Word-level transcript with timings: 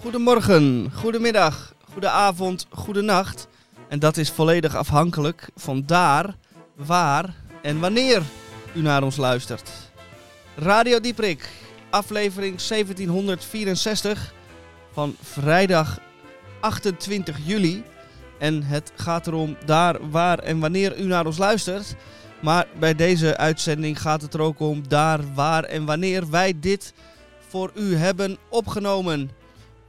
Goedemorgen, 0.00 0.90
goedemiddag, 0.94 1.74
goedenavond, 1.92 2.66
goedenacht. 2.70 3.48
En 3.88 3.98
dat 3.98 4.16
is 4.16 4.30
volledig 4.30 4.76
afhankelijk 4.76 5.50
van 5.56 5.82
daar, 5.86 6.36
waar 6.86 7.34
en 7.62 7.80
wanneer 7.80 8.22
u 8.74 8.82
naar 8.82 9.02
ons 9.02 9.16
luistert. 9.16 9.70
Radio 10.56 11.00
Dieprik, 11.00 11.48
aflevering 11.90 12.60
1764 12.62 14.34
van 14.92 15.16
vrijdag 15.22 15.98
28 16.60 17.38
juli. 17.44 17.82
En 18.38 18.62
het 18.62 18.92
gaat 18.96 19.26
erom 19.26 19.56
daar, 19.64 20.10
waar 20.10 20.38
en 20.38 20.58
wanneer 20.58 20.98
u 20.98 21.04
naar 21.04 21.26
ons 21.26 21.38
luistert. 21.38 21.94
Maar 22.42 22.66
bij 22.78 22.94
deze 22.94 23.36
uitzending 23.36 24.00
gaat 24.00 24.22
het 24.22 24.34
er 24.34 24.40
ook 24.40 24.60
om 24.60 24.88
daar, 24.88 25.34
waar 25.34 25.64
en 25.64 25.84
wanneer 25.84 26.30
wij 26.30 26.60
dit 26.60 26.94
voor 27.48 27.70
u 27.74 27.94
hebben 27.96 28.38
opgenomen. 28.48 29.30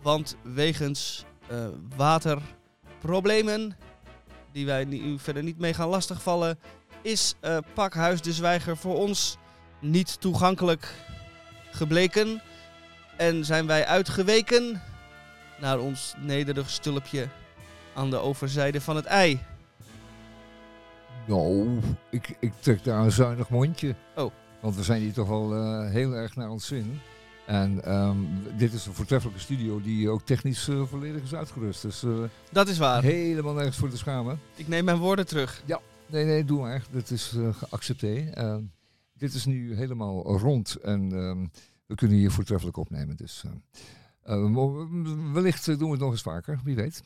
Want 0.02 0.36
wegens 0.42 1.26
eh, 1.48 1.58
waterproblemen, 1.96 3.78
die 4.52 4.66
wij 4.66 4.86
ni- 4.86 5.02
u 5.02 5.20
verder 5.20 5.44
niet 5.44 5.60
mee 5.60 5.74
gaan 5.74 5.88
lastigvallen, 5.88 6.60
is 7.02 7.36
eh, 7.40 7.58
Pakhuis 7.74 8.22
de 8.22 8.34
Zwijger 8.34 8.78
voor 8.78 8.96
ons 8.96 9.38
niet 9.80 10.22
toegankelijk 10.22 10.94
gebleken. 11.72 12.42
En 13.18 13.46
zijn 13.46 13.68
wij 13.68 13.86
uitgeweken 13.86 14.82
naar 15.60 15.80
ons 15.80 16.14
nederig 16.18 16.70
stulpje 16.70 17.28
aan 17.94 18.10
de 18.10 18.18
overzijde 18.18 18.82
van 18.82 18.96
het 18.96 19.06
ei. 19.06 19.40
Nou, 21.28 21.80
ik, 22.10 22.36
ik 22.40 22.54
trek 22.60 22.84
daar 22.84 23.04
een 23.04 23.12
zuinig 23.12 23.50
mondje. 23.50 23.96
Oh. 24.16 24.32
Want 24.60 24.76
we 24.76 24.84
zijn 24.84 25.02
hier 25.02 25.14
toch 25.14 25.28
wel 25.28 25.56
eh, 25.56 25.92
heel 25.92 26.14
erg 26.14 26.36
naar 26.36 26.50
ons 26.50 26.66
zin. 26.68 27.00
En 27.46 27.84
ehm, 27.84 28.18
dit 28.58 28.74
is 28.74 28.86
een 28.86 28.94
voortreffelijke 28.94 29.40
studio 29.40 29.82
die 29.82 30.10
ook 30.10 30.22
technisch 30.26 30.68
eh, 30.68 30.82
volledig 30.90 31.22
is 31.24 31.36
uitgerust. 31.36 31.82
Dus 31.82 32.04
Dat 32.52 32.68
is 32.68 32.78
waar. 32.78 33.04
helemaal 33.04 33.54
nergens 33.54 33.78
voor 33.78 33.90
te 33.90 33.98
schamen. 33.98 34.40
Ik 34.56 34.68
neem 34.68 34.86
mijn 34.86 34.98
woorden 34.98 35.28
terug. 35.28 35.62
Nee, 36.12 36.26
nee, 36.26 36.46
doe 36.46 36.60
maar. 36.60 36.86
Dat 36.92 37.10
is 37.10 37.34
eh, 37.36 37.54
geaccepteerd. 37.54 38.36
Ehm, 38.36 38.64
dit 39.14 39.34
is 39.34 39.46
nu 39.46 39.76
helemaal 39.76 40.38
rond 40.38 40.76
en 40.76 41.12
ehm, 41.12 41.46
we 41.92 41.98
kunnen 41.98 42.18
hier 42.18 42.32
voortreffelijk 42.32 42.78
opnemen. 42.78 43.16
Dus 43.16 43.44
eh, 43.46 43.52
eh, 44.34 44.52
wellicht 45.34 45.68
eh, 45.68 45.78
doen 45.78 45.86
we 45.88 45.94
het 45.94 46.04
nog 46.04 46.12
eens 46.12 46.22
vaker, 46.22 46.60
wie 46.64 46.76
weet. 46.76 47.04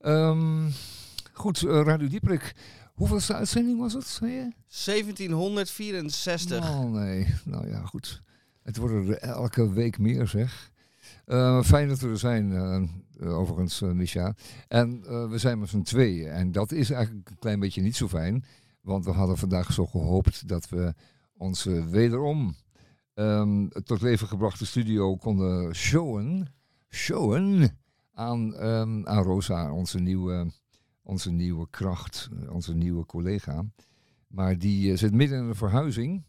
Ehm, 0.00 0.70
goed, 1.32 1.58
Radio 1.60 2.08
Dieprik. 2.08 2.54
Hoeveelste 2.94 3.34
uitzending 3.34 3.78
was 3.78 3.92
het, 3.92 4.06
zei 4.06 4.30
je? 4.32 4.52
1764. 4.84 6.70
Oh 6.70 6.90
nee, 6.90 7.34
nou 7.44 7.68
ja, 7.68 7.84
goed. 7.84 8.22
Het 8.62 8.76
worden 8.76 9.08
er 9.08 9.18
elke 9.18 9.72
week 9.72 9.98
meer, 9.98 10.26
zeg. 10.26 10.69
Eh, 11.30 11.62
fijn 11.62 11.88
dat 11.88 12.00
we 12.00 12.08
er 12.08 12.18
zijn, 12.18 12.52
eh, 12.52 12.82
eh, 13.18 13.38
overigens, 13.38 13.80
Misha. 13.80 14.34
En 14.68 15.00
we 15.30 15.38
zijn 15.38 15.58
met 15.58 15.68
z'n 15.68 15.82
tweeën. 15.82 16.28
En 16.28 16.52
dat 16.52 16.72
is 16.72 16.90
eigenlijk 16.90 17.30
een 17.30 17.38
klein 17.38 17.60
beetje 17.60 17.82
niet 17.82 17.96
zo 17.96 18.08
fijn. 18.08 18.44
Want 18.80 19.04
we 19.04 19.10
hadden 19.10 19.38
vandaag 19.38 19.72
zo 19.72 19.86
gehoopt 19.86 20.48
dat 20.48 20.68
we 20.68 20.94
onze 21.36 21.88
wederom 21.88 22.54
ehm, 23.14 23.68
tot 23.68 24.00
leven 24.00 24.28
gebrachte 24.28 24.66
studio 24.66 25.16
konden 25.16 25.74
showen. 25.74 26.52
Showen 26.88 27.78
aan, 28.12 28.54
ehm, 28.54 29.06
aan 29.06 29.22
Rosa, 29.22 29.72
onze 29.72 29.98
nieuwe, 29.98 30.52
onze 31.02 31.30
nieuwe 31.30 31.66
kracht, 31.70 32.28
onze 32.48 32.74
nieuwe 32.74 33.06
collega. 33.06 33.64
Maar 34.26 34.58
die 34.58 34.96
zit 34.96 35.12
midden 35.12 35.38
in 35.38 35.44
een 35.44 35.54
verhuizing. 35.54 36.22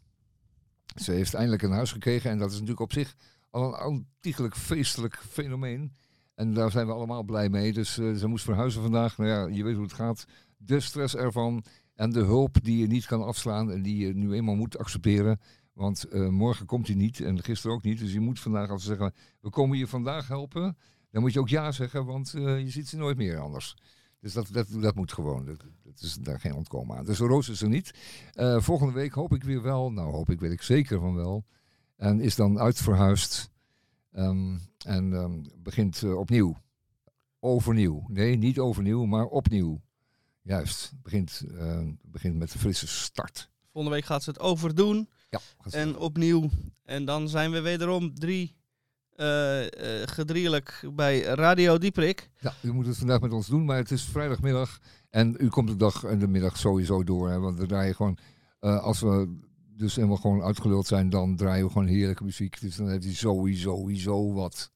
Ze 0.95 1.11
heeft 1.11 1.33
eindelijk 1.33 1.61
een 1.61 1.71
huis 1.71 1.91
gekregen 1.91 2.31
en 2.31 2.37
dat 2.37 2.47
is 2.47 2.53
natuurlijk 2.53 2.81
op 2.81 2.93
zich 2.93 3.15
al 3.51 3.73
een 3.73 3.85
ontiegelijk 3.85 4.55
feestelijk 4.55 5.17
fenomeen. 5.29 5.93
En 6.35 6.53
daar 6.53 6.71
zijn 6.71 6.87
we 6.87 6.93
allemaal 6.93 7.23
blij 7.23 7.49
mee. 7.49 7.73
Dus 7.73 7.97
eh, 7.97 8.13
ze 8.13 8.27
moest 8.27 8.43
verhuizen 8.43 8.81
vandaag. 8.81 9.17
Nou 9.17 9.29
ja, 9.29 9.55
je 9.55 9.63
weet 9.63 9.75
hoe 9.75 9.83
het 9.83 9.93
gaat. 9.93 10.25
De 10.57 10.79
stress 10.79 11.15
ervan 11.15 11.63
en 11.95 12.11
de 12.11 12.23
hulp 12.23 12.63
die 12.63 12.77
je 12.77 12.87
niet 12.87 13.05
kan 13.05 13.23
afslaan 13.23 13.71
en 13.71 13.81
die 13.81 14.07
je 14.07 14.13
nu 14.13 14.33
eenmaal 14.33 14.55
moet 14.55 14.77
accepteren. 14.77 15.39
Want 15.73 16.03
eh, 16.03 16.27
morgen 16.27 16.65
komt 16.65 16.87
hij 16.87 16.95
niet 16.95 17.19
en 17.19 17.43
gisteren 17.43 17.75
ook 17.75 17.83
niet. 17.83 17.99
Dus 17.99 18.13
je 18.13 18.19
moet 18.19 18.39
vandaag, 18.39 18.69
ze 18.69 18.85
zeggen, 18.85 19.13
we 19.41 19.49
komen 19.49 19.77
je 19.77 19.87
vandaag 19.87 20.27
helpen, 20.27 20.77
dan 21.11 21.21
moet 21.21 21.33
je 21.33 21.39
ook 21.39 21.49
ja 21.49 21.71
zeggen, 21.71 22.05
want 22.05 22.33
eh, 22.33 22.59
je 22.59 22.69
ziet 22.69 22.87
ze 22.87 22.97
nooit 22.97 23.17
meer 23.17 23.39
anders. 23.39 23.75
Dus 24.19 24.33
dat, 24.33 24.47
dat, 24.51 24.67
dat 24.69 24.95
moet 24.95 25.13
gewoon. 25.13 25.45
Dat, 25.45 25.59
dat 25.83 26.01
is 26.01 26.13
daar 26.13 26.39
geen 26.39 26.53
ontkomen 26.53 26.97
aan. 26.97 27.05
Dus 27.05 27.19
Roos 27.19 27.49
is 27.49 27.61
er 27.61 27.69
niet. 27.69 27.91
Volgende 28.57 28.93
week 28.93 29.13
hoop 29.13 29.33
ik 29.33 29.43
weer 29.43 29.61
wel. 29.61 29.91
Nou, 29.91 30.11
hoop 30.11 30.29
ik, 30.29 30.39
weet 30.39 30.51
ik 30.51 30.61
zeker 30.61 30.99
van 30.99 31.15
wel. 31.15 31.45
En 32.01 32.19
is 32.19 32.35
dan 32.35 32.59
uitverhuisd. 32.59 33.49
Ehm, 34.11 34.57
en 34.85 35.13
ehm, 35.13 35.41
begint 35.57 36.03
eh, 36.03 36.17
opnieuw. 36.17 36.57
Overnieuw. 37.39 38.05
Nee, 38.07 38.35
niet 38.35 38.59
overnieuw, 38.59 39.05
maar 39.05 39.25
opnieuw. 39.25 39.81
Juist. 40.41 40.91
Begint, 41.03 41.41
eh, 41.57 41.79
begint 42.01 42.35
met 42.37 42.53
een 42.53 42.59
frisse 42.59 42.87
start. 42.87 43.49
Volgende 43.71 43.95
week 43.97 44.05
gaat 44.05 44.23
ze 44.23 44.29
het 44.29 44.39
overdoen. 44.39 45.09
Ja. 45.29 45.39
gaat 45.59 45.71
ze- 45.71 45.77
En 45.77 45.97
opnieuw. 45.97 46.49
En 46.83 47.05
dan 47.05 47.29
zijn 47.29 47.51
we 47.51 47.61
wederom 47.61 48.13
drie 48.19 48.55
gedrielijk 50.05 50.83
bij 50.93 51.21
Radio 51.21 51.77
Dieprik. 51.77 52.29
Ja, 52.39 52.53
u 52.61 52.73
moet 52.73 52.85
het 52.85 52.97
vandaag 52.97 53.21
met 53.21 53.31
ons 53.33 53.47
doen, 53.47 53.65
maar 53.65 53.77
het 53.77 53.91
is 53.91 54.03
vrijdagmiddag. 54.03 54.79
En 55.09 55.35
u 55.39 55.47
komt 55.47 55.67
de 55.67 55.75
dag 55.75 56.03
en 56.03 56.19
de 56.19 56.27
middag 56.27 56.57
sowieso 56.57 57.03
door. 57.03 57.29
Hè, 57.29 57.39
want 57.39 57.57
we 57.57 57.65
draaien 57.65 57.95
gewoon, 57.95 58.17
als 58.59 58.99
we 58.99 59.39
dus 59.81 59.95
helemaal 59.95 60.17
gewoon 60.17 60.41
uitgeluld 60.43 60.87
zijn, 60.87 61.09
dan 61.09 61.35
draaien 61.35 61.65
we 61.65 61.71
gewoon 61.71 61.87
heerlijke 61.87 62.23
muziek. 62.23 62.61
Dus 62.61 62.75
dan 62.75 62.89
heeft 62.89 63.03
hij 63.03 63.13
sowieso, 63.13 63.75
sowieso 63.75 64.33
wat. 64.33 64.71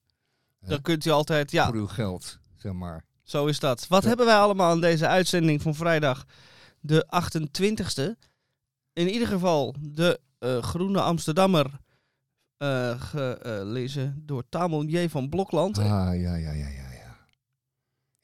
Dan 0.60 0.82
kunt 0.82 1.04
u 1.04 1.10
altijd, 1.10 1.50
ja, 1.50 1.66
voor 1.66 1.74
uw 1.74 1.86
geld, 1.86 2.38
zeg 2.56 2.72
maar. 2.72 3.04
zo 3.22 3.46
is 3.46 3.60
dat. 3.60 3.86
Wat 3.86 4.02
Ja. 4.02 4.08
hebben 4.08 4.26
wij 4.26 4.36
allemaal 4.38 4.70
aan 4.70 4.80
deze 4.80 5.06
uitzending 5.06 5.62
van 5.62 5.74
vrijdag 5.74 6.24
de 6.80 7.06
28e? 7.10 8.16
In 8.92 9.08
ieder 9.08 9.28
geval 9.28 9.74
de 9.80 10.20
eh, 10.38 10.62
Groene 10.62 11.00
Amsterdammer, 11.00 11.80
eh, 12.56 13.00
gelezen 13.00 14.22
door 14.26 14.42
Tamon 14.48 14.86
J. 14.88 15.08
van 15.08 15.28
Blokland. 15.28 15.78
Ah, 15.78 15.84
ja, 15.84 16.12
ja, 16.12 16.34
ja, 16.34 16.50
ja, 16.52 16.68
ja. 16.68 17.16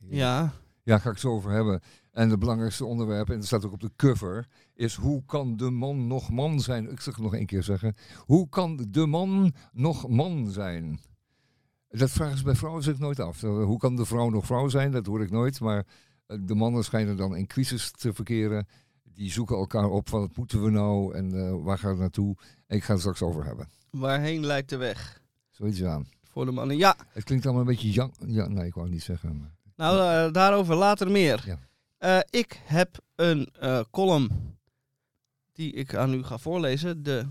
Ja, 0.08 0.52
Ja, 0.82 0.98
ga 0.98 1.04
ik 1.08 1.10
het 1.12 1.20
zo 1.20 1.30
over 1.30 1.50
hebben. 1.50 1.80
En 2.10 2.30
het 2.30 2.38
belangrijkste 2.38 2.84
onderwerp, 2.84 3.30
en 3.30 3.36
dat 3.36 3.46
staat 3.46 3.64
ook 3.64 3.72
op 3.72 3.80
de 3.80 3.90
cover, 3.96 4.48
is 4.74 4.94
hoe 4.94 5.24
kan 5.24 5.56
de 5.56 5.70
man 5.70 6.06
nog 6.06 6.30
man 6.30 6.60
zijn? 6.60 6.90
Ik 6.90 7.00
zeg 7.00 7.14
het 7.14 7.24
nog 7.24 7.34
één 7.34 7.46
keer 7.46 7.62
zeggen. 7.62 7.94
Hoe 8.18 8.48
kan 8.48 8.86
de 8.90 9.06
man 9.06 9.54
nog 9.72 10.08
man 10.08 10.50
zijn? 10.50 11.00
Dat 11.88 12.10
vragen 12.10 12.38
ze 12.38 12.44
bij 12.44 12.54
vrouwen 12.54 12.82
zich 12.82 12.98
nooit 12.98 13.20
af. 13.20 13.40
Hoe 13.40 13.78
kan 13.78 13.96
de 13.96 14.04
vrouw 14.04 14.28
nog 14.30 14.46
vrouw 14.46 14.68
zijn? 14.68 14.90
Dat 14.90 15.06
hoor 15.06 15.22
ik 15.22 15.30
nooit. 15.30 15.60
Maar 15.60 15.86
eh, 16.26 16.38
de 16.40 16.54
mannen 16.54 16.84
schijnen 16.84 17.16
dan 17.16 17.36
in 17.36 17.46
crisis 17.46 17.90
te 17.90 18.12
verkeren. 18.12 18.66
Die 19.02 19.30
zoeken 19.30 19.56
elkaar 19.56 19.88
op 19.88 20.08
van 20.08 20.20
wat 20.20 20.36
moeten 20.36 20.62
we 20.62 20.70
nou 20.70 21.14
en 21.14 21.46
eh, 21.46 21.64
waar 21.64 21.78
gaat 21.78 21.90
het 21.90 22.00
naartoe? 22.00 22.36
En 22.66 22.76
ik 22.76 22.84
ga 22.84 22.92
het 22.92 23.00
straks 23.00 23.22
over 23.22 23.44
hebben. 23.44 23.68
waarheen 23.90 24.46
leidt 24.46 24.68
de 24.68 24.76
weg? 24.76 25.20
Zoiets 25.50 25.84
aan. 25.84 26.06
Voor 26.22 26.44
de 26.44 26.52
mannen. 26.52 26.76
Ja, 26.76 26.96
Het 27.08 27.24
klinkt 27.24 27.44
allemaal 27.44 27.62
een 27.62 27.68
beetje 27.68 27.90
jang. 27.90 28.12
Ja, 28.26 28.48
nee, 28.48 28.66
ik 28.66 28.74
wou 28.74 28.86
het 28.86 28.94
niet 28.94 29.04
zeggen. 29.04 29.38
Maar... 29.38 29.54
nou 29.82 30.26
eh, 30.26 30.32
daarover 30.32 30.74
later 30.74 31.10
meer. 31.10 31.42
Ja. 31.46 31.58
Eh, 31.98 32.40
ik 32.40 32.60
heb 32.64 32.98
een 33.14 33.48
eh, 33.60 33.80
column 33.90 34.56
die 35.52 35.72
ik 35.72 35.94
aan 35.94 36.14
u 36.14 36.22
ga 36.22 36.38
voorlezen. 36.38 37.02
De 37.02 37.26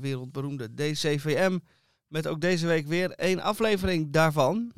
wereldberoemde 0.00 0.74
DCVM. 0.74 1.58
Met 2.06 2.26
ook 2.26 2.40
deze 2.40 2.66
week 2.66 2.86
weer 2.86 3.10
één 3.10 3.40
aflevering 3.40 4.10
daarvan. 4.12 4.72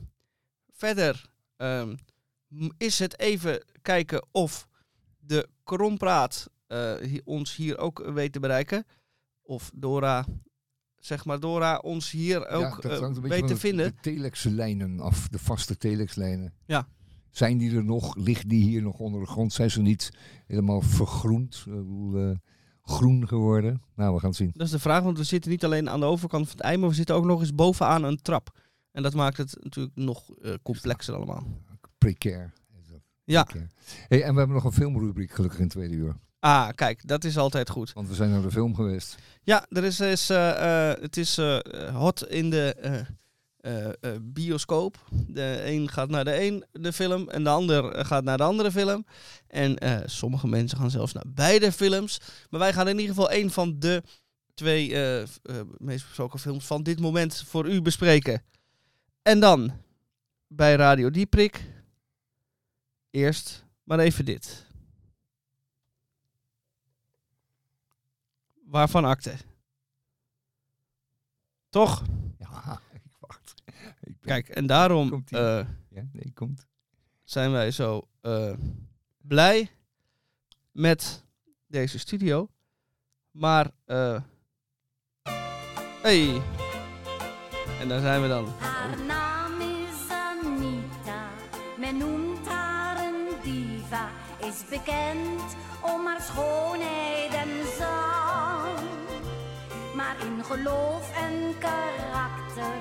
Verder 0.73 1.25
ehm, 1.57 1.97
is 2.77 2.99
het 2.99 3.19
even 3.19 3.65
kijken 3.83 4.27
of 4.31 4.69
de 5.19 5.49
krompraat 5.65 6.49
hi- 7.01 7.21
ons 7.25 7.57
hier 7.57 7.79
ook 7.79 8.11
weet 8.15 8.33
te 8.33 8.41
bereiken. 8.41 8.85
Of 9.43 9.71
Dora, 9.75 10.25
zeg 10.97 11.25
maar 11.25 11.41
Dora, 11.41 11.79
ons 11.79 12.11
hier 12.11 12.47
ook 12.49 12.83
ja, 12.83 13.21
weet 13.21 13.47
te 13.47 13.53
de- 13.53 13.57
vinden. 13.57 13.87
De 13.95 14.01
telexlijnen 14.01 15.01
af, 15.01 15.29
de 15.29 15.39
vaste 15.39 15.77
telexlijnen. 15.77 16.55
Ja. 16.67 16.89
Zijn 17.31 17.59
die 17.59 17.77
er 17.77 17.85
nog? 17.85 18.17
Liggen 18.17 18.49
die 18.49 18.63
hier 18.63 18.83
nog 18.83 18.99
onder 18.99 19.21
de 19.21 19.27
grond? 19.27 19.53
Zijn 19.53 19.71
ze 19.71 19.81
niet 19.81 20.11
helemaal 20.47 20.81
vergroend? 20.81 21.63
Bedoel, 21.67 22.17
eh, 22.17 22.37
groen 22.83 23.29
geworden? 23.29 23.83
Nou, 23.97 24.15
we 24.15 24.21
gaan 24.21 24.29
het 24.29 24.39
zien. 24.39 24.51
Dat 24.55 24.67
is 24.67 24.73
de 24.73 24.79
vraag, 24.79 25.03
want 25.03 25.19
we 25.19 25.25
zitten 25.25 25.51
niet 25.51 25.65
alleen 25.65 25.91
aan 25.91 26.01
de 26.01 26.07
overkant 26.07 26.49
van 26.49 26.57
het 26.57 26.67
ei, 26.67 26.77
maar 26.77 26.89
we 26.89 26.95
zitten 26.95 27.15
ook 27.15 27.25
nog 27.25 27.41
eens 27.41 27.55
bovenaan 27.55 28.05
een 28.05 28.23
trap. 28.23 28.59
En 28.93 29.03
dat 29.03 29.15
maakt 29.15 29.37
het 29.37 29.59
natuurlijk 29.63 29.97
nog 29.97 30.31
eh, 30.43 30.55
complexer 30.63 31.15
allemaal. 31.15 31.47
Precair. 31.99 32.53
Ja. 33.25 33.47
Hey, 34.09 34.23
en 34.23 34.33
we 34.33 34.39
hebben 34.39 34.57
nog 34.57 34.65
een 34.65 34.73
filmrubriek 34.73 35.33
gelukkig 35.33 35.59
in 35.59 35.65
het 35.65 35.73
tweede 35.73 35.95
uur. 35.95 36.17
Ah, 36.41 36.69
kijk, 36.75 37.07
dat 37.07 37.25
is 37.25 37.39
altijd 37.39 37.71
goed. 37.71 37.93
Want 37.93 38.09
we 38.09 38.15
zijn 38.15 38.31
naar 38.31 38.43
de 38.43 38.51
film 38.51 38.75
geweest. 38.75 39.19
Ja, 39.43 39.67
er 39.69 39.85
is, 39.85 40.01
is, 40.01 40.31
eh, 40.31 40.91
eh, 40.91 41.01
het 41.01 41.17
is 41.17 41.39
eh, 41.39 41.59
hot 41.95 42.27
in 42.27 42.51
de 42.51 42.77
eh, 43.59 43.87
eh, 43.87 43.93
bioscoop. 44.23 44.97
De 45.27 45.63
een 45.65 45.89
gaat 45.89 46.09
naar 46.09 46.25
de 46.25 46.45
een 46.45 46.65
de 46.73 46.93
film 46.93 47.29
en 47.29 47.45
de 47.45 47.51
ander 47.51 47.93
eh, 47.93 48.05
gaat 48.05 48.25
naar 48.25 48.37
de 48.37 48.43
andere 48.43 48.73
film. 48.73 49.07
En 49.47 50.03
sommige 50.11 50.47
mensen 50.47 50.79
gaan 50.79 50.91
zelfs 50.91 51.13
naar 51.13 51.25
beide 51.27 51.73
films. 51.73 52.21
Maar 52.51 52.61
wij 52.61 52.73
gaan 52.73 52.89
in 52.89 52.99
ieder 52.99 53.15
geval 53.15 53.33
een 53.33 53.51
van 53.51 53.79
de 53.79 54.03
twee 54.55 54.89
meest 55.79 56.07
besproken 56.07 56.39
films 56.39 56.65
van 56.67 56.83
dit 56.83 57.01
moment 57.01 57.43
voor 57.47 57.69
u 57.69 57.83
bespreken. 57.83 58.43
En 59.23 59.41
dan 59.41 59.73
bij 60.47 60.75
Radio 60.75 61.11
Dieprik. 61.11 61.65
Eerst 63.11 63.65
maar 63.83 63.99
even 63.99 64.25
dit. 64.25 64.67
Waarvan 68.65 69.05
akte? 69.05 69.37
Toch? 71.69 72.05
Ja, 72.39 72.81
ik 72.93 73.03
wacht. 73.21 73.55
Ik 74.01 74.18
ben- 74.18 74.18
Kijk, 74.29 74.49
en 74.49 74.67
daarom 74.67 75.25
eh, 75.31 75.41
Ja, 75.89 76.03
nee, 76.13 76.33
komt. 76.35 76.67
zijn 77.25 77.53
wij 77.53 77.71
zo 77.71 78.09
eh, 78.21 78.53
blij 79.19 79.71
met 80.73 81.25
deze 81.67 81.99
studio. 81.99 82.49
Maar, 83.31 83.71
eh 83.85 84.21
hey. 86.03 86.43
En 87.81 87.89
daar 87.89 88.01
zijn 88.01 88.23
we 88.23 88.29
dan. 88.29 88.47
Haar 88.59 89.05
naam 89.07 89.61
is 89.61 90.11
Anita, 90.11 91.29
men 91.79 91.97
noemt 91.97 92.47
haar 92.49 93.05
een 93.07 93.27
diva. 93.43 94.11
Is 94.41 94.65
bekend 94.71 95.57
om 95.83 96.07
haar 96.07 96.23
schoonheid 96.23 97.33
en 97.33 97.67
zang. 97.79 98.18
In 100.17 100.45
geloof 100.45 101.11
en 101.17 101.55
karakter 101.59 102.75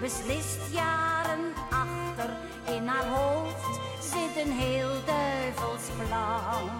beslist 0.00 0.72
jaren 0.72 1.52
achter. 1.70 2.30
In 2.74 2.86
haar 2.86 3.06
hoofd 3.06 3.80
zit 4.00 4.44
een 4.44 4.52
heel 4.52 5.04
duivels 5.06 5.82
plan. 5.96 6.70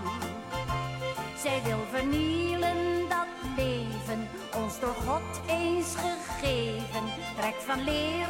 Zij 1.37 1.63
wil 1.65 1.79
vernielen 1.91 3.09
dat 3.09 3.27
leven, 3.57 4.29
ons 4.55 4.81
door 4.81 4.97
God 5.07 5.41
eens 5.47 5.95
gegeven. 5.95 7.05
Trekt 7.37 7.63
van 7.63 7.85
leer 7.85 8.29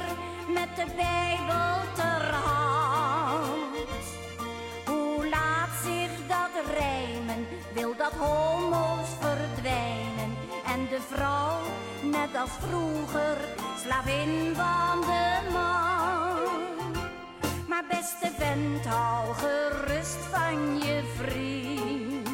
met 0.49 0.77
de 0.77 0.87
Bijbel 0.97 1.95
ter 1.95 2.35
hand. 2.35 4.07
Hoe 4.87 5.29
laat 5.29 5.71
zich 5.85 6.11
dat 6.29 6.65
rijmen? 6.79 7.47
Wil 7.75 7.97
dat? 7.97 8.13
En 8.13 8.96
de 10.89 11.01
vrouw, 11.15 11.59
net 12.03 12.41
als 12.41 12.51
vroeger, 12.69 13.37
slavin 13.83 14.55
van 14.55 15.01
de 15.01 15.51
man. 15.53 16.93
Maar 17.69 17.85
beste 17.89 18.31
vent, 18.39 18.87
hou 18.87 19.35
gerust 19.35 20.19
van 20.33 20.79
je 20.79 21.03
vriend. 21.17 22.29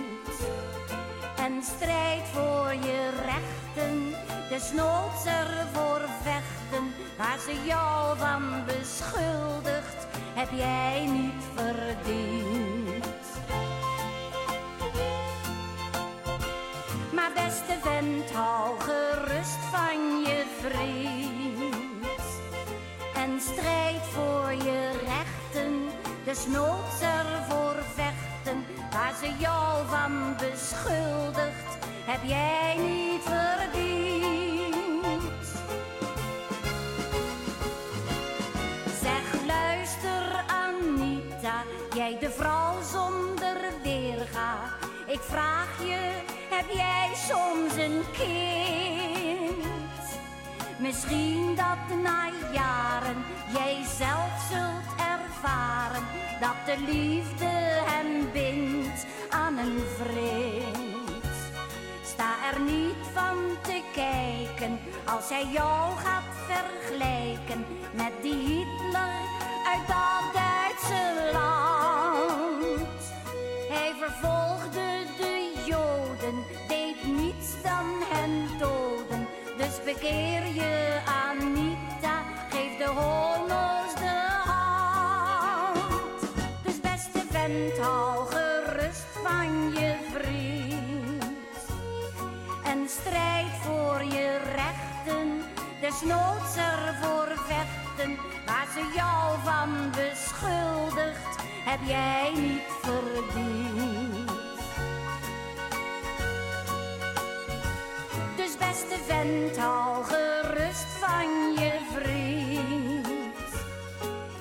En 1.36 1.62
strijd 1.62 2.22
voor 2.32 2.72
je 2.72 3.10
rechten, 3.24 4.14
desnoods 4.48 5.24
ervoor 5.24 6.00
vechten. 6.22 6.94
Waar 7.18 7.38
ze 7.38 7.54
jou 7.66 8.18
van 8.18 8.64
beschuldigt, 8.66 10.06
heb 10.34 10.48
jij 10.50 11.06
niet 11.06 11.42
verdiend. 11.54 12.81
Hou 18.34 18.80
gerust 18.80 19.58
van 19.70 20.20
je 20.20 20.44
vriend. 20.60 22.22
En 23.14 23.40
strijd 23.40 24.02
voor 24.12 24.52
je 24.52 24.90
rechten, 24.90 25.88
desnoods 26.24 27.00
ervoor 27.00 27.76
vechten. 27.94 28.64
Waar 28.92 29.14
ze 29.20 29.32
jou 29.38 29.86
van 29.86 30.36
beschuldigt, 30.36 31.78
heb 32.04 32.20
jij 32.24 32.76
niet 32.76 33.22
verdiend. 33.22 33.92
Zeg, 39.02 39.46
luister 39.46 40.44
Anita, 40.46 41.62
jij 41.94 42.18
de 42.20 42.30
vrouw 42.30 42.82
zonder 42.92 43.56
weerga. 43.82 44.54
Ik 45.06 45.20
vraag 45.20 45.78
je, 45.78 46.10
heb 46.52 46.70
jij 46.70 47.10
soms 47.14 47.76
een 47.76 48.02
kind? 48.12 50.02
Misschien 50.78 51.54
dat 51.54 51.98
na 52.02 52.30
jaren 52.52 53.24
jij 53.54 53.76
zelf 53.98 54.32
zult 54.50 54.88
ervaren 54.96 56.04
dat 56.40 56.56
de 56.66 56.92
liefde 56.92 57.50
hem 57.90 58.32
bindt 58.32 59.06
aan 59.30 59.58
een 59.58 59.80
vriend. 59.98 61.34
Sta 62.04 62.34
er 62.52 62.60
niet 62.60 63.02
van 63.12 63.36
te 63.62 63.82
kijken 63.92 64.78
als 65.04 65.28
hij 65.28 65.46
jou 65.52 65.96
gaat 65.96 66.32
vergelijken 66.46 67.64
met 67.92 68.12
die 68.22 68.34
Hitler 68.34 69.20
uit 69.66 69.86
dat 69.86 70.21
desnoods 96.02 96.56
ervoor 96.56 97.28
vechten. 97.46 98.18
Waar 98.46 98.66
ze 98.74 98.92
jou 98.94 99.38
van 99.44 99.90
beschuldigt, 99.90 101.36
heb 101.64 101.80
jij 101.86 102.32
niet 102.34 102.62
verdiend. 102.82 104.30
Dus 108.36 108.56
beste 108.58 108.96
vent, 109.06 109.56
hou 109.56 110.04
gerust 110.04 110.86
van 111.00 111.52
je 111.52 111.72
vriend. 111.94 113.52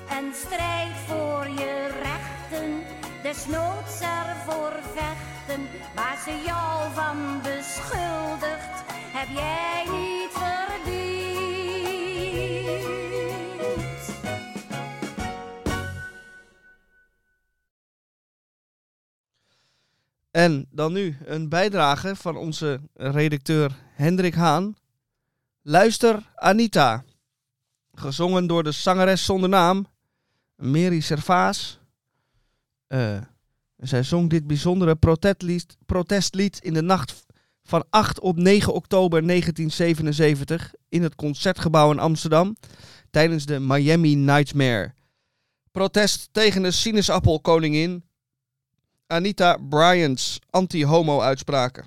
En 0.08 0.32
strijd 0.34 0.96
voor 1.06 1.48
je 1.48 1.86
rechten, 2.02 2.82
desnoods 3.22 4.00
ervoor 4.00 4.72
vechten. 4.94 5.68
Waar 5.94 6.18
ze 6.24 6.42
jou 6.44 6.92
van 6.94 7.40
beschuldigt, 7.42 8.84
heb 9.12 9.28
jij 9.28 9.84
niet 9.90 10.11
En 20.32 20.66
dan 20.70 20.92
nu 20.92 21.16
een 21.24 21.48
bijdrage 21.48 22.16
van 22.16 22.36
onze 22.36 22.80
redacteur 22.94 23.76
Hendrik 23.94 24.34
Haan. 24.34 24.74
Luister 25.62 26.30
Anita. 26.34 27.04
Gezongen 27.92 28.46
door 28.46 28.62
de 28.62 28.72
zangeres 28.72 29.24
zonder 29.24 29.48
naam, 29.48 29.86
Mary 30.56 31.00
Servaas. 31.00 31.80
Eh, 32.86 33.20
zij 33.76 34.02
zong 34.02 34.30
dit 34.30 34.46
bijzondere 34.46 34.96
protestlied, 34.96 35.76
protestlied 35.86 36.58
in 36.58 36.74
de 36.74 36.82
nacht 36.82 37.24
van 37.62 37.84
8 37.90 38.20
op 38.20 38.36
9 38.36 38.72
oktober 38.72 39.26
1977 39.26 40.74
in 40.88 41.02
het 41.02 41.14
Concertgebouw 41.14 41.90
in 41.90 41.98
Amsterdam 41.98 42.56
tijdens 43.10 43.46
de 43.46 43.58
Miami 43.58 44.14
Nightmare. 44.14 44.94
Protest 45.70 46.28
tegen 46.32 46.62
de 46.62 46.70
sinaasappelkoningin 46.70 48.04
Anita 49.12 49.56
Bryant's 49.68 50.38
anti-homo-uitspraken. 50.50 51.84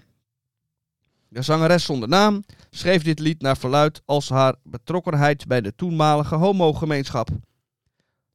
De 1.28 1.42
zangeres 1.42 1.86
zonder 1.86 2.10
naam 2.10 2.44
schreef 2.70 3.04
dit 3.04 3.20
lied 3.20 3.42
naar 3.42 3.58
verluid 3.58 4.02
als 4.06 4.30
haar 4.30 4.56
betrokkenheid 4.64 5.48
bij 5.48 5.62
de 5.62 5.76
toenmalige 5.76 6.36
homogemeenschap. 6.36 7.30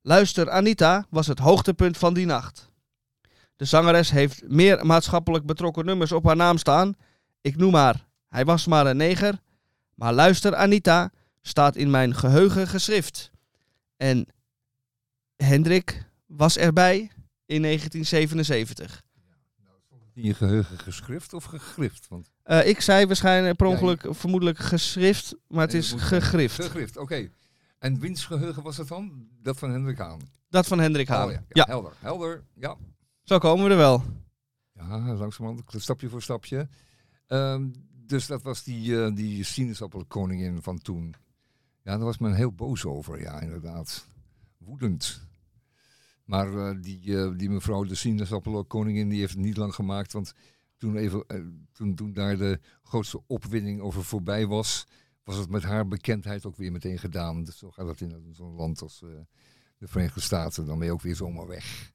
Luister 0.03 0.51
Anita 0.51 1.07
was 1.11 1.27
het 1.27 1.39
hoogtepunt 1.39 1.99
van 1.99 2.15
die 2.15 2.27
nacht. 2.27 2.71
De 3.57 3.65
zangeres 3.65 4.11
heeft 4.11 4.43
meer 4.49 4.87
maatschappelijk 4.87 5.47
betrokken 5.47 5.85
nummers 5.85 6.13
op 6.13 6.25
haar 6.25 6.37
naam 6.37 6.59
staan. 6.59 6.95
Ik 7.41 7.57
noem 7.57 7.75
haar 7.75 8.07
Hij 8.29 8.45
was 8.45 8.67
maar 8.67 8.87
een 8.87 8.97
neger. 8.97 9.41
Maar 9.95 10.13
Luister 10.13 10.55
Anita 10.55 11.11
staat 11.43 11.77
in 11.77 11.91
mijn 11.91 12.15
geheugen 12.15 12.69
geschrift. 12.69 13.31
En 13.97 14.27
Hendrik 15.37 16.07
was 16.27 16.57
erbij 16.57 17.11
in 17.51 17.63
1977. 17.63 19.03
In 20.15 20.23
je 20.23 20.35
geheugen 20.35 20.79
geschrift 20.79 21.33
of 21.33 21.45
gegrift? 21.45 22.09
Want 22.09 22.31
Eh, 22.43 22.67
ik 22.69 22.81
zei 22.81 23.07
waarschijnlijk 23.07 23.57
per 23.57 23.67
Ja, 23.67 23.73
ongeluk, 23.73 24.07
vermoedelijk 24.11 24.59
geschrift, 24.59 25.35
maar 25.49 25.65
het 25.65 25.75
is 25.75 25.91
dat 25.91 26.01
gegrift. 26.01 26.55
gegrift, 26.55 26.97
oké. 26.97 27.29
En 27.79 27.99
wiens 28.01 28.25
geheugen 28.27 28.63
was 28.63 28.77
het 28.77 28.89
dan? 28.89 29.29
Dat 29.43 29.59
van 29.59 29.71
Hendrik 29.71 29.99
Haan. 29.99 30.21
Dat 30.49 30.67
van 30.67 30.79
Hendrik 30.79 31.09
Haan. 31.09 31.27
Oh, 31.27 31.33
ja, 31.33 31.39
ja, 31.39 31.45
ja, 31.49 31.65
Helder, 31.67 31.93
helder. 31.99 32.43
Ja, 32.55 32.77
zo 33.25 33.39
komen 33.39 33.65
we 33.65 33.71
er 33.71 33.77
wel. 33.77 34.03
ja 34.73 35.15
langzamerhand, 35.15 35.63
stapje 35.83 36.09
voor 36.09 36.23
stapje. 36.23 36.69
Ehm, 37.27 37.69
dus 38.07 38.27
dat 38.27 38.43
was 38.43 38.63
die, 38.63 39.03
eh 39.05 39.15
die 39.15 39.45
sinaasappelkoningin 39.45 40.63
van 40.63 40.79
toen. 40.79 41.15
Ja, 41.83 41.97
daar 41.97 42.05
was 42.05 42.19
men 42.19 42.35
heel 42.35 42.53
boos 42.53 42.85
over, 42.85 43.21
ja, 43.21 43.41
inderdaad. 43.41 44.07
Woedend. 44.59 45.29
Maar 46.31 46.55
eh, 46.55 46.77
die, 46.81 47.19
eh, 47.19 47.31
die 47.37 47.51
mevrouw, 47.51 47.85
de 47.85 47.95
sinaasappelkoningin, 47.95 49.09
die 49.09 49.21
heeft 49.21 49.35
het 49.35 49.43
niet 49.43 49.57
lang 49.57 49.75
gemaakt. 49.75 50.13
Want 50.13 50.33
toen, 50.79 50.97
even, 50.97 51.25
eh, 51.27 51.41
toen, 51.73 51.95
toen 51.95 52.13
daar 52.13 52.37
de 52.37 52.61
grootste 52.83 53.23
opwinding 53.27 53.81
over 53.81 54.05
voorbij 54.05 54.47
was, 54.47 54.87
was 55.25 55.37
het 55.37 55.51
met 55.51 55.63
haar 55.63 55.89
bekendheid 55.89 56.47
ook 56.47 56.57
weer 56.57 56.73
meteen 56.73 56.99
gedaan. 56.99 57.45
Dus 57.45 57.59
zo 57.59 57.71
gaat 57.71 57.87
dat 57.87 58.01
in 58.01 58.29
zo'n 58.33 58.55
land 58.55 58.83
als 58.83 59.03
eh, 59.03 59.09
de 59.79 59.89
Verenigde 59.89 60.21
Staten. 60.21 60.67
Dan 60.67 60.79
ben 60.79 60.87
je 60.87 60.93
ook 60.93 61.03
weer 61.03 61.17
zomaar 61.17 61.47
weg. 61.47 61.93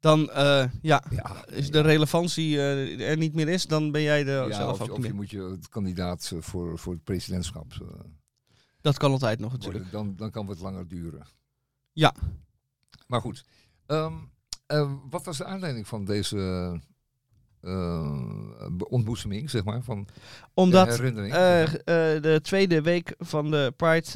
Dan, 0.00 0.30
eh, 0.30 0.64
ja, 0.82 1.04
Ja, 1.10 1.46
is 1.46 1.70
de 1.70 1.80
relevantie 1.80 2.56
eh, 2.56 3.10
er 3.10 3.16
niet 3.16 3.34
meer 3.34 3.48
is, 3.48 3.66
dan 3.66 3.90
ben 3.90 4.02
jij 4.02 4.24
ja, 4.24 4.52
zelf 4.52 4.80
of, 4.80 4.88
ook 4.88 4.98
of 4.98 5.06
je 5.06 5.12
moet 5.12 5.30
je 5.30 5.58
kandidaat 5.70 6.30
eh, 6.34 6.40
voor, 6.40 6.78
voor 6.78 6.92
het 6.92 7.04
presidentschap 7.04 7.72
eh, 7.72 7.86
Dat 8.80 8.96
kan 8.98 9.10
altijd 9.10 9.38
nog 9.38 9.52
natuurlijk. 9.52 9.84
worden. 9.84 10.06
Dan, 10.06 10.16
dan 10.16 10.30
kan 10.30 10.48
het 10.48 10.60
langer 10.60 10.88
duren. 10.88 11.26
Ja. 11.92 12.14
Maar 13.06 13.20
goed. 13.20 13.44
Ehm, 13.90 14.14
eh, 14.66 14.92
wat 15.10 15.24
was 15.24 15.36
de 15.36 15.44
aanleiding 15.44 15.88
van 15.88 16.04
deze 16.04 16.36
be- 18.70 18.88
ontboezeming, 18.88 19.50
zeg 19.50 19.64
maar, 19.64 19.82
van 19.82 20.04
de 20.04 20.12
Omdat 20.54 20.88
herinnering? 20.88 21.34
eh, 21.34 21.72
de 22.22 22.38
tweede 22.42 22.82
week 22.82 23.14
van 23.18 23.50
de 23.50 23.72
Pride, 23.76 24.06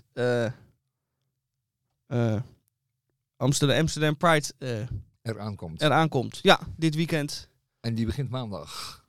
Amsterdam, 3.36 3.78
Amsterdam 3.78 4.16
Pride 4.16 4.46
eraan 5.22 5.56
komt. 5.56 5.82
eraan 5.82 6.08
komt. 6.08 6.38
Ja, 6.42 6.60
dit 6.76 6.94
weekend. 6.94 7.48
En 7.80 7.94
die 7.94 8.06
begint 8.06 8.30
maandag. 8.30 9.02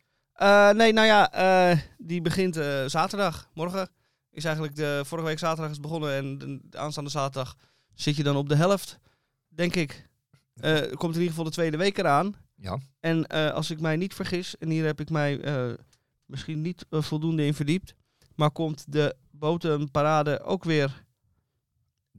Nee, 0.74 0.93
nou 0.93 1.05
ja, 1.07 1.77
die 1.98 2.22
begint 2.22 2.55
zaterdag. 2.86 3.50
Morgen 3.53 3.89
is 4.31 4.43
eigenlijk 4.43 4.75
de 4.75 5.01
vorige 5.05 5.27
week 5.27 5.39
zaterdag 5.39 5.72
is 5.72 5.79
begonnen 5.79 6.13
en 6.13 6.38
de, 6.38 6.60
de 6.63 6.77
aanstaande 6.77 7.10
zaterdag 7.10 7.55
zit 7.93 8.15
je 8.15 8.24
dan 8.24 8.36
op 8.36 8.50
de 8.50 8.55
helft, 8.55 9.00
denk 9.48 9.75
ik. 9.75 10.07
Eh, 10.55 10.71
er 10.91 10.97
komt 10.97 11.13
in 11.13 11.19
ieder 11.19 11.29
geval 11.29 11.43
de 11.43 11.51
tweede 11.51 11.77
week 11.77 11.97
eraan. 11.97 12.35
Ja. 12.55 12.79
En 13.00 13.27
eh, 13.27 13.51
als 13.51 13.71
ik 13.71 13.79
mij 13.79 13.95
niet 13.95 14.13
vergis, 14.13 14.57
en 14.57 14.69
hier 14.69 14.85
heb 14.85 15.00
ik 15.00 15.09
mij 15.09 15.41
eh, 15.41 15.74
misschien 16.25 16.62
niet 16.62 16.85
voldoende 16.89 17.45
in 17.45 17.53
verdiept, 17.53 17.93
maar 18.35 18.51
komt 18.51 18.91
de 18.91 19.15
botenparade 19.31 20.41
ook 20.41 20.63
weer 20.63 21.03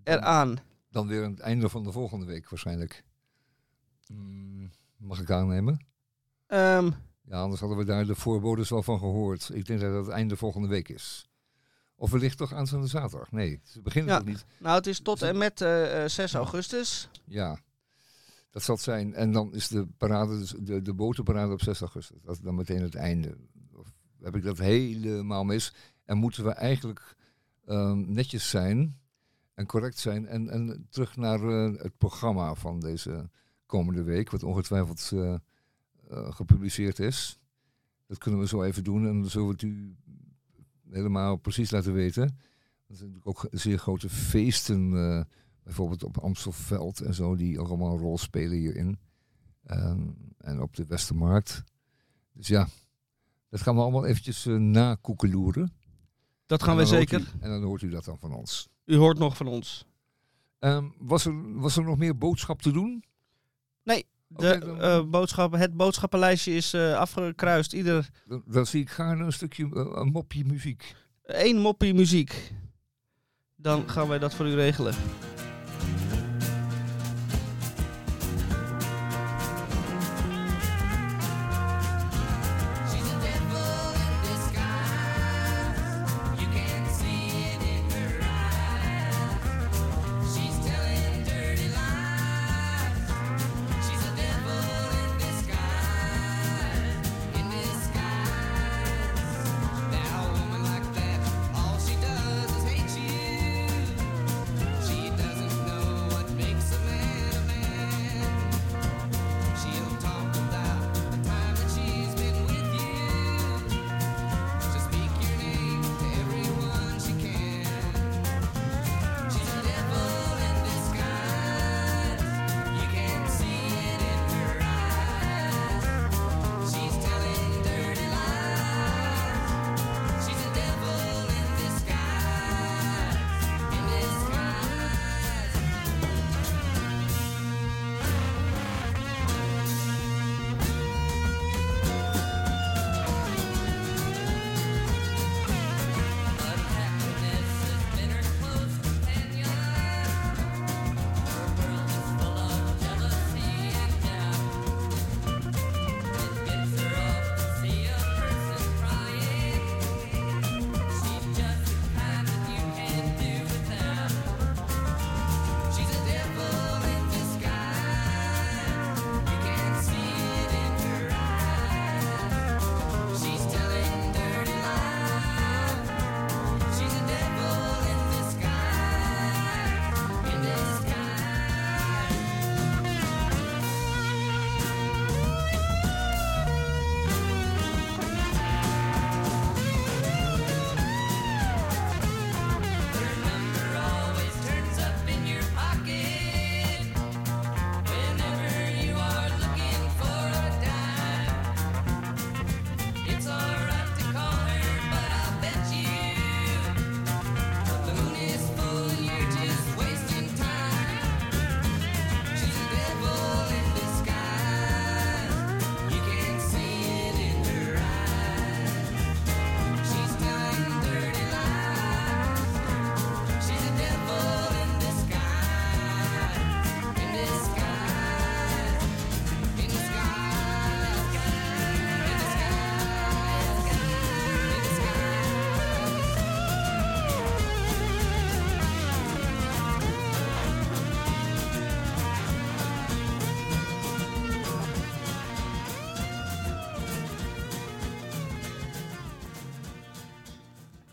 eraan. 0.05 0.57
Dan 0.90 1.07
weer 1.07 1.25
aan 1.25 1.31
het 1.31 1.40
einde 1.40 1.69
van 1.69 1.85
de 1.85 1.93
volgende 1.93 2.26
week 2.26 2.49
waarschijnlijk. 2.49 3.05
Mm, 4.07 4.71
mag 4.97 5.21
ik 5.21 5.31
aannemen? 5.31 5.87
Ehm, 6.47 6.90
Ja, 7.28 7.40
anders 7.40 7.61
hadden 7.61 7.78
we 7.78 7.85
daar 7.85 8.07
de 8.07 8.14
voorbodes 8.14 8.71
wel 8.71 8.83
van 8.83 8.99
gehoord. 8.99 9.50
Ik 9.52 9.66
denk 9.66 9.81
dat 9.81 9.95
het 10.05 10.09
einde 10.14 10.37
volgende 10.37 10.69
week 10.69 10.88
is. 10.88 11.28
Of 11.95 12.11
wellicht 12.11 12.37
toch 12.38 12.52
aanstaande 12.52 12.87
zaterdag? 12.87 13.33
Nee, 13.33 13.61
ze 13.64 13.83
beginnen 13.83 14.12
Ja. 14.12 14.19
toch 14.19 14.26
niet. 14.28 14.45
nou, 14.59 14.76
het 14.76 14.87
is 14.87 15.00
tot 15.00 15.23
en 15.23 15.38
met 15.38 15.61
eh, 15.61 16.05
6 16.07 16.35
augustus. 16.35 17.09
Ja, 17.25 17.59
dat 18.57 18.65
zal 18.65 18.77
zijn. 18.77 19.15
En 19.15 19.33
dan 19.33 19.55
is 19.55 19.69
de 19.69 19.87
parade, 19.87 20.39
dus 20.39 20.55
de, 20.59 20.83
de 20.83 20.95
botenparade 20.95 21.53
op 21.53 21.63
6 21.63 21.81
augustus. 21.81 22.23
Dat 22.23 22.35
is 22.35 22.41
dan 22.41 22.55
meteen 22.55 22.83
het 22.83 22.95
einde. 22.95 23.37
Of 23.73 23.93
heb 24.23 24.37
ik 24.37 24.43
dat 24.43 24.59
helemaal 24.59 25.45
mis? 25.45 25.75
En 26.05 26.17
moeten 26.17 26.45
we 26.45 26.51
eigenlijk 26.51 27.17
ehm, 27.67 28.13
netjes 28.13 28.51
zijn 28.51 28.95
en 29.55 29.67
correct 29.67 29.99
zijn 29.99 30.27
en, 30.27 30.49
en 30.49 30.87
terug 30.91 31.17
naar 31.17 31.43
eh, 31.43 31.83
het 31.83 31.99
programma 31.99 32.55
van 32.55 32.81
deze 32.81 33.31
komende 33.67 34.03
week, 34.03 34.31
wat 34.31 34.43
ongetwijfeld 34.43 35.11
eh, 35.13 35.35
eh, 35.35 35.39
gepubliceerd 36.35 36.99
is. 36.99 37.39
Dat 38.07 38.19
kunnen 38.19 38.41
we 38.41 38.47
zo 38.47 38.63
even 38.63 38.85
doen 38.85 39.07
en 39.07 39.21
dan 39.21 39.31
zullen 39.31 39.47
we 39.47 39.53
het 39.53 39.63
u 39.63 39.97
helemaal 40.91 41.37
precies 41.37 41.71
laten 41.71 41.93
weten. 41.93 42.23
Er 42.23 42.97
zijn 42.97 43.11
natuurlijk 43.13 43.45
ook 43.45 43.49
zeer 43.51 43.79
grote 43.79 44.09
feesten, 44.09 44.93
bijvoorbeeld 45.66 46.04
op 46.04 46.18
Amstelveld 46.18 47.00
en 47.00 47.14
zo, 47.14 47.37
die 47.37 47.58
allemaal 47.58 47.92
een 47.92 47.99
rol 47.99 48.18
spelen 48.18 48.56
hierin. 48.58 48.99
Ehm, 49.64 50.00
en 50.38 50.61
op 50.62 50.76
de 50.76 50.87
Westermarkt. 50.87 51.62
Dus 52.32 52.46
ja, 52.49 52.68
dat 53.50 53.61
gaan 53.61 53.75
we 53.75 53.80
allemaal 53.80 54.06
eventjes 54.06 54.46
eh 54.46 54.54
nakoekeloeren. 54.54 55.73
Dat 56.46 56.62
gaan 56.62 56.76
we 56.76 56.87
zeker. 56.87 57.20
u- 57.20 57.25
en 57.40 57.50
dan 57.50 57.62
hoort 57.62 57.82
u 57.82 57.88
dat 57.90 58.04
dan 58.04 58.18
van 58.18 58.32
ons. 58.35 58.68
U 58.85 58.96
hoort 58.96 59.18
nog 59.18 59.37
van 59.37 59.46
ons. 59.46 59.85
Ehm, 60.58 60.85
was, 60.99 61.25
er, 61.25 61.58
was 61.61 61.76
er 61.76 61.85
nog 61.85 61.96
meer 61.99 62.18
boodschap 62.18 62.62
te 62.62 62.70
doen? 62.70 63.04
De, 63.82 64.04
Oké, 64.35 64.58
dan- 64.58 64.80
eh, 64.80 65.02
boodschappen, 65.11 65.58
het 65.58 65.76
boodschappenlijstje 65.76 66.52
is 66.54 66.73
eh, 66.75 66.94
afgekruist. 66.96 67.73
Ieder 67.73 68.11
Dan, 68.26 68.42
dan 68.46 68.66
zie 68.66 68.80
ik 68.80 68.90
gaarne 68.90 69.25
een 69.25 69.32
stukje, 69.32 69.68
een 69.75 70.08
mopje 70.11 70.44
muziek. 70.44 70.94
één 71.23 71.58
moppie 71.61 71.94
muziek. 71.94 72.52
Dan 73.56 73.88
gaan 73.90 74.08
wij 74.08 74.18
dat 74.18 74.35
voor 74.35 74.46
u 74.46 74.54
regelen. 74.54 74.94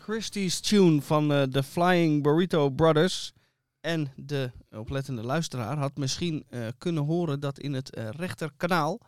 Christie's 0.04 0.60
Tune 0.60 1.02
van 1.02 1.32
eh, 1.32 1.42
de 1.48 1.62
Flying 1.62 2.22
Burrito 2.22 2.70
Brothers. 2.70 3.32
En 3.80 4.12
de 4.16 4.50
oplettende 4.70 5.22
luisteraar 5.22 5.76
had 5.76 5.96
misschien 5.96 6.44
eh, 6.48 6.66
kunnen 6.78 7.04
horen 7.04 7.40
dat 7.40 7.58
in 7.58 7.72
het 7.72 7.94
eh, 7.94 8.08
rechterkanaal 8.08 9.00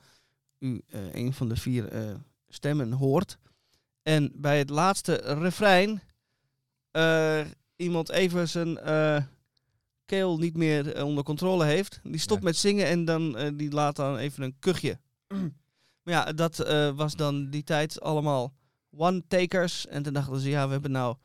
u 0.59 0.83
eh, 0.87 1.15
een 1.15 1.33
van 1.33 1.49
de 1.49 1.57
vier 1.57 1.89
eh, 1.89 2.15
stemmen 2.49 2.93
hoort. 2.93 3.39
En 4.03 4.33
bij 4.35 4.59
het 4.59 4.71
laatste 4.71 5.15
refrein 5.15 6.03
eh, 6.91 7.41
iemand 7.77 8.11
even 8.11 8.49
zijn 8.49 8.79
eh, 8.79 9.23
keel 10.05 10.39
niet 10.39 10.57
meer 10.57 10.95
eh, 10.95 11.05
onder 11.05 11.25
controle 11.25 11.65
heeft. 11.65 12.01
Die 12.03 12.21
stopt 12.21 12.43
met 12.43 12.57
zingen 12.57 12.87
en 12.87 13.05
dan, 13.05 13.37
eh, 13.37 13.51
die 13.55 13.71
laat 13.71 13.97
dan 13.97 14.17
even 14.17 14.43
een 14.43 14.59
kuchje. 14.59 14.99
maar 16.03 16.15
ja, 16.15 16.33
dat 16.33 16.59
eh, 16.59 16.91
was 16.91 17.15
dan 17.15 17.51
die 17.51 17.65
tijd 17.65 18.01
allemaal 18.01 18.53
one-takers. 18.97 19.87
En 19.87 20.03
toen 20.03 20.13
dachten 20.13 20.41
ze, 20.41 20.49
ja, 20.49 20.67
we 20.67 20.73
hebben 20.73 20.91
nou 20.91 21.17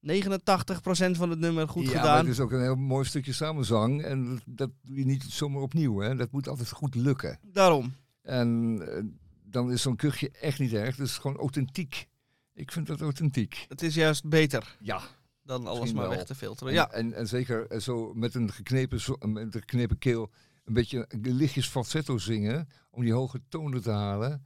89% 0.00 1.16
van 1.16 1.30
het 1.30 1.38
nummer 1.38 1.68
goed 1.68 1.84
ja, 1.84 1.90
gedaan. 1.98 2.18
het 2.18 2.26
is 2.26 2.40
ook 2.40 2.52
een 2.52 2.60
heel 2.60 2.76
mooi 2.76 3.04
stukje 3.04 3.32
samenzang. 3.32 4.02
En 4.02 4.28
dat- 4.28 4.42
dat 4.46 4.70
doe 4.82 4.96
je 4.98 5.04
niet 5.04 5.22
zomaar 5.28 5.62
opnieuw. 5.62 5.98
Hè. 6.00 6.14
Dat 6.16 6.30
moet 6.32 6.48
altijd 6.48 6.70
goed 6.70 6.94
lukken. 6.94 7.38
Daarom. 7.42 7.94
En 8.22 8.78
eh, 8.88 9.02
dan 9.44 9.72
is 9.72 9.82
zo'n 9.82 9.96
kuchje 9.96 10.30
echt 10.30 10.58
niet 10.58 10.72
erg. 10.72 10.96
Dus 10.96 11.18
gewoon 11.18 11.36
authentiek. 11.36 12.08
Ik 12.54 12.72
vind 12.72 12.86
dat 12.86 13.00
authentiek. 13.00 13.64
Het 13.68 13.82
is 13.82 13.94
juist 13.94 14.28
beter 14.28 14.76
Ja. 14.80 15.00
dan 15.42 15.66
alles 15.66 15.78
Misschien 15.78 15.96
maar 16.00 16.08
wel. 16.08 16.16
weg 16.16 16.26
te 16.26 16.34
filteren. 16.34 16.68
En, 16.72 16.78
Ja, 16.78 16.90
en, 16.90 17.12
en 17.12 17.28
zeker 17.28 17.66
eh, 17.66 17.80
zo 17.80 18.14
met 18.14 18.34
een 18.34 18.52
geknepen, 18.52 19.00
zo- 19.00 19.16
met 19.20 19.42
een 19.44 19.52
geknepen 19.52 19.98
keel 19.98 20.30
een 20.64 20.72
beetje 20.74 21.06
lichtjes 21.22 21.68
falsetto 21.68 22.18
zingen. 22.18 22.68
Om 22.90 23.02
die 23.02 23.12
hoge 23.12 23.40
tonen 23.48 23.82
te 23.82 23.90
halen. 23.90 24.44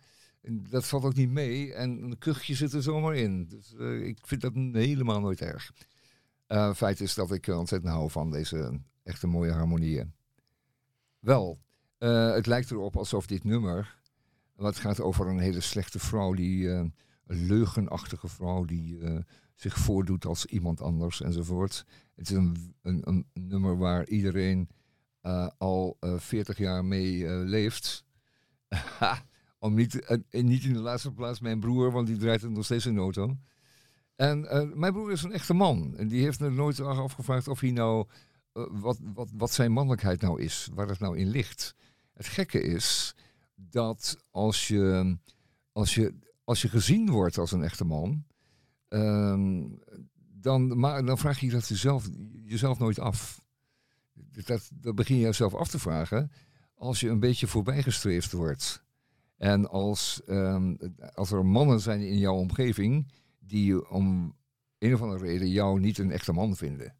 Dat 0.49 0.87
valt 0.87 1.05
ook 1.05 1.15
niet 1.15 1.31
mee. 1.31 1.75
En 1.75 2.03
een 2.03 2.19
kuchje 2.19 2.55
zit 2.55 2.73
er 2.73 2.83
zomaar 2.83 3.17
in. 3.17 3.47
Dus 3.47 3.75
eh, 3.75 4.07
ik 4.07 4.19
vind 4.23 4.41
dat 4.41 4.53
helemaal 4.55 5.21
nooit 5.21 5.41
erg. 5.41 5.73
Eh 6.47 6.75
feit 6.75 7.01
is 7.01 7.15
dat 7.15 7.33
ik 7.33 7.47
ontzettend 7.47 7.93
hou 7.93 8.11
van 8.11 8.31
deze 8.31 8.81
echte 9.03 9.27
mooie 9.27 9.53
harmonieën. 9.53 10.13
Wel, 11.19 11.61
eh, 11.99 12.33
het 12.33 12.47
lijkt 12.47 12.71
erop 12.71 12.97
alsof 12.97 13.27
dit 13.27 13.45
nummer... 13.45 14.01
Wat 14.53 14.77
gaat 14.77 15.01
over 15.01 15.27
een 15.27 15.39
hele 15.39 15.61
slechte 15.61 15.99
vrouw, 15.99 16.33
die, 16.33 16.69
een 16.69 16.95
leugenachtige 17.27 18.29
vrouw 18.29 18.65
die 18.65 18.99
zich 19.55 19.79
voordoet 19.79 20.25
als 20.25 20.47
iemand 20.47 20.81
anders 20.81 21.21
enzovoort. 21.21 21.85
Het 22.15 22.31
is 22.31 22.37
een, 22.37 22.75
een, 22.83 23.01
een 23.05 23.27
nummer 23.33 23.79
waar 23.79 24.07
iedereen 24.07 24.69
al 25.59 25.97
eh 26.01 26.19
40 26.19 26.59
jaar 26.59 26.85
mee 26.85 27.29
leeft. 27.29 28.05
Om 29.63 29.75
niet, 29.75 30.01
eh, 30.01 30.19
en 30.31 30.45
niet 30.45 30.65
in 30.65 30.73
de 30.73 30.79
laatste 30.79 31.13
plaats 31.13 31.41
mijn 31.41 31.61
broer, 31.61 31.93
want 31.93 32.07
die 32.07 32.17
draait 32.17 32.43
het 32.43 32.51
nog 32.51 32.65
steeds 32.65 32.87
in 32.87 32.99
auto. 32.99 33.37
En 34.17 34.51
eh, 34.51 34.73
mijn 34.75 34.93
broer 34.93 35.13
is 35.13 35.23
een 35.23 35.33
echte 35.33 35.55
man. 35.55 35.97
En 35.97 36.09
die 36.09 36.23
heeft 36.23 36.41
er 36.41 36.53
nooit 36.53 36.81
afgevraagd 36.81 37.49
of 37.49 37.61
hij 37.61 37.71
nou. 37.71 38.07
eh, 38.53 38.65
wat, 38.71 38.99
wat, 39.15 39.31
wat 39.35 39.51
zijn 39.53 39.73
mannelijkheid 39.73 40.21
nou 40.21 40.43
is, 40.43 40.69
waar 40.75 40.89
het 40.89 40.99
nou 40.99 41.19
in 41.19 41.29
ligt. 41.29 41.75
Het 42.13 42.27
gekke 42.27 42.63
is 42.63 43.15
dat 43.55 44.25
als 44.31 44.69
je, 44.69 45.17
als 45.73 45.95
je, 45.95 46.15
als 46.45 46.63
je 46.63 46.69
gezien 46.69 47.11
wordt 47.11 47.39
als 47.39 47.53
een 47.53 47.63
echte 47.63 47.85
man. 47.85 48.25
ehm, 48.89 49.65
dan, 50.17 50.81
dan 50.81 51.19
vraag 51.19 51.41
je 51.41 51.51
dat 51.51 51.69
jezelf, 51.69 52.09
jezelf 52.45 52.79
nooit 52.79 52.99
af. 52.99 53.41
Dat, 54.13 54.71
dat 54.75 54.95
begin 54.95 55.17
je 55.17 55.23
jezelf 55.23 55.55
af 55.55 55.69
te 55.69 55.79
vragen 55.79 56.31
als 56.75 57.01
je 57.01 57.09
een 57.09 57.21
beetje 57.21 57.47
voorbijgestreefd 57.47 58.33
wordt. 58.33 58.83
En 59.43 59.71
als, 59.71 60.23
ehm, 60.27 60.75
als 61.15 61.31
er 61.31 61.47
mannen 61.47 61.81
zijn 61.81 62.01
in 62.01 62.19
jouw 62.19 62.35
omgeving 62.35 63.13
die 63.39 63.91
om 63.91 64.37
een 64.79 64.95
of 64.95 65.03
andere 65.03 65.25
reden 65.25 65.49
jou 65.49 65.81
niet 65.81 65.99
een 65.99 66.11
echte 66.11 66.33
man 66.33 66.57
vinden. 66.57 66.97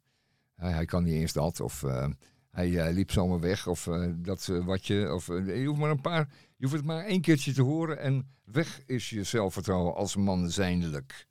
Hij, 0.55 0.71
hij 0.71 0.85
kan 0.85 1.03
niet 1.03 1.13
eens 1.13 1.33
dat, 1.33 1.59
of 1.59 1.83
eh, 1.83 2.07
hij 2.49 2.79
eh, 2.79 2.93
liep 2.93 3.11
zomaar 3.11 3.39
weg, 3.39 3.67
of 3.67 3.87
eh, 3.87 4.11
dat 4.15 4.45
wat 4.45 4.87
je. 4.87 5.13
Of, 5.13 5.27
je 5.27 5.63
hoeft 5.65 5.79
maar 5.79 5.89
een 5.89 6.01
paar. 6.01 6.29
Je 6.57 6.65
hoeft 6.65 6.75
het 6.77 6.85
maar 6.85 7.05
één 7.05 7.21
keertje 7.21 7.53
te 7.53 7.61
horen 7.61 7.99
en 7.99 8.27
weg 8.43 8.81
is 8.85 9.09
je 9.09 9.23
zelfvertrouwen 9.23 9.95
als 9.95 10.15
man 10.15 10.49
zijnlijk. 10.49 11.27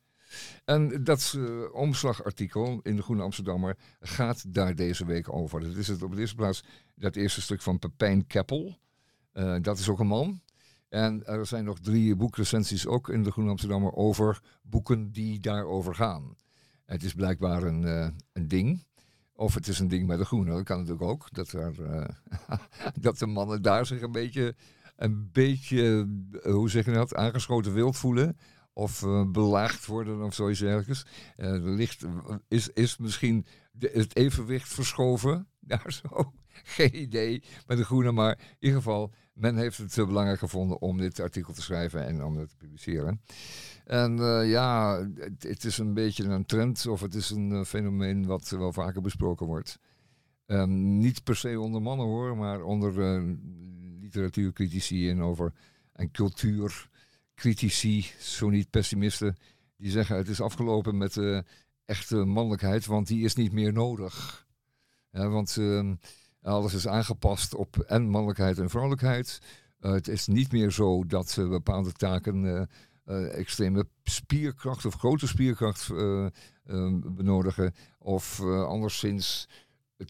En 0.64 1.04
dat 1.04 1.38
omslagartikel 1.72 2.80
in 2.82 2.96
de 2.96 3.02
Groene 3.02 3.22
Amsterdammer 3.22 3.76
gaat 4.00 4.54
daar 4.54 4.74
deze 4.74 5.04
week 5.04 5.32
over. 5.32 5.60
Dat 5.60 5.76
is 5.76 5.88
het 5.88 6.02
op 6.02 6.14
de 6.14 6.20
eerste 6.20 6.36
plaats 6.36 6.64
dat 6.94 7.16
eerste 7.16 7.40
stuk 7.40 7.62
van 7.62 7.78
Pepijn 7.78 8.26
Keppel. 8.26 8.78
Dat 9.60 9.78
is 9.78 9.88
ook 9.88 9.98
een 9.98 10.06
man. 10.06 10.40
En 10.92 11.26
er 11.26 11.46
zijn 11.46 11.64
nog 11.64 11.78
drie 11.78 12.16
boekrecensies 12.16 12.86
ook 12.86 13.08
in 13.08 13.22
de 13.22 13.30
Groene 13.30 13.50
Amsterdammer 13.50 13.92
over 13.92 14.42
boeken 14.62 15.12
die 15.12 15.40
daarover 15.40 15.94
gaan. 15.94 16.36
Het 16.84 17.02
is 17.02 17.14
blijkbaar 17.14 17.62
een, 17.62 17.84
eh, 17.84 18.08
een 18.32 18.48
ding. 18.48 18.84
Of 19.32 19.54
het 19.54 19.68
is 19.68 19.78
een 19.78 19.88
ding 19.88 20.06
bij 20.06 20.16
de 20.16 20.24
Groene. 20.24 20.50
Dat 20.50 20.62
kan 20.62 20.76
natuurlijk 20.78 21.10
ook. 21.10 21.28
Dat, 21.32 21.52
er, 21.52 21.84
eh, 21.84 22.08
dat 23.00 23.18
de 23.18 23.26
mannen 23.26 23.62
daar 23.62 23.86
zich 23.86 24.00
een 24.00 24.12
beetje, 24.12 24.54
een 24.96 25.30
beetje 25.32 26.08
eh, 26.42 26.52
hoe 26.52 26.70
zeg 26.70 26.84
je 26.84 26.92
dat, 26.92 27.14
aangeschoten 27.14 27.72
wild 27.72 27.96
voelen. 27.96 28.38
Of 28.72 29.04
belaagd 29.28 29.86
worden 29.86 30.22
of 30.22 30.34
zoiets 30.34 30.60
dergelijks. 30.60 31.06
Eh, 31.36 31.52
er 31.52 31.60
ligt, 31.60 32.04
is, 32.48 32.68
is 32.68 32.96
misschien 32.96 33.46
het 33.78 34.16
evenwicht 34.16 34.68
verschoven. 34.68 35.46
Daar 35.60 35.92
zo. 35.92 36.32
Geen 36.76 37.00
idee 37.00 37.42
met 37.66 37.76
de 37.76 37.84
Groene. 37.84 38.12
Maar 38.12 38.38
in 38.38 38.56
ieder 38.58 38.76
geval, 38.76 39.12
men 39.32 39.56
heeft 39.56 39.78
het 39.78 39.98
eh, 39.98 40.06
belangrijk 40.06 40.38
gevonden 40.38 40.80
om 40.80 40.98
dit 40.98 41.20
artikel 41.20 41.52
te 41.52 41.62
schrijven 41.62 42.06
en 42.06 42.24
om 42.24 42.36
het 42.36 42.48
te 42.48 42.56
publiceren. 42.56 43.20
En 43.84 44.18
eh, 44.18 44.50
ja, 44.50 45.02
het, 45.38 45.64
is 45.64 45.78
een 45.78 45.94
beetje 45.94 46.24
een 46.24 46.46
trend 46.46 46.86
of 46.86 47.00
het 47.00 47.14
is 47.14 47.30
een 47.30 47.52
eh, 47.52 47.64
fenomeen 47.64 48.26
wat 48.26 48.48
wel 48.48 48.72
vaker 48.72 49.02
besproken 49.02 49.46
wordt. 49.46 49.78
Ehm, 50.46 50.98
niet 50.98 51.24
per 51.24 51.36
se 51.36 51.60
onder 51.60 51.82
mannen 51.82 52.06
hoor, 52.06 52.36
maar 52.36 52.62
onder 52.62 53.02
eh, 53.02 53.22
literatuurcritici 54.00 55.10
en 55.10 55.22
over 55.22 55.52
en 55.92 56.10
cultuurcritici, 56.10 58.06
zo 58.18 58.48
niet 58.48 58.70
pessimisten, 58.70 59.36
die 59.76 59.90
zeggen 59.90 60.16
het 60.16 60.28
is 60.28 60.40
afgelopen 60.40 60.96
met 60.96 61.44
echte 61.84 62.16
mannelijkheid, 62.16 62.86
want 62.86 63.06
die 63.06 63.24
is 63.24 63.34
niet 63.34 63.52
meer 63.52 63.72
nodig. 63.72 64.46
Ja, 65.10 65.28
want 65.28 65.56
ehm, 65.56 65.94
alles 66.42 66.74
is 66.74 66.88
aangepast 66.88 67.54
op 67.54 67.76
en 67.76 68.08
mannelijkheid 68.08 68.58
en 68.58 68.70
vrouwelijkheid. 68.70 69.38
Eh, 69.80 69.92
het 69.92 70.08
is 70.08 70.26
niet 70.26 70.52
meer 70.52 70.70
zo 70.70 71.06
dat 71.06 71.36
eh, 71.38 71.48
bepaalde 71.48 71.92
taken 71.92 72.68
eh, 73.04 73.38
extreme 73.38 73.86
spierkracht 74.02 74.84
of 74.84 74.94
grote 74.94 75.26
spierkracht 75.26 75.90
eh, 75.90 76.24
eh, 76.24 76.30
benodigen. 77.04 77.74
Of 77.98 78.40
anderszins 78.40 79.48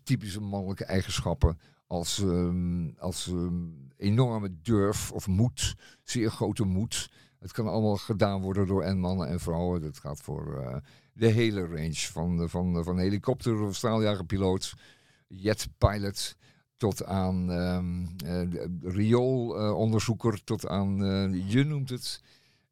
typische 0.05 0.41
mannelijke 0.41 0.85
eigenschappen 0.85 1.59
als, 1.87 2.19
ehm, 2.19 2.91
als 2.99 3.27
ehm, 3.27 3.55
enorme 3.97 4.61
durf 4.63 5.13
of 5.13 5.27
moed, 5.27 5.75
zeer 6.03 6.31
grote 6.31 6.65
moed. 6.65 7.11
Het 7.39 7.53
kan 7.53 7.69
allemaal 7.69 7.97
gedaan 7.97 8.41
worden 8.41 8.67
door 8.67 8.83
en 8.83 8.99
mannen 8.99 9.29
en 9.29 9.41
vrouwen. 9.41 9.83
Dat 9.83 9.99
gaat 9.99 10.21
voor 10.21 10.83
de 11.13 11.27
hele 11.27 11.67
range 11.67 11.95
van, 12.13 12.49
van, 12.49 12.85
van 12.85 12.99
helikopter 12.99 13.61
of 13.61 13.77
straaljagerpiloot, 13.77 14.75
jetpilot 15.35 16.37
tot 16.77 17.05
aan 17.05 17.51
ehm 17.51 18.05
eh, 18.25 18.51
de- 18.51 18.79
rioolonderzoeker, 18.83 20.45
tot 20.45 20.67
aan, 20.69 21.05
eh, 21.05 21.53
je 21.53 21.65
noemt 21.65 21.91
het. 21.91 22.21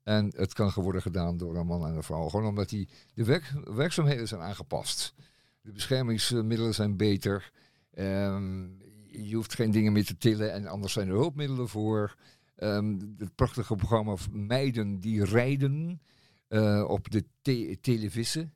En 0.03 0.33
het 0.37 0.53
kan 0.53 0.73
worden 0.75 1.03
gedaan 1.03 1.37
door 1.37 1.57
een 1.57 1.67
man 1.67 1.87
en 1.87 1.95
een 1.97 2.03
vrouw. 2.03 2.29
Gewoon 2.29 2.47
omdat 2.47 2.69
die, 2.69 2.89
de 3.15 3.25
werk, 3.25 3.53
werkzaamheden 3.65 4.29
zijn 4.29 4.41
aangepast. 4.41 5.15
De 5.61 5.73
beschermingsmiddelen 5.73 6.75
zijn 6.75 6.97
beter. 6.97 7.53
Ehm, 7.95 8.69
je 9.07 9.35
hoeft 9.35 9.55
geen 9.55 9.71
dingen 9.71 9.93
meer 9.93 10.05
te 10.05 10.17
tillen 10.17 10.53
en 10.53 10.67
anders 10.67 10.93
zijn 10.93 11.09
er 11.09 11.15
hulpmiddelen 11.15 11.69
voor. 11.69 12.17
Ehm, 12.57 12.99
het 13.19 13.35
prachtige 13.35 13.75
programma 13.75 14.17
Meiden 14.31 15.01
die 15.01 15.25
rijden 15.25 16.01
eh, 16.49 16.85
op 16.89 17.11
de 17.11 17.25
te 17.43 17.79
televisie. 17.81 18.51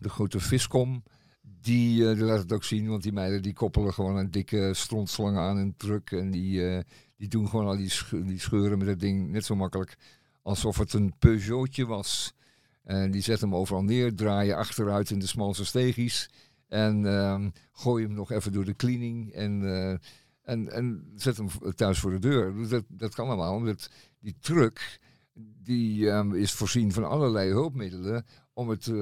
De 0.00 0.08
grote 0.08 0.40
viskom. 0.40 1.02
Die, 1.60 2.08
eh, 2.08 2.14
die 2.16 2.24
laat 2.24 2.38
het 2.38 2.52
ook 2.52 2.64
zien, 2.64 2.88
want 2.88 3.02
die 3.02 3.12
meiden 3.12 3.42
die 3.42 3.52
koppelen 3.52 3.94
gewoon 3.94 4.16
een 4.16 4.30
dikke 4.30 4.70
strontslang 4.74 5.36
aan 5.36 5.56
een 5.56 5.74
truck. 5.76 6.10
En 6.10 6.30
die, 6.30 6.68
eh, 6.68 6.82
die 7.16 7.28
doen 7.28 7.48
gewoon 7.48 7.66
al 7.66 7.76
die, 7.76 7.92
die 8.24 8.40
scheuren 8.40 8.78
met 8.78 8.86
dat 8.86 9.00
ding 9.00 9.30
net 9.30 9.44
zo 9.44 9.56
makkelijk 9.56 9.96
alsof 10.42 10.78
het 10.78 10.92
een 10.92 11.14
Peugeotje 11.18 11.86
was. 11.86 12.34
En 12.84 13.10
die 13.10 13.22
zetten 13.22 13.48
hem 13.48 13.58
overal 13.58 13.82
neer, 13.82 14.14
draaien 14.14 14.56
achteruit 14.56 15.10
in 15.10 15.18
de 15.18 15.26
smalste 15.26 15.64
stegies. 15.64 16.30
En 16.68 17.06
ehm 17.06 17.48
gooi 17.72 18.04
hem 18.04 18.14
nog 18.14 18.30
even 18.30 18.52
door 18.52 18.64
de 18.64 18.76
cleaning. 18.76 19.32
En, 19.32 19.64
eh, 19.64 19.96
en, 20.42 20.72
en 20.72 21.12
zet 21.14 21.36
hem 21.36 21.48
thuis 21.74 21.98
voor 21.98 22.10
de 22.10 22.18
deur. 22.18 22.68
Dat, 22.68 22.84
dat 22.88 23.14
kan 23.14 23.26
allemaal. 23.26 23.54
Omdat 23.54 23.90
die 24.20 24.36
truck 24.40 24.98
die, 25.62 26.10
ehm, 26.10 26.34
is 26.34 26.52
voorzien 26.52 26.92
van 26.92 27.08
allerlei 27.08 27.50
hulpmiddelen. 27.50 28.26
om 28.52 28.68
het, 28.68 28.92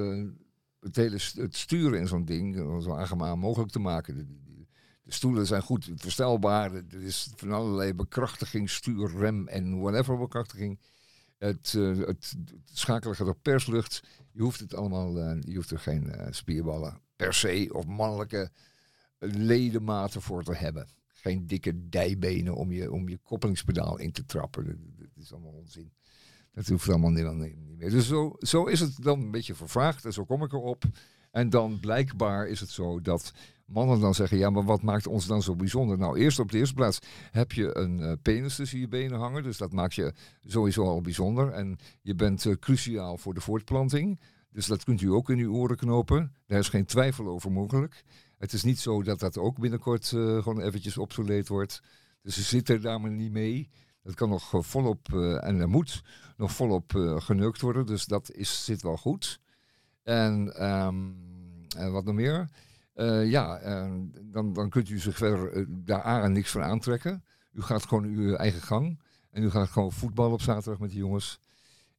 het 0.87 0.97
hele 0.97 1.19
het 1.35 1.57
sturen 1.57 2.01
in 2.01 2.09
zo'n 2.09 2.25
ding 2.25 2.57
zo 2.83 2.95
aangenaam 2.95 3.39
mogelijk 3.39 3.71
te 3.71 3.79
maken. 3.79 4.17
De, 4.17 5.13
stoelen 5.13 5.47
zijn 5.47 5.63
goed 5.63 5.91
verstelbaar. 5.95 6.75
Er 6.75 7.03
is 7.03 7.29
van 7.37 7.53
allerlei 7.53 7.95
bekrachtiging, 7.95 8.71
stuur, 8.71 9.11
rem 9.19 9.49
en 9.49 9.81
whatever 9.81 10.19
bekrachtiging. 10.19 10.79
Het, 11.39 11.75
eh, 11.77 11.97
het 11.97 12.37
schakelen 12.65 13.17
gaat 13.17 13.29
op 13.29 13.39
perslucht. 13.43 14.03
Je 14.33 14.43
hoeft 14.43 14.61
het 14.61 14.75
allemaal, 14.75 15.19
eh, 15.19 15.37
je 15.41 15.55
hoeft 15.57 15.71
er 15.71 15.79
geen 15.79 16.11
eh, 16.11 16.27
spierballen 16.31 17.01
per 17.17 17.35
se 17.35 17.69
of 17.73 17.87
mannelijke 17.87 18.51
ledematen 19.19 20.23
voor 20.23 20.45
te 20.45 20.55
hebben. 20.55 20.89
Geen 21.07 21.47
dikke 21.47 21.89
dijbenen 21.89 22.55
om 22.55 22.73
je, 22.73 22.93
om 22.93 23.09
je 23.09 23.19
koppelingspedaal 23.23 23.99
in 23.99 24.13
te 24.13 24.25
trappen. 24.25 24.95
Dat 24.99 25.25
is 25.25 25.33
allemaal 25.33 25.53
onzin. 25.53 25.93
Dat 26.57 26.67
hoeft 26.67 26.89
allemaal 26.89 27.11
niet, 27.11 27.33
niet 27.33 27.79
meer. 27.79 27.91
Dus 27.91 28.07
zo, 28.07 28.37
zo 28.39 28.65
is 28.65 28.81
het 28.81 29.03
dan 29.03 29.21
een 29.21 29.31
beetje 29.31 29.55
vervraagd 29.55 30.05
en 30.05 30.13
zo 30.13 30.25
kom 30.25 30.43
ik 30.43 30.53
erop. 30.53 30.85
En 31.31 31.51
dan 31.51 31.81
blijkbaar 31.81 32.49
is 32.49 32.61
het 32.61 32.71
zo 32.71 33.01
dat 33.01 33.33
mannen 33.65 34.01
dan 34.01 34.15
zeggen, 34.15 34.39
ja, 34.39 34.51
maar 34.51 34.65
wat 34.65 34.83
maakt 34.83 35.07
ons 35.07 35.27
dan 35.27 35.43
zo 35.43 35.57
bijzonder? 35.57 35.99
Nou, 35.99 36.19
eerst 36.19 36.39
op 36.39 36.51
de 36.51 36.59
eerste 36.59 36.75
plaats 36.75 36.99
heb 37.31 37.53
je 37.53 37.77
een 37.77 38.01
eh, 38.01 38.13
penis 38.23 38.57
tussen 38.57 38.79
je 38.79 38.89
benen 38.89 39.19
hangen. 39.19 39.43
Dus 39.43 39.59
dat 39.59 39.73
maakt 39.73 39.95
je 39.95 40.13
sowieso 40.47 40.85
al 40.85 41.01
bijzonder. 41.01 41.53
En 41.53 41.79
je 42.03 42.15
bent 42.15 42.47
eh, 42.47 42.53
cruciaal 42.61 43.17
voor 43.17 43.35
de 43.35 43.41
voortplanting. 43.41 44.21
Dus 44.51 44.67
dat 44.67 44.85
kunt 44.85 45.01
u 45.01 45.11
ook 45.11 45.31
in 45.31 45.39
uw 45.39 45.53
oren 45.53 45.77
knopen. 45.77 46.33
Daar 46.47 46.59
is 46.59 46.69
geen 46.69 46.87
twijfel 46.87 47.27
over 47.27 47.53
mogelijk. 47.53 48.05
Het 48.39 48.53
is 48.53 48.63
niet 48.63 48.79
zo 48.79 49.03
dat 49.03 49.19
dat 49.19 49.39
ook 49.39 49.59
binnenkort 49.59 50.13
eh, 50.13 50.43
gewoon 50.43 50.61
eventjes 50.61 50.99
obsoleet 50.99 51.49
wordt. 51.49 51.83
Dus 52.23 52.35
ze 52.35 52.43
zitten 52.43 52.81
daar 52.81 53.01
maar 53.01 53.11
niet 53.11 53.33
mee. 53.33 53.69
Dat 54.07 54.15
kan 54.15 54.29
nog 54.29 54.55
eh, 54.55 54.63
volop, 54.63 55.13
eh, 55.13 55.45
en 55.45 55.61
er 55.61 55.69
moet 55.69 56.03
nog 56.37 56.53
volop 56.53 56.95
eh, 56.95 57.21
geneukt 57.21 57.61
worden. 57.61 57.87
Dus 57.87 58.05
dat 58.05 58.31
is, 58.31 58.65
zit 58.65 58.83
wel 58.83 58.97
goed. 58.97 59.41
En, 60.03 60.57
ehm, 60.57 61.93
wat 61.93 62.05
nog 62.05 62.15
meer? 62.15 62.49
Ja, 63.25 63.59
eh, 63.59 63.93
dan, 64.23 64.53
dan 64.53 64.71
kunt 64.71 64.89
u 64.89 64.99
zich 64.99 65.17
verder 65.17 65.67
daar 65.69 66.03
aan 66.03 66.33
niks 66.33 66.51
van 66.51 66.63
aantrekken. 66.63 67.25
U 67.53 67.63
gaat 67.63 67.87
gewoon 67.87 68.05
uw 68.05 68.35
eigen 68.35 68.63
gang. 68.63 69.01
En 69.31 69.43
u 69.43 69.51
gaat 69.51 69.69
gewoon 69.69 69.93
voetballen 69.93 70.33
op 70.33 70.41
zaterdag 70.41 70.81
met 70.81 70.91
de 70.91 70.97
jongens. 70.97 71.41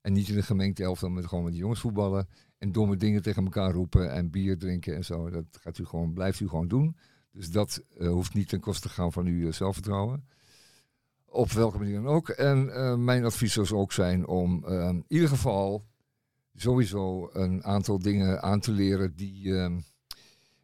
En 0.01 0.13
niet 0.13 0.29
in 0.29 0.37
een 0.37 0.43
gemengd 0.43 0.79
elftal, 0.79 1.09
met 1.09 1.25
gewoon 1.25 1.43
met 1.43 1.53
de 1.53 1.59
jongens 1.59 1.79
voetballen. 1.79 2.27
En 2.57 2.71
domme 2.71 2.97
dingen 2.97 3.21
tegen 3.21 3.43
elkaar 3.43 3.71
roepen 3.71 4.11
en 4.11 4.29
bier 4.29 4.57
drinken 4.57 4.95
en 4.95 5.05
zo. 5.05 5.29
Dat 5.29 5.45
gaat 5.51 5.77
u 5.77 5.85
gewoon, 5.85 6.13
blijft 6.13 6.39
u 6.39 6.47
gewoon 6.47 6.67
doen. 6.67 6.97
Dus 7.31 7.51
dat 7.51 7.83
hoeft 7.97 8.33
niet 8.33 8.49
ten 8.49 8.59
koste 8.59 8.87
te 8.87 8.93
gaan 8.93 9.11
van 9.11 9.25
uw 9.25 9.51
zelfvertrouwen. 9.51 10.23
Op 11.29 11.51
welke 11.51 11.77
manier 11.77 11.95
dan 11.95 12.07
ook. 12.07 12.29
En 12.29 12.73
eh, 12.73 12.95
mijn 12.95 13.25
advies 13.25 13.53
zou 13.53 13.73
ook 13.73 13.91
zijn 13.91 14.27
om 14.27 14.65
eh, 14.65 14.87
in 14.87 15.05
ieder 15.07 15.29
geval 15.29 15.85
sowieso 16.55 17.29
een 17.33 17.63
aantal 17.63 17.99
dingen 17.99 18.41
aan 18.41 18.59
te 18.59 18.71
leren 18.71 19.15
die, 19.15 19.57
eh, 19.57 19.75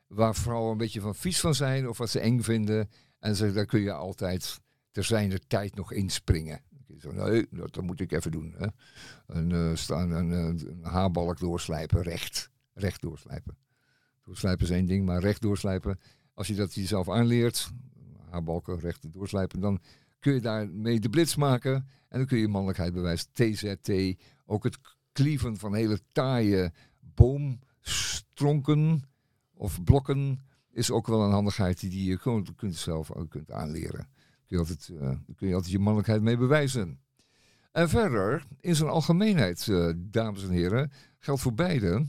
waar 0.08 0.36
vrouwen 0.36 0.72
een 0.72 0.78
beetje 0.78 1.02
van 1.02 1.16
vies 1.16 1.40
van 1.40 1.56
zijn 1.56 1.90
of 1.90 1.98
wat 1.98 2.10
ze 2.10 2.20
eng 2.20 2.42
vinden. 2.42 2.90
En 3.20 3.36
ze, 3.36 3.52
daar 3.52 3.66
kun 3.66 3.82
je 3.82 3.94
altijd 3.94 4.60
ter 4.92 5.04
zijnde 5.04 5.40
tijd 5.48 5.76
nog 5.76 5.92
inspringen. 5.92 6.62
Nee, 7.12 7.48
dat, 7.52 7.82
moet 7.82 8.00
ik 8.00 8.12
even 8.12 8.32
doen. 8.32 8.56
Hè. 8.58 8.68
Een, 9.28 9.52
een, 9.52 10.32
eh, 10.32 10.68
een 10.68 10.80
haarbalk 10.84 11.40
doorslijpen, 11.40 12.02
recht. 12.02 12.50
Recht 12.74 13.02
doorslijpen. 13.02 13.58
Doorslijpen 14.24 14.66
is 14.66 14.72
één 14.72 14.86
ding, 14.86 15.06
maar 15.06 15.20
recht 15.20 15.42
doorslijpen. 15.42 16.00
Als 16.34 16.48
je 16.48 16.56
dat 16.56 16.74
jezelf 16.74 17.10
aanleert, 17.10 17.72
haarbalken 18.30 18.80
recht 18.80 19.14
doorslijpen, 19.14 19.60
dan 19.60 19.80
kun 20.24 20.34
je 20.34 20.42
daarmee 20.42 21.00
de 21.00 21.10
blitz 21.10 21.36
maken. 21.36 21.74
En 22.10 22.18
dan 22.18 22.28
kun 22.28 22.38
je 22.38 22.48
mannelijkheid 22.48 22.94
bewijzen. 22.94 23.28
TZT, 23.34 23.92
ook 24.46 24.64
het 24.64 24.78
klieven 25.12 25.58
van 25.58 25.76
hele 25.76 26.00
taaie 26.12 26.72
boomstronken 27.00 29.02
of 29.54 29.84
blokken 29.84 30.40
is 30.72 30.92
ook 30.92 31.08
wel 31.08 31.24
een 31.24 31.32
handigheid 31.32 31.80
die, 31.80 32.10
je 32.10 32.18
gewoon 32.18 32.56
kunt 32.56 32.76
zelf 32.76 33.12
ook 33.12 33.30
kunt 33.30 33.52
aanleren. 33.52 34.08
Kun 34.48 34.48
je 34.48 34.58
altijd, 34.58 34.92
eh, 35.00 35.18
kun 35.36 35.48
je 35.48 35.54
altijd 35.54 35.72
je 35.72 35.80
mannelijkheid 35.80 36.22
mee 36.22 36.38
bewijzen. 36.38 37.00
En 37.72 37.90
verder, 37.90 38.46
in 38.60 38.76
zijn 38.76 38.90
algemeenheid, 38.90 39.68
eh, 39.68 39.90
dames 39.96 40.44
en 40.44 40.50
heren, 40.50 40.92
geldt 41.20 41.42
voor 41.42 41.54
beide. 41.54 42.08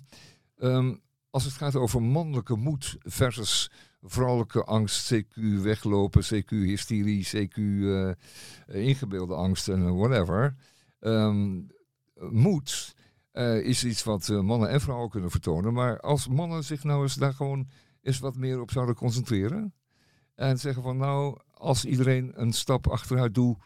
ehm, 0.59 0.95
als 1.31 1.45
het 1.45 1.53
gaat 1.53 1.77
over 1.77 2.03
mannelijke 2.03 2.57
moed 2.57 2.97
versus 3.01 3.71
vrouwelijke 4.05 4.65
angst, 4.65 5.15
CQ 5.15 5.35
weglopen, 5.63 6.23
CQ 6.23 6.49
hysterie, 6.49 7.25
CQ 7.25 7.57
eh, 7.57 8.87
ingebeelde 8.87 9.35
angst 9.35 9.69
en 9.69 9.97
whatever. 9.97 10.57
Ehm, 11.01 11.61
moed 12.31 12.95
eh, 13.31 13.61
is 13.61 13.85
iets 13.85 14.05
wat 14.05 14.29
eh, 14.29 14.41
mannen 14.41 14.69
en 14.69 14.81
vrouwen 14.81 15.11
kunnen 15.11 15.31
vertonen. 15.31 15.73
Maar 15.73 16.01
als 16.01 16.29
mannen 16.29 16.65
zich 16.65 16.85
nou 16.85 17.03
eens 17.03 17.15
daar 17.15 17.35
gewoon 17.35 17.69
eens 18.03 18.19
wat 18.19 18.37
meer 18.37 18.61
op 18.61 18.71
zouden 18.71 18.95
concentreren. 18.95 19.75
En 20.35 20.59
zeggen 20.59 20.83
van 20.83 20.97
nou, 20.97 21.39
als 21.51 21.85
iedereen 21.85 22.33
een 22.35 22.53
stap 22.53 22.87
achteruit 22.87 23.35
doet, 23.35 23.59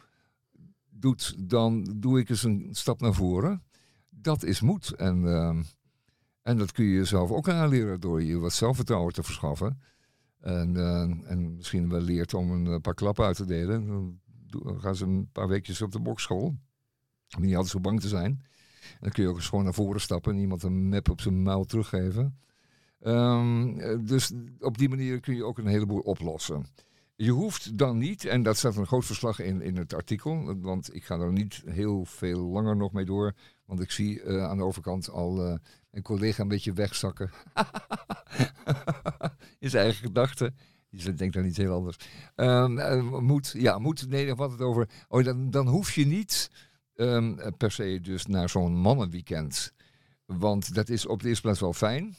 doet 0.89 1.49
dan 1.49 1.95
doe 1.97 2.19
ik 2.19 2.29
eens 2.29 2.43
een 2.43 2.69
stap 2.71 3.01
naar 3.01 3.13
voren. 3.13 3.63
Dat 4.09 4.43
is 4.43 4.61
moed. 4.61 4.91
En, 4.91 5.27
ehm, 5.27 5.63
en 6.41 6.57
dat 6.57 6.71
kun 6.71 6.85
je 6.85 6.93
jezelf 6.93 7.31
ook 7.31 7.49
aanleren 7.49 7.99
door 7.99 8.23
je 8.23 8.37
wat 8.37 8.53
zelfvertrouwen 8.53 9.13
te 9.13 9.23
verschaffen. 9.23 9.81
En, 10.39 10.75
eh, 10.75 11.31
en 11.31 11.55
misschien 11.55 11.89
wel 11.89 12.01
leert 12.01 12.33
om 12.33 12.51
een 12.51 12.67
eh, 12.67 12.79
paar 12.81 12.93
klappen 12.93 13.25
uit 13.25 13.35
te 13.35 13.45
delen. 13.45 13.87
Dan 14.47 14.81
gaan 14.81 14.95
ze 14.95 15.05
een 15.05 15.29
paar 15.31 15.47
weekjes 15.47 15.81
op 15.81 15.91
de 15.91 15.99
bokschool. 15.99 16.55
Om 17.37 17.41
niet 17.41 17.55
altijd 17.55 17.71
zo 17.71 17.79
bang 17.79 18.01
te 18.01 18.07
zijn. 18.07 18.41
Dan 18.99 19.11
kun 19.11 19.23
je 19.23 19.29
ook 19.29 19.35
eens 19.35 19.47
gewoon 19.47 19.63
naar 19.63 19.73
voren 19.73 20.01
stappen 20.01 20.33
en 20.33 20.39
iemand 20.39 20.63
een 20.63 20.89
map 20.89 21.09
op 21.09 21.21
zijn 21.21 21.43
muil 21.43 21.65
teruggeven. 21.65 22.39
Ehm, 22.99 23.79
eh, 23.79 23.97
dus 24.01 24.31
op 24.59 24.77
die 24.77 24.89
manier 24.89 25.19
kun 25.19 25.35
je 25.35 25.43
ook 25.43 25.57
een 25.57 25.67
heleboel 25.67 25.99
oplossen. 25.99 26.65
Je 27.15 27.31
hoeft 27.31 27.77
dan 27.77 27.97
niet, 27.97 28.25
en 28.25 28.43
dat 28.43 28.57
staat 28.57 28.75
een 28.75 28.87
groot 28.87 29.05
verslag 29.05 29.39
in, 29.39 29.61
in 29.61 29.77
het 29.77 29.93
artikel, 29.93 30.59
want 30.59 30.95
ik 30.95 31.03
ga 31.03 31.19
er 31.19 31.31
niet 31.31 31.61
heel 31.65 32.05
veel 32.05 32.41
langer 32.41 32.75
nog 32.75 32.91
mee 32.91 33.05
door, 33.05 33.33
want 33.69 33.81
ik 33.81 33.91
zie 33.91 34.21
eh, 34.21 34.43
aan 34.43 34.57
de 34.57 34.63
overkant 34.63 35.09
al 35.09 35.45
eh, 35.45 35.55
een 35.91 36.01
collega 36.01 36.41
een 36.41 36.47
beetje 36.47 36.73
wegzakken. 36.73 37.31
in 39.59 39.69
zijn 39.69 39.83
eigen 39.83 40.05
gedachten. 40.05 40.55
Die 40.89 41.13
denkt 41.13 41.35
dan 41.35 41.45
iets 41.45 41.57
heel 41.57 41.73
anders. 41.73 41.97
Eh, 42.35 43.19
moet, 43.19 43.53
ja, 43.57 43.77
moet, 43.77 44.09
nee, 44.09 44.25
dan 44.25 44.37
had 44.37 44.51
het 44.51 44.61
over. 44.61 44.89
Oh, 45.07 45.23
dan, 45.23 45.51
dan 45.51 45.67
hoef 45.67 45.95
je 45.95 46.05
niet 46.05 46.51
ehm, 46.95 47.51
per 47.57 47.71
se 47.71 47.99
dus 48.01 48.25
naar 48.25 48.49
zo'n 48.49 48.75
mannenweekend. 48.75 49.73
Want 50.25 50.73
dat 50.73 50.89
is 50.89 51.05
op 51.05 51.21
de 51.21 51.27
eerste 51.27 51.43
plaats 51.43 51.59
wel 51.59 51.73
fijn. 51.73 52.15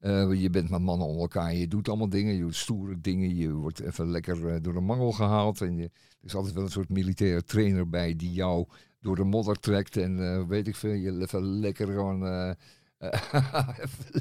Eh, 0.00 0.40
je 0.40 0.50
bent 0.50 0.70
met 0.70 0.80
mannen 0.80 1.06
onder 1.06 1.22
elkaar, 1.22 1.54
je 1.54 1.68
doet 1.68 1.88
allemaal 1.88 2.08
dingen, 2.08 2.34
je 2.34 2.40
doet 2.40 2.56
stoere 2.56 3.00
dingen, 3.00 3.36
je 3.36 3.52
wordt 3.52 3.80
even 3.80 4.10
lekker 4.10 4.48
eh, 4.48 4.62
door 4.62 4.72
de 4.72 4.80
mangel 4.80 5.12
gehaald. 5.12 5.60
En 5.60 5.76
je, 5.76 5.84
er 5.84 6.26
is 6.26 6.34
altijd 6.34 6.54
wel 6.54 6.64
een 6.64 6.70
soort 6.70 6.88
militaire 6.88 7.44
trainer 7.44 7.88
bij 7.88 8.16
die 8.16 8.32
jou 8.32 8.66
door 9.00 9.16
de 9.16 9.24
modder 9.24 9.60
trekt 9.60 9.96
en 9.96 10.32
eh, 10.32 10.46
weet 10.46 10.68
ik 10.68 10.76
veel, 10.76 10.92
je 10.92 11.20
even 11.20 11.42
lekker 11.42 11.86
gewoon 11.86 12.26
eh, 12.26 12.52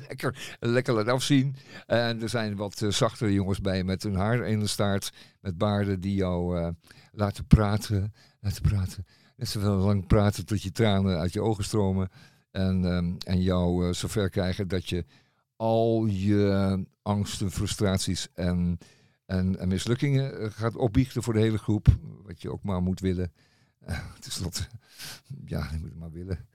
lekker, 0.07 0.57
lekker 0.59 0.93
laat 0.93 1.07
afzien. 1.07 1.55
En 1.85 2.21
er 2.21 2.29
zijn 2.29 2.55
wat 2.55 2.81
eh, 2.81 2.89
zachtere 2.89 3.33
jongens 3.33 3.61
bij 3.61 3.83
met 3.83 4.03
hun 4.03 4.15
haar 4.15 4.47
in 4.47 4.59
de 4.59 4.67
staart, 4.67 5.11
met 5.41 5.57
baarden 5.57 5.99
die 5.99 6.15
jou 6.15 6.73
laten 7.11 7.45
praten, 7.45 8.13
laten 8.39 8.61
praten. 8.61 9.05
Net 9.35 9.47
zoveel 9.47 9.75
lang 9.75 10.07
praten 10.07 10.45
tot 10.45 10.61
je 10.61 10.71
tranen 10.71 11.17
uit 11.17 11.33
je 11.33 11.41
ogen 11.41 11.63
stromen. 11.63 12.09
En, 12.51 12.85
ehm, 12.85 13.13
en 13.25 13.41
jou 13.41 13.87
eh, 13.87 13.93
zover 13.93 14.29
krijgen 14.29 14.67
dat 14.67 14.89
je 14.89 15.05
al 15.55 16.05
je 16.05 16.85
angsten, 17.01 17.51
frustraties 17.51 18.27
en, 18.33 18.77
en, 19.25 19.59
en 19.59 19.67
mislukkingen 19.67 20.51
gaat 20.51 20.75
opbiechten 20.75 21.23
voor 21.23 21.33
de 21.33 21.39
hele 21.39 21.57
groep. 21.57 21.87
Wat 22.23 22.41
je 22.41 22.51
ook 22.51 22.63
maar 22.63 22.81
moet 22.81 22.99
willen. 22.99 23.31
Uh, 23.87 24.13
Ten 24.19 24.31
slotte, 24.31 24.67
ja, 25.45 25.69
je 25.71 25.77
moet 25.77 25.89
het 25.89 25.99
maar 25.99 26.11
willen. 26.11 26.47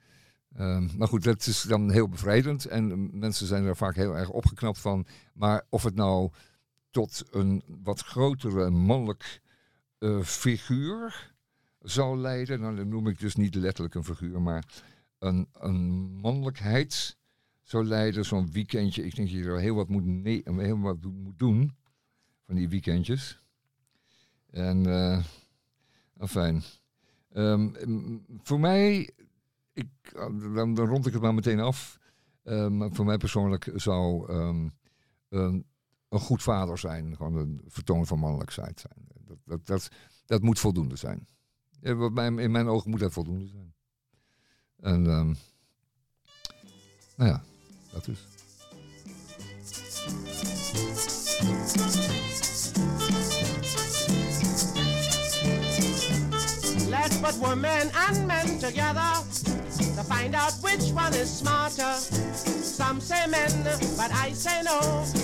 Ehm, 0.55 0.89
maar 0.97 1.09
goed, 1.09 1.25
dat 1.25 1.47
is 1.47 1.63
dan 1.63 1.91
heel 1.91 2.09
bevrijdend. 2.09 2.65
En 2.65 2.91
eh, 2.91 2.97
mensen 3.13 3.47
zijn 3.47 3.65
er 3.65 3.77
vaak 3.77 3.95
heel 3.95 4.17
erg 4.17 4.29
opgeknapt 4.29 4.79
van. 4.79 5.07
Maar 5.33 5.67
of 5.69 5.83
het 5.83 5.95
nou 5.95 6.31
tot 6.91 7.25
een 7.31 7.63
wat 7.83 8.01
grotere 8.01 8.71
mannelijk 8.71 9.41
eh, 9.99 10.23
figuur 10.23 11.33
zou 11.81 12.19
leiden. 12.19 12.61
Nou, 12.61 12.77
dan 12.77 12.89
noem 12.89 13.07
ik 13.07 13.19
dus 13.19 13.35
niet 13.35 13.55
letterlijk 13.55 13.95
een 13.95 14.05
figuur, 14.05 14.43
maar 14.43 14.65
een, 15.19 15.49
een 15.53 15.81
mannelijkheid 16.21 17.17
zou 17.63 17.85
leiden. 17.85 18.25
Zo'n 18.25 18.53
weekendje. 18.53 19.05
Ik 19.05 19.15
denk 19.15 19.29
dat 19.31 19.39
je 19.39 19.45
er 19.45 19.61
heel 19.61 19.75
wat 19.75 19.89
moet, 19.89 20.05
nee, 20.05 20.43
heel 20.45 20.81
wat 20.81 21.03
moet 21.03 21.39
doen 21.39 21.77
van 22.47 22.55
die 22.55 22.69
weekendjes. 22.69 23.41
En, 24.51 24.87
eh 24.87 25.25
fijn. 26.27 26.63
Voor 28.43 28.61
mij, 28.61 29.11
ik, 29.73 29.89
dan, 30.55 30.79
rond 30.79 31.07
ik 31.07 31.13
het 31.13 31.23
maar 31.23 31.35
meteen 31.35 31.61
af. 31.61 31.99
Ehm, 32.43 32.93
voor 32.93 33.05
mij 33.05 33.17
persoonlijk 33.17 33.71
zou 33.75 34.29
ehm, 34.33 34.69
een, 35.29 35.67
goed 36.09 36.43
vader 36.43 36.79
zijn. 36.79 37.17
Gewoon 37.17 37.37
een 37.37 37.61
vertoon 37.67 38.07
van 38.07 38.19
mannelijkheid 38.19 38.81
zijn. 38.81 39.09
Dat, 39.25 39.39
dat, 39.45 39.67
dat, 39.67 39.89
dat 40.27 40.43
moet 40.43 40.59
voldoende 40.59 40.97
zijn. 40.97 41.27
Ja, 41.81 41.95
wat 41.95 42.13
mij- 42.13 42.27
in 42.35 42.51
mijn 42.51 42.69
ogen 42.69 42.91
moet 42.91 43.01
dat 43.01 43.13
voldoende 43.13 43.47
zijn. 43.47 43.75
En 44.81 45.07
ehm, 45.07 45.35
nou 47.17 47.31
ja, 47.31 47.43
dat 47.93 48.09
is. 48.09 48.27
Put 57.25 57.41
women 57.41 57.91
and 57.97 58.29
men 58.29 58.59
together 58.59 59.13
to 59.97 60.05
find 60.05 60.35
out 60.35 60.53
which 60.61 60.93
one 60.93 61.15
is 61.15 61.39
smarter. 61.39 61.95
Some 62.35 63.01
say 63.01 63.27
men, 63.27 63.51
but 63.97 64.13
I 64.13 64.33
say 64.33 64.61
no. 64.63 64.79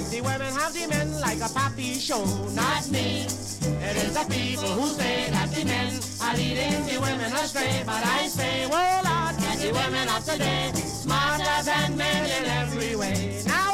The 0.09 0.23
women 0.23 0.51
have 0.55 0.73
the 0.73 0.87
men 0.89 1.21
like 1.21 1.43
a 1.43 1.53
pappy 1.53 1.93
show. 1.93 2.25
Not 2.55 2.89
me. 2.89 3.27
It 3.27 3.97
is 4.01 4.15
the 4.15 4.25
people 4.33 4.73
who 4.81 4.89
say 4.89 5.29
that 5.31 5.53
the 5.53 5.63
men 5.67 6.01
are 6.23 6.37
leading 6.39 6.87
the 6.87 6.99
women 7.03 7.33
astray. 7.35 7.83
But 7.85 8.03
I 8.03 8.29
say, 8.29 8.65
oh 8.65 9.01
Lord, 9.05 9.61
the 9.61 9.71
women 9.71 10.09
of 10.09 10.25
today 10.25 10.73
smarter 10.73 11.65
than 11.65 11.99
men 11.99 12.25
in 12.25 12.49
every 12.49 12.97
way. 12.97 13.43
Now, 13.47 13.70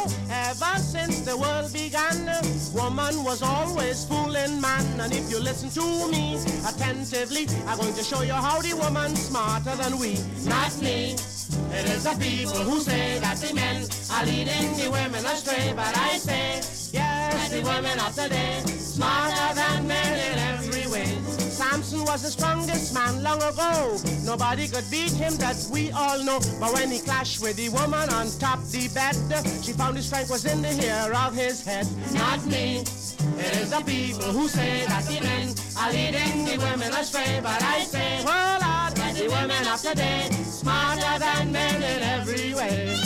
since 0.78 1.20
the 1.20 1.36
world 1.36 1.72
began, 1.72 2.26
woman 2.74 3.24
was 3.24 3.42
always 3.42 4.04
fooling 4.04 4.60
man. 4.60 5.00
And 5.00 5.12
if 5.12 5.30
you 5.30 5.40
listen 5.40 5.70
to 5.70 6.08
me 6.10 6.36
attentively, 6.66 7.46
I'm 7.66 7.78
going 7.78 7.94
to 7.94 8.02
show 8.02 8.22
you 8.22 8.32
how 8.32 8.60
the 8.60 8.74
woman's 8.74 9.20
smarter 9.26 9.74
than 9.76 9.98
we. 9.98 10.18
Not 10.44 10.80
me. 10.82 11.14
It 11.72 11.86
is 11.90 12.04
the 12.04 12.16
people 12.18 12.60
who 12.68 12.80
say 12.80 13.18
that 13.20 13.36
the 13.38 13.54
men 13.54 13.86
are 14.12 14.26
leading 14.26 14.76
the 14.76 14.90
women 14.90 15.24
astray. 15.24 15.72
But 15.74 15.96
I 15.96 16.18
say, 16.18 16.60
yes, 16.92 17.50
the 17.50 17.62
women 17.62 17.98
of 18.00 18.14
today 18.14 18.62
smarter 18.66 19.54
than 19.54 19.86
men. 19.86 20.35
Samson 21.76 22.06
was 22.06 22.22
the 22.22 22.30
strongest 22.30 22.94
man 22.94 23.22
long 23.22 23.36
ago. 23.36 23.98
Nobody 24.24 24.66
could 24.66 24.90
beat 24.90 25.12
him, 25.12 25.36
that 25.36 25.56
we 25.70 25.90
all 25.90 26.24
know. 26.24 26.40
But 26.58 26.72
when 26.72 26.90
he 26.90 27.00
clashed 27.00 27.42
with 27.42 27.56
the 27.56 27.68
woman 27.68 28.08
on 28.08 28.30
top 28.38 28.64
the 28.72 28.88
bed, 28.96 29.14
she 29.62 29.74
found 29.74 29.94
his 29.94 30.06
strength 30.06 30.30
was 30.30 30.46
in 30.46 30.62
the 30.62 30.68
hair 30.68 31.14
of 31.14 31.34
his 31.34 31.62
head. 31.66 31.86
Not 32.14 32.42
me. 32.46 32.78
It 32.78 33.56
is 33.60 33.68
the 33.68 33.82
people 33.84 34.32
who 34.32 34.48
say 34.48 34.86
that 34.86 35.04
the 35.04 35.20
men 35.20 35.52
are 35.78 35.92
leading 35.92 36.46
the 36.46 36.56
women 36.64 36.94
astray. 36.94 37.40
But 37.42 37.62
I 37.62 37.80
say, 37.80 38.24
well, 38.24 38.52
Lord, 38.52 38.96
that 38.96 39.14
the 39.14 39.28
women 39.28 39.68
of 39.68 39.78
today 39.78 40.30
smarter 40.30 41.18
than 41.18 41.52
men 41.52 41.82
in 41.82 42.02
every 42.02 42.54
way. 42.54 43.05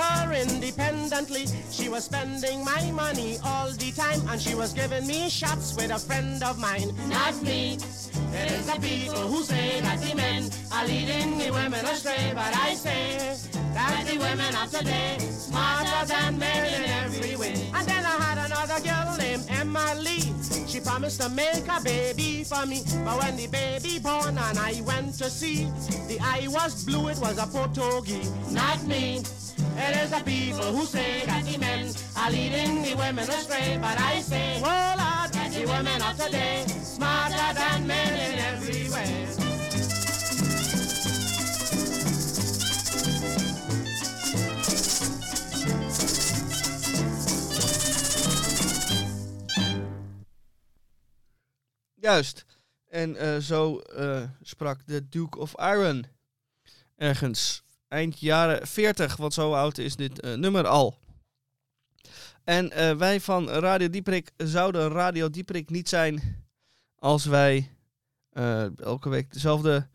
Her 0.00 0.32
independently. 0.32 1.46
She 1.70 1.88
was 1.88 2.04
spending 2.04 2.64
my 2.64 2.90
money 2.92 3.38
all 3.44 3.70
the 3.70 3.92
time, 3.92 4.20
and 4.28 4.40
she 4.40 4.54
was 4.54 4.72
giving 4.72 5.06
me 5.06 5.28
shots 5.28 5.74
with 5.76 5.90
a 5.90 5.98
friend 5.98 6.42
of 6.42 6.58
mine. 6.58 6.90
Not 7.08 7.40
me. 7.42 7.78
It 8.32 8.50
is 8.52 8.66
the 8.66 8.80
people 8.80 9.28
who 9.28 9.42
say 9.42 9.80
that 9.80 10.00
the 10.00 10.14
men 10.14 10.50
are 10.72 10.86
leading 10.86 11.38
the 11.38 11.50
women 11.50 11.84
astray, 11.84 12.32
but 12.34 12.54
I 12.56 12.74
say 12.74 13.36
that 13.74 14.06
the 14.06 14.18
women 14.18 14.54
of 14.56 14.70
today 14.70 15.18
smarter 15.18 16.06
than 16.06 16.38
men 16.38 16.74
in 16.74 16.84
every 17.04 17.36
way. 17.36 17.54
And 17.74 17.86
then 17.86 18.04
I 18.04 18.16
had 18.24 18.38
another 18.46 18.80
girl 18.80 19.16
named 19.18 19.44
Emma 19.48 19.94
Lee. 19.98 20.32
She 20.66 20.80
promised 20.80 21.20
to 21.20 21.28
make 21.28 21.66
a 21.68 21.80
baby 21.82 22.44
for 22.44 22.64
me, 22.66 22.82
but 23.04 23.18
when 23.18 23.36
the 23.36 23.48
baby 23.48 23.98
born 23.98 24.38
and 24.38 24.58
I 24.58 24.80
went 24.86 25.14
to 25.18 25.28
see, 25.28 25.64
the 26.06 26.18
eye 26.20 26.46
was 26.48 26.84
blue, 26.84 27.08
it 27.08 27.18
was 27.18 27.38
a 27.38 27.46
Portuguese, 27.46 28.30
not 28.52 28.82
me. 28.86 29.22
It 29.76 29.96
is 30.02 30.10
the 30.10 30.22
people 30.24 30.72
who 30.76 30.84
say 30.84 31.22
that 31.26 31.44
the 31.44 31.58
men 31.58 31.92
are 32.16 32.30
leading 32.30 32.82
the 32.82 32.94
women 32.96 33.28
astray, 33.28 33.78
but 33.80 33.98
I 33.98 34.20
say, 34.20 34.56
oh 34.58 34.94
Lord, 35.02 35.32
that 35.32 35.50
the 35.52 35.66
women 35.66 36.02
of 36.02 36.16
today 36.24 36.64
smarter 36.66 37.54
than 37.54 37.86
men 37.86 38.32
in 38.32 38.38
every 38.38 38.88
way. 38.90 39.26
Juist. 52.00 52.44
En 52.88 53.16
eh, 53.16 53.38
zo 53.38 53.78
eh, 53.78 54.22
sprak 54.42 54.86
de 54.86 55.08
Duke 55.08 55.38
of 55.38 55.52
Iron 55.58 56.04
ergens 56.96 57.62
eind 57.90 58.20
jaren 58.20 58.66
40, 58.66 59.16
want 59.16 59.34
zo 59.34 59.52
oud 59.52 59.78
is 59.78 59.96
dit 59.96 60.20
eh, 60.20 60.34
nummer 60.34 60.66
al. 60.66 60.98
En 62.44 62.70
eh, 62.70 62.96
wij 62.96 63.20
van 63.20 63.48
Radio 63.48 63.90
Dieprik 63.90 64.30
zouden 64.36 64.88
Radio 64.88 65.30
Dieprik 65.30 65.70
niet 65.70 65.88
zijn 65.88 66.44
als 66.96 67.24
wij 67.24 67.70
eh, 68.30 68.78
elke 68.78 69.08
week 69.08 69.32
dezelfde 69.32 69.88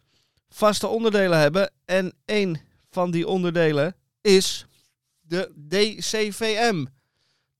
vaste 0.49 0.87
onderdelen 0.87 1.39
hebben. 1.39 1.71
En 1.85 2.13
één 2.25 2.61
van 2.89 3.11
die 3.11 3.27
onderdelen 3.27 3.95
is 4.21 4.65
de 5.21 5.51
DCVM, 5.67 6.85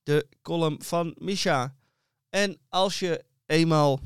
de 0.04 0.28
column 0.42 0.82
van 0.82 1.16
Misha. 1.18 1.76
En 2.30 2.58
als 2.70 3.00
je 3.00 3.24
eenmaal 3.46 4.00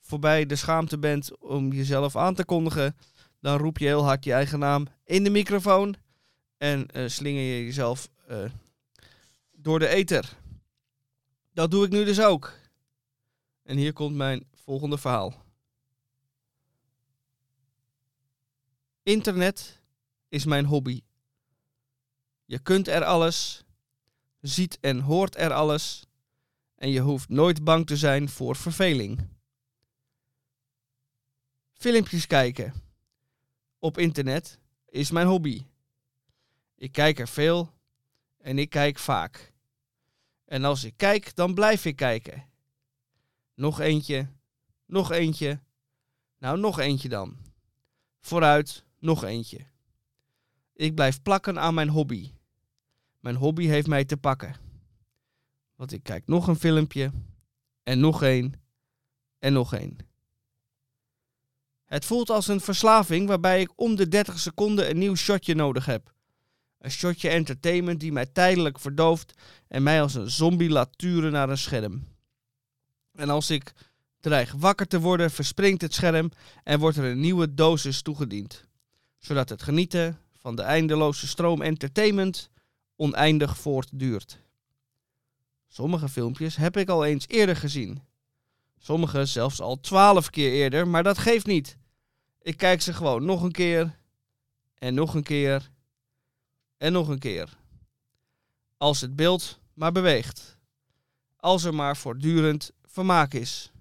voorbij 0.00 0.46
de 0.46 0.56
schaamte 0.56 0.98
bent 0.98 1.38
om 1.38 1.72
jezelf 1.72 2.16
aan 2.16 2.34
te 2.34 2.44
kondigen, 2.44 2.96
dan 3.40 3.58
roep 3.58 3.78
je 3.78 3.84
heel 3.84 4.04
hard 4.04 4.24
je 4.24 4.32
eigen 4.32 4.58
naam 4.58 4.86
in 5.04 5.24
de 5.24 5.30
microfoon 5.30 5.96
en 6.56 6.90
eh, 6.90 7.08
slinger 7.08 7.42
je 7.42 7.64
jezelf 7.64 8.08
eh, 8.26 8.44
door 9.52 9.78
de 9.78 9.88
ether. 9.88 10.36
Dat 11.52 11.70
doe 11.70 11.84
ik 11.84 11.90
nu 11.90 12.04
dus 12.04 12.20
ook. 12.20 12.52
En 13.62 13.76
hier 13.76 13.92
komt 13.92 14.16
mijn 14.16 14.46
volgende 14.54 14.98
verhaal. 14.98 15.44
Internet 19.02 19.80
is 20.28 20.44
mijn 20.44 20.64
hobby. 20.64 21.02
Je 22.44 22.58
kunt 22.58 22.88
er 22.88 23.04
alles, 23.04 23.64
ziet 24.40 24.78
en 24.80 25.00
hoort 25.00 25.36
er 25.36 25.52
alles 25.52 26.04
en 26.74 26.90
je 26.90 27.00
hoeft 27.00 27.28
nooit 27.28 27.64
bang 27.64 27.86
te 27.86 27.96
zijn 27.96 28.28
voor 28.28 28.56
verveling. 28.56 29.28
Filmpjes 31.72 32.26
kijken 32.26 32.85
op 33.78 33.98
internet 33.98 34.58
is 34.88 35.10
mijn 35.10 35.26
hobby. 35.26 35.66
Ik 36.74 36.92
kijk 36.92 37.18
er 37.18 37.28
veel 37.28 37.72
en 38.38 38.58
ik 38.58 38.70
kijk 38.70 38.98
vaak. 38.98 39.52
En 40.44 40.64
als 40.64 40.84
ik 40.84 40.96
kijk, 40.96 41.34
dan 41.34 41.54
blijf 41.54 41.84
ik 41.84 41.96
kijken. 41.96 42.44
Nog 43.54 43.80
eentje, 43.80 44.28
nog 44.86 45.10
eentje. 45.10 45.60
Nou, 46.38 46.58
nog 46.58 46.78
eentje 46.78 47.08
dan. 47.08 47.36
Vooruit, 48.20 48.84
nog 48.98 49.24
eentje. 49.24 49.66
Ik 50.72 50.94
blijf 50.94 51.22
plakken 51.22 51.58
aan 51.58 51.74
mijn 51.74 51.88
hobby. 51.88 52.32
Mijn 53.20 53.36
hobby 53.36 53.66
heeft 53.66 53.86
mij 53.86 54.04
te 54.04 54.16
pakken. 54.16 54.56
Want 55.74 55.92
ik 55.92 56.02
kijk 56.02 56.26
nog 56.26 56.48
een 56.48 56.56
filmpje. 56.56 57.12
En 57.82 58.00
nog 58.00 58.22
één. 58.22 58.52
En 59.38 59.52
nog 59.52 59.74
één. 59.74 59.98
Het 61.86 62.04
voelt 62.04 62.30
als 62.30 62.48
een 62.48 62.60
verslaving 62.60 63.28
waarbij 63.28 63.60
ik 63.60 63.72
om 63.74 63.96
de 63.96 64.08
30 64.08 64.38
seconden 64.38 64.90
een 64.90 64.98
nieuw 64.98 65.14
shotje 65.14 65.54
nodig 65.54 65.86
heb. 65.86 66.12
Een 66.78 66.90
shotje 66.90 67.28
entertainment 67.28 68.00
die 68.00 68.12
mij 68.12 68.26
tijdelijk 68.26 68.80
verdooft 68.80 69.32
en 69.68 69.82
mij 69.82 70.02
als 70.02 70.14
een 70.14 70.30
zombie 70.30 70.70
laat 70.70 70.98
turen 70.98 71.32
naar 71.32 71.48
een 71.48 71.58
scherm. 71.58 72.08
En 73.14 73.30
als 73.30 73.50
ik 73.50 73.72
dreig 74.20 74.52
wakker 74.52 74.86
te 74.86 75.00
worden, 75.00 75.30
verspringt 75.30 75.82
het 75.82 75.94
scherm 75.94 76.30
en 76.64 76.78
wordt 76.78 76.96
er 76.96 77.04
een 77.04 77.20
nieuwe 77.20 77.54
dosis 77.54 78.02
toegediend. 78.02 78.64
Zodat 79.18 79.48
het 79.48 79.62
genieten 79.62 80.18
van 80.38 80.56
de 80.56 80.62
eindeloze 80.62 81.26
stroom 81.26 81.62
entertainment 81.62 82.50
oneindig 82.96 83.58
voortduurt. 83.58 84.38
Sommige 85.68 86.08
filmpjes 86.08 86.56
heb 86.56 86.76
ik 86.76 86.88
al 86.88 87.04
eens 87.04 87.28
eerder 87.28 87.56
gezien. 87.56 88.02
Sommige 88.86 89.24
zelfs 89.24 89.60
al 89.60 89.80
twaalf 89.80 90.30
keer 90.30 90.52
eerder, 90.52 90.88
maar 90.88 91.02
dat 91.02 91.18
geeft 91.18 91.46
niet. 91.46 91.76
Ik 92.42 92.56
kijk 92.56 92.82
ze 92.82 92.92
gewoon 92.92 93.24
nog 93.24 93.42
een 93.42 93.52
keer 93.52 93.98
en 94.74 94.94
nog 94.94 95.14
een 95.14 95.22
keer 95.22 95.70
en 96.76 96.92
nog 96.92 97.08
een 97.08 97.18
keer. 97.18 97.56
Als 98.76 99.00
het 99.00 99.16
beeld 99.16 99.60
maar 99.74 99.92
beweegt. 99.92 100.58
Als 101.36 101.64
er 101.64 101.74
maar 101.74 101.96
voortdurend 101.96 102.70
vermaak 102.82 103.34
is. 103.34 103.72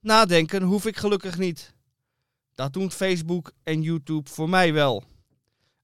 Nadenken 0.00 0.62
hoef 0.62 0.86
ik 0.86 0.96
gelukkig 0.96 1.38
niet. 1.38 1.74
Dat 2.54 2.72
doen 2.72 2.90
Facebook 2.90 3.52
en 3.62 3.82
YouTube 3.82 4.30
voor 4.30 4.48
mij 4.48 4.72
wel. 4.72 5.04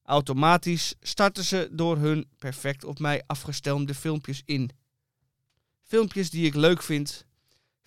Automatisch 0.03 0.95
starten 1.01 1.43
ze 1.43 1.69
door 1.71 1.97
hun 1.97 2.29
perfect 2.37 2.83
op 2.83 2.99
mij 2.99 3.23
afgestemde 3.27 3.95
filmpjes 3.95 4.41
in. 4.45 4.71
Filmpjes 5.83 6.29
die 6.29 6.45
ik 6.45 6.55
leuk 6.55 6.81
vind. 6.83 7.29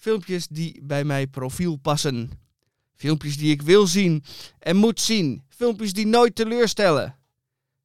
Filmpjes 0.05 0.47
die 0.49 0.81
bij 0.83 1.05
mijn 1.05 1.31
profiel 1.31 1.77
passen. 1.77 2.31
Filmpjes 2.95 3.37
die 3.37 3.51
ik 3.51 3.63
wil 3.63 3.87
zien 3.87 4.25
en 4.59 4.77
moet 4.77 5.01
zien. 5.01 5.43
Filmpjes 5.49 5.93
die 5.93 6.07
nooit 6.07 6.35
teleurstellen. 6.35 7.17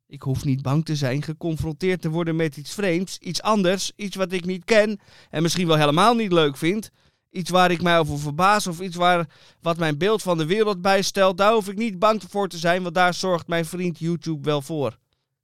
Ik 0.08 0.22
hoef 0.22 0.46
niet 0.46 0.62
bang 0.62 0.86
te 0.86 0.96
zijn 0.96 1.24
geconfronteerd 1.24 2.02
te 2.02 2.10
worden 2.10 2.36
met 2.36 2.58
iets 2.58 2.74
vreemds, 2.74 3.18
iets 3.18 3.42
anders, 3.42 3.92
iets 3.96 4.16
wat 4.16 4.32
ik 4.32 4.46
niet 4.46 4.66
ken 4.66 5.00
en 5.30 5.42
misschien 5.42 5.68
wel 5.68 5.78
helemaal 5.78 6.16
niet 6.16 6.32
leuk 6.32 6.58
vind. 6.58 6.90
Iets 7.30 7.50
waar 7.50 7.72
ik 7.72 7.82
mij 7.82 8.00
over 8.00 8.20
verbaas 8.20 8.68
of 8.68 8.80
iets 8.80 8.96
waar, 8.96 9.30
wat 9.62 9.78
mijn 9.78 9.98
beeld 9.98 10.22
van 10.22 10.38
de 10.38 10.46
wereld 10.46 10.82
bijstelt. 10.82 11.38
Daar 11.38 11.54
hoef 11.54 11.70
ik 11.70 11.78
niet 11.78 12.00
bang 12.00 12.22
voor 12.30 12.48
te 12.48 12.58
zijn, 12.58 12.84
want 12.84 12.96
daar 12.96 13.14
zorgt 13.14 13.48
mijn 13.48 13.66
vriend 13.66 14.00
YouTube 14.00 14.44
wel 14.44 14.62
voor. 14.62 14.98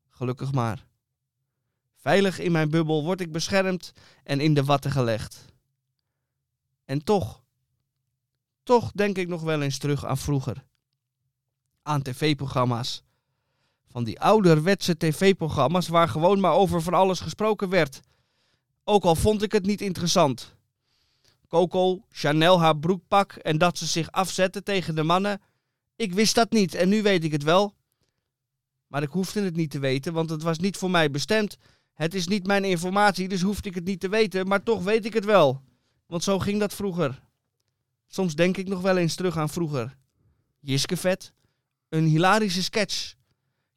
Gelukkig 0.09 0.51
maar. 0.51 0.85
Veilig 1.95 2.39
in 2.39 2.51
mijn 2.51 2.69
bubbel 2.69 3.03
word 3.03 3.21
ik 3.21 3.31
beschermd 3.31 3.91
en 4.23 4.39
in 4.39 4.53
de 4.53 4.63
watten 4.63 4.91
gelegd. 4.91 5.53
En 6.85 7.03
toch, 7.03 7.43
toch 8.63 8.91
denk 8.91 9.17
ik 9.17 9.27
nog 9.27 9.41
wel 9.41 9.61
eens 9.61 9.77
terug 9.77 10.05
aan 10.05 10.17
vroeger. 10.17 10.65
Aan 11.81 12.01
tv-programma's. 12.01 13.03
Van 13.87 14.03
die 14.03 14.19
ouderwetse 14.19 14.97
tv-programma's 14.97 15.87
waar 15.87 16.09
gewoon 16.09 16.39
maar 16.39 16.53
over 16.53 16.81
van 16.81 16.93
alles 16.93 17.19
gesproken 17.19 17.69
werd. 17.69 17.99
Ook 18.83 19.03
al 19.03 19.15
vond 19.15 19.41
ik 19.41 19.51
het 19.51 19.65
niet 19.65 19.81
interessant. 19.81 20.55
Coco, 21.47 22.05
Chanel 22.09 22.59
haar 22.59 22.77
broekpak 22.77 23.33
en 23.33 23.57
dat 23.57 23.77
ze 23.77 23.85
zich 23.85 24.11
afzette 24.11 24.63
tegen 24.63 24.95
de 24.95 25.03
mannen. 25.03 25.41
Ik 25.95 26.13
wist 26.13 26.35
dat 26.35 26.51
niet 26.51 26.73
en 26.73 26.89
nu 26.89 27.01
weet 27.01 27.23
ik 27.23 27.31
het 27.31 27.43
wel. 27.43 27.73
Maar 28.87 29.03
ik 29.03 29.09
hoefde 29.09 29.41
het 29.41 29.55
niet 29.55 29.71
te 29.71 29.79
weten, 29.79 30.13
want 30.13 30.29
het 30.29 30.43
was 30.43 30.57
niet 30.57 30.77
voor 30.77 30.91
mij 30.91 31.11
bestemd. 31.11 31.57
Het 31.93 32.13
is 32.13 32.27
niet 32.27 32.47
mijn 32.47 32.63
informatie, 32.63 33.27
dus 33.27 33.41
hoefde 33.41 33.69
ik 33.69 33.75
het 33.75 33.85
niet 33.85 33.99
te 33.99 34.09
weten, 34.09 34.47
maar 34.47 34.63
toch 34.63 34.83
weet 34.83 35.05
ik 35.05 35.13
het 35.13 35.25
wel. 35.25 35.61
Want 36.05 36.23
zo 36.23 36.39
ging 36.39 36.59
dat 36.59 36.73
vroeger. 36.73 37.21
Soms 38.07 38.35
denk 38.35 38.57
ik 38.57 38.67
nog 38.67 38.81
wel 38.81 38.97
eens 38.97 39.15
terug 39.15 39.37
aan 39.37 39.49
vroeger. 39.49 39.97
Jiskevet, 40.59 41.33
een 41.89 42.05
hilarische 42.05 42.63
sketch. 42.63 43.15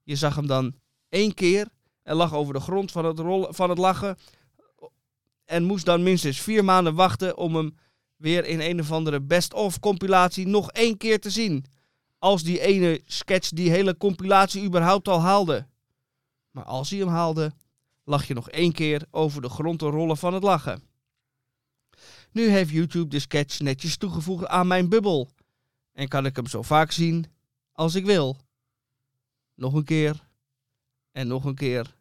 Je 0.03 0.17
zag 0.17 0.35
hem 0.35 0.47
dan 0.47 0.75
één 1.09 1.35
keer 1.35 1.69
en 2.03 2.17
lag 2.17 2.35
over 2.35 2.55
de 2.55 2.61
grond 2.61 2.93
van 2.93 3.05
het, 3.05 3.19
rollen, 3.19 3.55
van 3.55 3.69
het 3.69 3.79
lachen. 3.79 4.17
En 5.45 5.65
moest 5.65 5.85
dan 5.85 6.03
minstens 6.03 6.41
vier 6.41 6.65
maanden 6.65 6.95
wachten 6.95 7.37
om 7.37 7.57
hem 7.57 7.77
weer 8.17 8.45
in 8.45 8.61
een 8.61 8.81
of 8.81 8.93
andere 8.93 9.21
best-of 9.21 9.81
compilatie 9.81 10.47
nog 10.47 10.71
één 10.71 10.97
keer 10.97 11.21
te 11.21 11.31
zien. 11.31 11.65
Als 12.19 12.43
die 12.43 12.61
ene 12.61 13.01
sketch 13.05 13.49
die 13.49 13.71
hele 13.71 13.97
compilatie 13.97 14.65
überhaupt 14.65 15.09
al 15.09 15.21
haalde. 15.21 15.67
Maar 16.51 16.65
als 16.65 16.91
hij 16.91 16.99
hem 16.99 17.09
haalde, 17.09 17.53
lag 18.05 18.27
je 18.27 18.35
nog 18.35 18.51
één 18.51 18.73
keer 18.73 19.03
over 19.11 19.43
de 19.43 19.49
grond 19.49 19.79
te 19.79 19.87
rollen 19.87 20.17
van 20.17 20.35
het 20.35 20.43
lachen. 20.43 20.88
Nu 22.31 22.49
heeft 22.49 22.71
YouTube 22.71 23.09
de 23.09 23.19
sketch 23.19 23.61
netjes 23.61 23.97
toegevoegd 23.97 24.47
aan 24.47 24.67
mijn 24.67 24.89
bubbel. 24.89 25.29
En 25.93 26.09
kan 26.09 26.27
ik 26.27 26.37
hem 26.37 26.47
zo 26.47 26.63
vaak 26.63 26.91
zien 26.91 27.27
als 27.73 27.95
ik 27.95 28.05
wil. 28.05 28.37
Nog 29.55 29.75
een 29.75 29.85
keer. 29.85 30.27
En 31.13 31.27
nog 31.27 31.45
een 31.45 31.55
keer. 31.55 31.95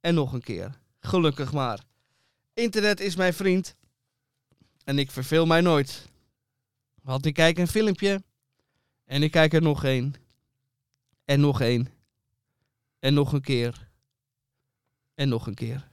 En 0.00 0.14
nog 0.14 0.32
een 0.32 0.42
keer. 0.42 0.78
Gelukkig 1.00 1.52
maar. 1.52 1.84
Internet 2.54 3.00
is 3.00 3.16
mijn 3.16 3.34
vriend. 3.34 3.76
En 4.84 4.98
ik 4.98 5.10
verveel 5.10 5.46
mij 5.46 5.60
nooit. 5.60 6.08
Want 7.02 7.26
ik 7.26 7.34
kijk 7.34 7.58
een 7.58 7.68
filmpje. 7.68 8.22
En 9.04 9.22
ik 9.22 9.30
kijk 9.30 9.52
er 9.52 9.62
nog 9.62 9.84
één. 9.84 10.14
En 11.24 11.40
nog 11.40 11.60
één. 11.60 11.88
En 12.98 13.14
nog 13.14 13.32
een 13.32 13.40
keer. 13.40 13.90
En 15.14 15.28
nog 15.28 15.46
een 15.46 15.54
keer. 15.54 15.90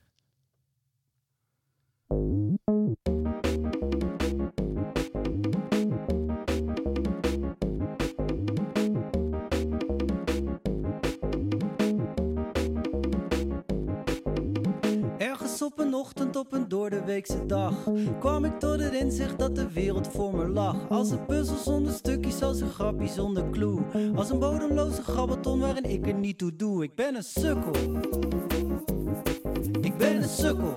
Op 15.72 15.80
een 15.80 15.94
ochtend 15.94 16.36
op 16.36 16.54
een 16.54 16.68
doordeweekse 16.68 17.46
dag 17.46 17.74
kwam 18.20 18.46
ik 18.46 18.60
tot 18.60 18.80
het 18.80 18.94
inzicht 18.94 19.40
dat 19.40 19.56
de 19.56 19.72
wereld 19.72 20.08
voor 20.08 20.36
me 20.36 20.48
lag. 20.48 20.76
Als 20.90 21.12
een 21.12 21.26
puzzel 21.26 21.56
zonder 21.56 21.94
stukjes, 21.94 22.42
als 22.42 22.62
een 22.62 22.70
grapje 22.70 23.08
zonder 23.08 23.50
clue. 23.50 23.80
Als 24.16 24.30
een 24.30 24.40
bodemloze 24.40 25.02
grabbelton 25.04 25.60
waarin 25.60 25.84
ik 25.84 26.08
er 26.08 26.14
niet 26.14 26.38
toe 26.38 26.56
doe. 26.56 26.84
Ik 26.84 26.96
ben 26.96 27.16
een 27.16 27.24
sukkel. 27.24 27.74
Ik 29.82 29.98
ben 29.98 30.16
een 30.16 30.30
sukkel. 30.30 30.74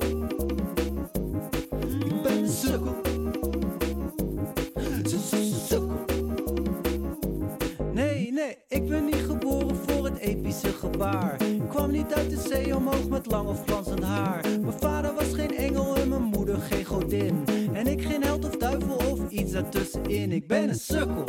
Ik 2.04 2.22
ben 2.22 2.38
een 2.38 2.48
sukkel. 2.48 2.94
Sukkel. 5.66 6.04
Nee, 7.92 8.32
nee, 8.32 8.56
ik 8.68 8.88
ben 8.88 9.04
niet 9.04 9.14
geboren 9.14 9.31
gebaar. 10.60 11.42
Ik 11.42 11.68
kwam 11.68 11.90
niet 11.90 12.14
uit 12.14 12.30
de 12.30 12.40
zee 12.48 12.76
omhoog 12.76 13.08
met 13.08 13.26
lang 13.26 13.48
of 13.48 13.62
glanzend 13.66 14.02
haar. 14.02 14.40
Mijn 14.60 14.78
vader 14.80 15.14
was 15.14 15.32
geen 15.32 15.56
engel 15.56 15.96
en 15.96 16.08
mijn 16.08 16.22
moeder 16.22 16.58
geen 16.58 16.84
godin. 16.84 17.44
En 17.72 17.86
ik 17.86 18.02
geen 18.02 18.22
held 18.22 18.44
of 18.44 18.56
duivel 18.56 18.96
of 18.96 19.30
iets 19.30 19.52
daartussenin. 19.52 20.32
Ik 20.32 20.46
ben 20.46 20.68
een 20.68 20.74
sukkel. 20.74 21.24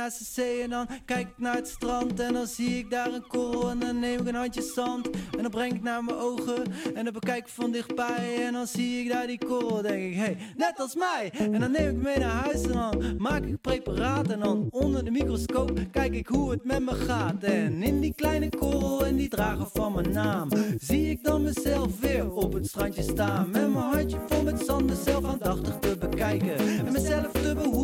Naast 0.00 0.18
de 0.18 0.24
zee 0.24 0.62
en 0.62 0.70
dan 0.70 0.86
kijk 1.04 1.28
ik 1.28 1.34
naar 1.36 1.54
het 1.54 1.68
strand. 1.68 2.20
En 2.20 2.32
dan 2.32 2.46
zie 2.46 2.78
ik 2.78 2.90
daar 2.90 3.12
een 3.12 3.26
korrel 3.26 3.70
en 3.70 3.78
dan 3.78 3.98
neem 3.98 4.20
ik 4.20 4.26
een 4.26 4.34
handje 4.34 4.62
zand. 4.62 5.10
En 5.10 5.42
dan 5.42 5.50
breng 5.50 5.72
ik 5.74 5.82
naar 5.82 6.04
mijn 6.04 6.16
ogen 6.16 6.62
en 6.94 7.04
dan 7.04 7.12
bekijk 7.12 7.44
ik 7.46 7.48
van 7.48 7.70
dichtbij. 7.70 8.44
En 8.46 8.52
dan 8.52 8.66
zie 8.66 9.02
ik 9.02 9.10
daar 9.10 9.26
die 9.26 9.38
korrel, 9.46 9.82
denk 9.82 10.02
ik, 10.02 10.14
hey, 10.14 10.36
net 10.56 10.80
als 10.80 10.94
mij. 10.94 11.32
En 11.38 11.60
dan 11.60 11.70
neem 11.70 11.88
ik 11.88 12.02
mee 12.02 12.18
naar 12.18 12.44
huis 12.44 12.62
en 12.62 12.72
dan 12.72 13.14
maak 13.18 13.44
ik 13.44 13.60
preparaat. 13.60 14.30
En 14.30 14.40
dan 14.40 14.66
onder 14.70 15.04
de 15.04 15.10
microscoop 15.10 15.80
kijk 15.90 16.14
ik 16.14 16.26
hoe 16.26 16.50
het 16.50 16.64
met 16.64 16.80
me 16.80 16.94
gaat. 16.94 17.42
En 17.42 17.82
in 17.82 18.00
die 18.00 18.14
kleine 18.14 18.48
korrel 18.48 19.06
en 19.06 19.16
die 19.16 19.28
drager 19.28 19.68
van 19.72 19.92
mijn 19.92 20.10
naam 20.10 20.48
Zie 20.78 21.10
ik 21.10 21.24
dan 21.24 21.42
mezelf 21.42 22.00
weer 22.00 22.32
op 22.32 22.52
het 22.52 22.66
strandje 22.66 23.02
staan. 23.02 23.50
Met 23.50 23.72
mijn 23.72 23.84
handje 23.84 24.18
vol 24.26 24.42
met 24.42 24.62
zand 24.66 24.86
mezelf 24.86 25.24
aandachtig 25.24 25.78
te 25.78 25.96
bekijken. 25.98 26.56
En 26.56 26.92
mezelf 26.92 27.32
te 27.32 27.54
behoeden 27.54 27.79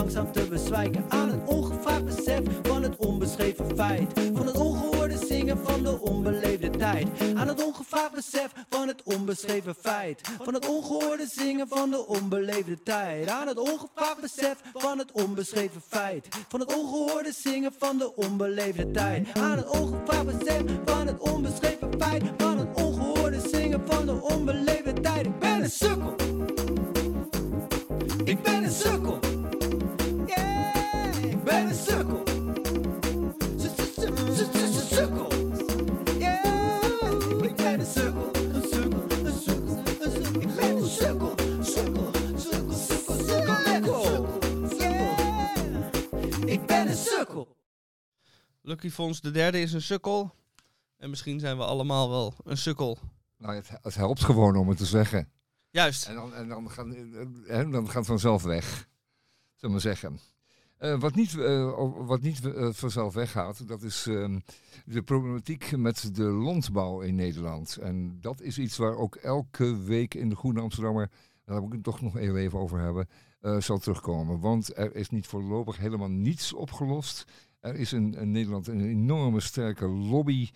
langzaam 0.00 0.32
te 0.32 0.48
bezwijken 0.48 1.04
Aan 1.08 1.28
het 1.28 1.48
ongevraagd 1.48 2.04
besef 2.04 2.40
van 2.62 2.82
het 2.82 2.96
onbeschreven 2.96 3.76
feit. 3.76 4.12
Van 4.34 4.46
het 4.46 4.56
ongehoorde 4.56 5.26
zingen 5.26 5.58
van 5.58 5.82
de 5.82 6.00
onbeleefde 6.00 6.70
tijd. 6.70 7.08
Aan 7.34 7.48
het 7.48 7.64
ongevraagd 7.64 8.12
besef 8.14 8.52
van 8.68 8.88
het 8.88 9.02
onbeschreven 9.02 9.74
feit. 9.74 10.20
Van 10.42 10.54
het 10.54 10.68
ongehoorde 10.68 11.26
zingen 11.26 11.68
van 11.68 11.90
de 11.90 12.06
onbeleefde 12.06 12.82
tijd. 12.82 13.28
Aan 13.28 13.48
het 13.48 13.58
ongevraagd 13.58 14.20
besef 14.20 14.56
van 14.72 14.98
het 14.98 15.12
onbeschreven 15.12 15.80
feit. 15.88 16.28
Van 16.48 16.60
het 16.60 16.74
ongehoorde 16.74 17.32
zingen 17.32 17.72
van 17.78 17.98
de 17.98 18.16
onbeleefde 18.16 18.90
tijd. 18.90 19.28
Aan 19.38 19.56
het 19.56 19.68
ongevraagd 19.68 20.26
besef 20.26 20.62
van 20.84 21.06
het 21.06 21.20
onbeschreven 21.20 21.90
feit. 21.98 22.22
Van 22.38 22.58
het 22.58 22.68
ongehoorde 22.74 23.40
zingen 23.52 23.82
van 23.86 24.06
de 24.06 24.20
onbeleefde 24.20 24.92
tijd. 24.92 25.26
Ik 25.26 25.38
ben 25.38 25.62
een 25.62 25.70
sukkel. 25.70 26.14
Ik 28.24 28.42
ben 28.42 28.64
een 28.64 28.72
sukkel. 28.72 29.29
Lucky 48.70 48.90
Fons 48.90 49.20
de 49.20 49.30
derde 49.30 49.60
is 49.60 49.72
een 49.72 49.82
sukkel. 49.82 50.34
En 50.96 51.10
misschien 51.10 51.40
zijn 51.40 51.56
we 51.56 51.64
allemaal 51.64 52.10
wel 52.10 52.34
een 52.44 52.56
sukkel. 52.56 52.98
Nou, 53.36 53.54
het, 53.54 53.70
het 53.82 53.94
helpt 53.94 54.24
gewoon 54.24 54.56
om 54.56 54.68
het 54.68 54.78
te 54.78 54.86
zeggen. 54.86 55.28
Juist. 55.70 56.06
En 56.06 56.14
dan, 56.14 56.34
en 56.34 56.48
dan, 56.48 56.70
gaan, 56.70 56.94
eh, 56.94 57.60
eh, 57.60 57.70
dan 57.70 57.86
gaat 57.86 57.94
het 57.94 58.06
vanzelf 58.06 58.42
weg, 58.42 58.64
zullen 58.64 58.86
we 59.60 59.68
maar 59.68 59.80
zeggen. 59.80 60.20
Eh, 60.80 61.00
wat 61.00 61.14
niet, 61.14 61.38
eh, 61.38 61.88
wat 62.06 62.20
niet 62.20 62.44
eh, 62.44 62.68
vanzelf 62.72 63.14
weggaat, 63.14 63.68
dat 63.68 63.82
is 63.82 64.06
ehm, 64.06 64.38
de 64.84 65.02
problematiek 65.02 65.76
met 65.76 66.14
de 66.14 66.22
landbouw 66.22 67.00
in 67.00 67.14
Nederland. 67.14 67.76
En 67.76 68.18
dat 68.20 68.40
is 68.40 68.58
iets 68.58 68.76
waar 68.76 68.96
ook 68.96 69.14
elke 69.14 69.82
week 69.82 70.14
in 70.14 70.28
de 70.28 70.36
Groene 70.36 70.60
Amsterdammer, 70.60 71.10
daar 71.44 71.60
moet 71.60 71.68
ik 71.68 71.72
het 71.72 71.82
toch 71.82 72.00
nog 72.00 72.16
even 72.16 72.58
over 72.58 72.78
hebben, 72.78 73.08
zal 73.62 73.78
terugkomen. 73.78 74.40
Want 74.40 74.76
er 74.76 74.94
is 74.94 75.10
niet 75.10 75.26
voorlopig 75.26 75.76
helemaal 75.76 76.10
niets 76.10 76.52
opgelost. 76.52 77.24
Er 77.60 77.74
is 77.74 77.92
in, 77.92 78.30
Nederland 78.30 78.66
een 78.66 78.84
enorme 78.84 79.40
sterke 79.40 79.86
lobby 79.86 80.48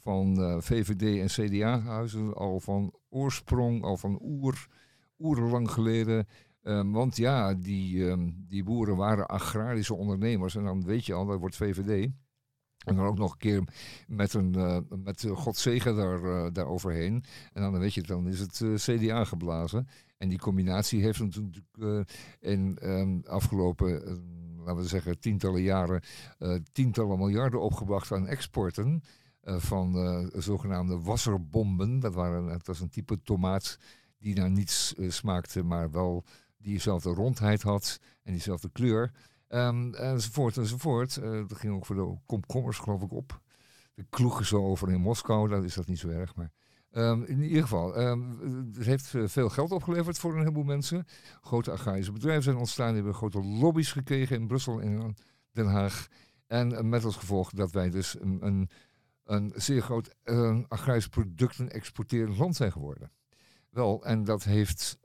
van 0.00 0.36
VVD 0.62 1.18
en 1.20 1.48
CDA-huizen, 1.48 2.34
al 2.34 2.60
van 2.60 2.94
oorsprong, 3.08 3.82
al 3.82 3.96
van 3.96 4.18
oer, 4.22 4.66
oerenlang 5.18 5.70
geleden. 5.70 6.26
Ehm, 6.62 6.90
want 6.90 7.16
ja, 7.16 7.54
die, 7.54 8.08
ehm, 8.08 8.30
die 8.34 8.64
boeren 8.64 8.96
waren 8.96 9.26
agrarische 9.26 9.94
ondernemers 9.94 10.56
en 10.56 10.64
dan 10.64 10.84
weet 10.84 11.06
je 11.06 11.14
al, 11.14 11.26
dat 11.26 11.38
wordt 11.38 11.56
VVD. 11.56 12.10
En 12.84 12.96
dan 12.96 13.06
ook 13.06 13.18
nog 13.18 13.32
een 13.32 13.38
keer 13.38 13.64
met, 14.06 14.34
een, 14.34 14.54
eh, 14.54 14.78
met 14.88 15.24
eh, 15.24 15.36
God 15.36 15.56
zegen 15.56 15.96
daar, 15.96 16.24
eh, 16.24 16.52
daar 16.52 16.66
overheen. 16.66 17.24
En 17.52 17.62
dan 17.62 17.78
weet 17.78 17.94
je, 17.94 18.02
dan 18.02 18.28
is 18.28 18.40
het 18.40 18.62
CDA 18.74 19.24
geblazen. 19.24 19.88
En 20.16 20.28
die 20.28 20.38
combinatie 20.38 21.02
heeft 21.02 21.20
natuurlijk 21.20 21.64
in 22.40 22.78
ehm, 22.78 23.20
afgelopen, 23.24 23.90
laten 24.56 24.82
we 24.82 24.88
zeggen, 24.88 25.20
tientallen 25.20 25.62
jaren, 25.62 26.02
tientallen 26.72 27.18
miljarden 27.18 27.60
opgebracht 27.60 28.12
aan 28.12 28.26
exporten. 28.26 29.02
van 29.42 29.94
zogenaamde 30.36 30.98
wasserbomben. 30.98 32.00
Dat, 32.00 32.14
waren, 32.14 32.46
het 32.46 32.66
was 32.66 32.80
een 32.80 32.88
type 32.88 33.22
tomaat 33.22 33.78
die 34.18 34.34
naar 34.34 34.50
niets 34.50 34.94
smaakte, 35.08 35.62
maar 35.62 35.90
wel 35.90 36.24
diezelfde 36.62 37.10
rondheid 37.10 37.62
had 37.62 38.00
en 38.22 38.32
diezelfde 38.32 38.70
kleur. 38.70 39.12
Ehm, 39.48 39.94
enzovoort 39.94 40.56
enzovoort. 40.56 41.16
Eh, 41.16 41.30
dat 41.30 41.58
ging 41.58 41.74
ook 41.74 41.86
voor 41.86 41.96
de 41.96 42.16
komkommers 42.26 42.78
geloof 42.78 43.02
ik 43.02 43.12
op. 43.12 43.40
De 44.00 44.06
kloegen 44.10 44.46
zo 44.46 44.64
over 44.64 44.90
in 44.90 45.00
Moskou, 45.00 45.48
dan 45.48 45.64
is 45.64 45.74
dat 45.74 45.86
niet 45.86 45.98
zo 45.98 46.08
erg. 46.08 46.34
Maar 46.34 46.50
ehm, 46.90 47.22
in 47.22 47.42
ieder 47.42 47.62
geval, 47.62 47.96
ehm, 47.96 48.20
het 48.72 48.84
heeft 48.84 49.14
eh, 49.14 49.22
veel 49.26 49.48
geld 49.48 49.72
opgeleverd 49.72 50.18
voor 50.18 50.32
een 50.32 50.38
heleboel 50.38 50.64
mensen. 50.64 51.06
Grote 51.40 51.70
agrarische 51.70 52.12
bedrijven 52.12 52.42
zijn 52.42 52.56
ontstaan, 52.56 52.86
die 52.86 52.96
hebben 52.96 53.14
grote 53.14 53.42
lobby's 53.42 53.92
gekregen 53.92 54.36
in 54.36 54.46
Brussel 54.46 54.80
en 54.80 55.14
Den 55.52 55.66
Haag. 55.66 56.08
En 56.46 56.76
eh, 56.76 56.82
met 56.82 57.04
als 57.04 57.16
gevolg 57.16 57.50
dat 57.50 57.70
wij 57.72 57.90
dus 57.90 58.20
een, 58.20 58.46
een, 58.46 58.70
een 59.24 59.52
zeer 59.54 59.82
groot 59.82 60.14
eh, 60.22 60.58
agrarische 60.68 61.10
producten 61.10 61.70
exporterend 61.70 62.38
land 62.38 62.56
zijn 62.56 62.72
geworden. 62.72 63.10
Wel, 63.70 64.04
en 64.04 64.24
dat 64.24 64.44
heeft 64.44 64.98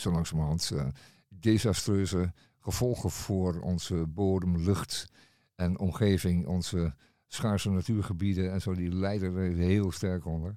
zo 0.00 0.10
langzamerhand 0.10 0.70
eh, 0.70 0.86
desastreuze 1.28 2.32
gevolgen 2.58 3.10
voor 3.10 3.60
onze 3.60 4.06
bodem, 4.06 4.56
lucht 4.56 5.12
en 5.54 5.78
omgeving, 5.78 6.46
onze 6.46 6.94
schaarse 7.26 7.70
natuurgebieden 7.70 8.52
en 8.52 8.60
zo, 8.60 8.74
die 8.74 8.94
lijden 8.94 9.36
er 9.36 9.52
heel 9.52 9.92
sterk 9.92 10.26
onder. 10.26 10.56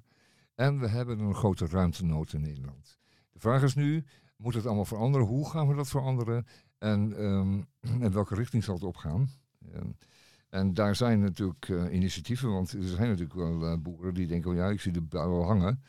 En 0.54 0.80
we 0.80 0.88
hebben 0.88 1.18
een 1.18 1.34
grote 1.34 1.66
ruimtenood 1.66 2.32
in 2.32 2.40
Nederland. 2.40 2.98
De 3.32 3.38
vraag 3.38 3.62
is 3.62 3.74
nu, 3.74 4.04
moet 4.36 4.54
het 4.54 4.66
allemaal 4.66 4.84
veranderen? 4.84 5.26
Hoe 5.26 5.50
gaan 5.50 5.68
we 5.68 5.74
dat 5.74 5.88
veranderen? 5.88 6.46
En 6.78 7.16
ehm, 7.16 7.60
in 8.04 8.12
welke 8.12 8.34
richting 8.34 8.64
zal 8.64 8.74
het 8.74 8.84
opgaan? 8.84 9.30
Ehm, 9.72 9.90
en 10.48 10.74
daar 10.74 10.96
zijn 10.96 11.20
natuurlijk 11.20 11.68
eh, 11.68 11.92
initiatieven, 11.92 12.52
want 12.52 12.72
er 12.72 12.82
zijn 12.82 13.08
natuurlijk 13.08 13.34
wel 13.34 13.66
eh, 13.66 13.78
boeren 13.78 14.14
die 14.14 14.26
denken, 14.26 14.50
oh 14.50 14.56
ja, 14.56 14.68
ik 14.68 14.80
zie 14.80 14.92
de 14.92 15.02
bui 15.02 15.44
hangen. 15.44 15.82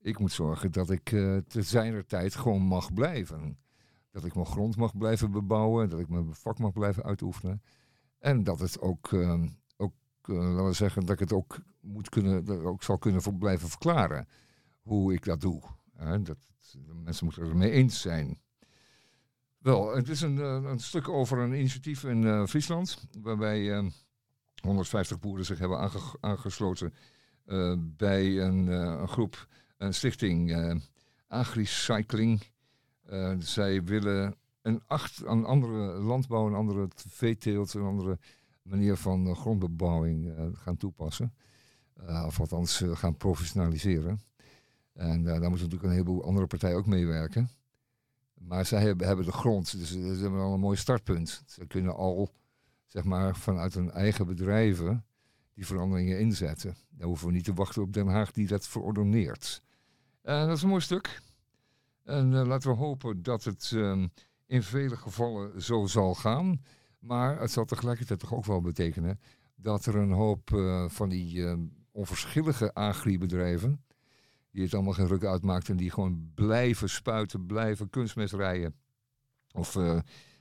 Ik 0.00 0.18
moet 0.18 0.32
zorgen 0.32 0.72
dat 0.72 0.90
ik 0.90 1.12
uh, 1.12 1.38
te 1.46 1.62
zijner 1.62 2.06
tijd 2.06 2.34
gewoon 2.34 2.62
mag 2.62 2.92
blijven. 2.92 3.58
Dat 4.10 4.24
ik 4.24 4.34
mijn 4.34 4.46
grond 4.46 4.76
mag 4.76 4.96
blijven 4.96 5.30
bebouwen, 5.30 5.88
dat 5.88 6.00
ik 6.00 6.08
mijn 6.08 6.34
vak 6.34 6.58
mag 6.58 6.72
blijven 6.72 7.02
uitoefenen. 7.04 7.62
En 8.18 8.44
dat 8.44 8.58
het 8.60 8.80
ook, 8.80 9.12
ehm, 9.12 9.48
ook 9.76 9.94
eh, 10.22 10.34
laten 10.34 10.64
we 10.64 10.72
zeggen, 10.72 11.06
dat 11.06 11.14
ik 11.14 11.20
het 11.20 11.32
ook 11.32 11.58
moet 11.80 12.08
kunnen, 12.08 12.64
ook 12.64 12.82
zal 12.82 12.98
kunnen 12.98 13.38
blijven 13.38 13.68
verklaren 13.68 14.28
hoe 14.82 15.12
ik 15.12 15.24
dat 15.24 15.40
doe. 15.40 15.62
Dat 16.22 16.36
mensen 17.04 17.24
moeten 17.24 17.42
het 17.42 17.52
ermee 17.52 17.70
eens 17.70 18.00
zijn. 18.00 18.40
Wel, 19.58 19.96
het 19.96 20.08
is 20.08 20.20
een, 20.20 20.38
eh, 20.38 20.70
een 20.70 20.80
stuk 20.80 21.08
over 21.08 21.38
een 21.38 21.52
initiatief 21.52 22.04
in 22.04 22.46
Friesland, 22.48 23.06
waarbij 23.20 23.76
eh, 23.76 23.86
150 24.62 25.18
boeren 25.18 25.44
zich 25.44 25.58
hebben 25.58 25.78
aange- 25.78 26.16
aangesloten 26.20 26.94
bij 27.78 28.40
een, 28.40 28.66
een 28.66 29.08
groep, 29.08 29.48
stichting 29.78 30.52
eh 30.52 30.74
Agricycling. 31.28 32.42
Eh, 33.02 33.34
zij 33.38 33.84
willen 33.84 34.34
een, 34.62 34.82
acht, 34.86 35.22
een 35.24 35.44
andere 35.44 35.98
landbouw, 35.98 36.46
een 36.46 36.54
andere 36.54 36.88
veeteelt, 36.94 37.74
een 37.74 37.82
andere 37.82 38.18
manier 38.62 38.96
van 38.96 39.26
eh, 39.26 39.36
grondbebouwing 39.36 40.32
gaan 40.54 40.76
toepassen. 40.76 41.34
Of 42.26 42.40
althans 42.40 42.84
gaan 42.92 43.16
professionaliseren. 43.16 44.20
En 44.92 45.22
daar 45.22 45.38
moeten 45.38 45.50
natuurlijk 45.50 45.82
een 45.82 45.90
heleboel 45.90 46.24
andere 46.24 46.46
partijen 46.46 46.76
ook 46.76 46.86
meewerken. 46.86 47.48
Maar 48.34 48.66
zij 48.66 48.82
hebben, 48.82 49.24
de 49.24 49.32
grond, 49.32 49.78
dus 49.78 49.90
ze 49.90 49.98
hebben 49.98 50.40
al 50.40 50.54
een 50.54 50.60
mooi 50.60 50.76
startpunt. 50.76 51.42
Ze 51.46 51.66
kunnen 51.66 51.94
al, 51.94 52.30
zeg 52.86 53.04
maar, 53.04 53.36
vanuit 53.36 53.74
hun 53.74 53.90
eigen 53.90 54.26
bedrijven 54.26 55.04
die 55.54 55.66
veranderingen 55.66 56.18
inzetten. 56.18 56.76
Daar 56.88 57.06
hoeven 57.06 57.26
we 57.26 57.32
niet 57.32 57.44
te 57.44 57.54
wachten 57.54 57.82
op 57.82 57.92
Den 57.92 58.06
Haag 58.06 58.32
die 58.32 58.46
dat 58.46 58.68
verordoneert. 58.68 59.62
En 60.26 60.46
dat 60.46 60.56
is 60.56 60.62
een 60.62 60.68
mooi 60.68 60.80
stuk. 60.80 61.20
En 62.04 62.34
eh, 62.34 62.46
laten 62.46 62.70
we 62.70 62.76
hopen 62.76 63.22
dat 63.22 63.44
het 63.44 63.70
ehm, 63.74 64.06
in 64.46 64.62
vele 64.62 64.96
gevallen 64.96 65.62
zo 65.62 65.86
zal 65.86 66.14
gaan. 66.14 66.62
Maar 66.98 67.40
het 67.40 67.50
zal 67.50 67.64
tegelijkertijd 67.64 68.20
toch 68.20 68.34
ook 68.34 68.44
wel 68.44 68.60
betekenen 68.60 69.20
dat 69.54 69.86
er 69.86 69.96
een 69.96 70.12
hoop 70.12 70.52
eh, 70.52 70.88
van 70.88 71.08
die 71.08 71.46
ehm, 71.46 71.60
onverschillige 71.92 72.74
agribedrijven, 72.74 73.84
die 74.50 74.62
het 74.62 74.74
allemaal 74.74 74.92
geen 74.92 75.06
ruk 75.06 75.24
uitmaakt 75.24 75.68
en 75.68 75.76
die 75.76 75.90
gewoon 75.90 76.30
blijven 76.34 76.90
spuiten, 76.90 77.46
blijven 77.46 77.90
kunstmest 77.90 78.34
rijden 78.34 78.74
of, 79.52 79.76
eh, 79.76 79.98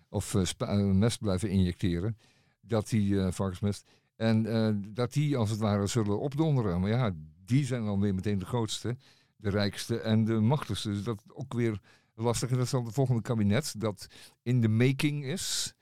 of 0.09 0.35
eh, 0.35 0.49
eh, 0.57 0.85
mest 0.85 1.19
blijven 1.19 1.49
injecteren, 1.49 2.17
dat 2.61 2.89
die 2.89 3.19
eh, 3.19 3.31
varkensmest, 3.31 3.87
en 4.15 4.45
eh, 4.45 4.93
dat 4.93 5.13
die 5.13 5.37
als 5.37 5.49
het 5.49 5.59
ware 5.59 5.87
zullen 5.87 6.19
opdonderen. 6.19 6.81
Maar 6.81 6.89
ja, 6.89 7.11
die 7.45 7.65
zijn 7.65 7.85
dan 7.85 7.99
weer 7.99 8.15
meteen 8.15 8.39
de 8.39 8.45
grootste, 8.45 8.97
de 9.35 9.49
rijkste 9.49 9.99
en 9.99 10.25
de 10.25 10.39
machtigste. 10.39 10.89
Dus 10.89 11.03
dat 11.03 11.23
ook 11.27 11.53
weer 11.53 11.81
lastig. 12.15 12.49
En 12.49 12.57
dat 12.57 12.67
zal 12.67 12.85
het 12.85 12.93
volgende 12.93 13.21
kabinet, 13.21 13.73
dat 13.77 14.07
in 14.41 14.61
de 14.61 14.67
making 14.67 15.25
is. 15.25 15.75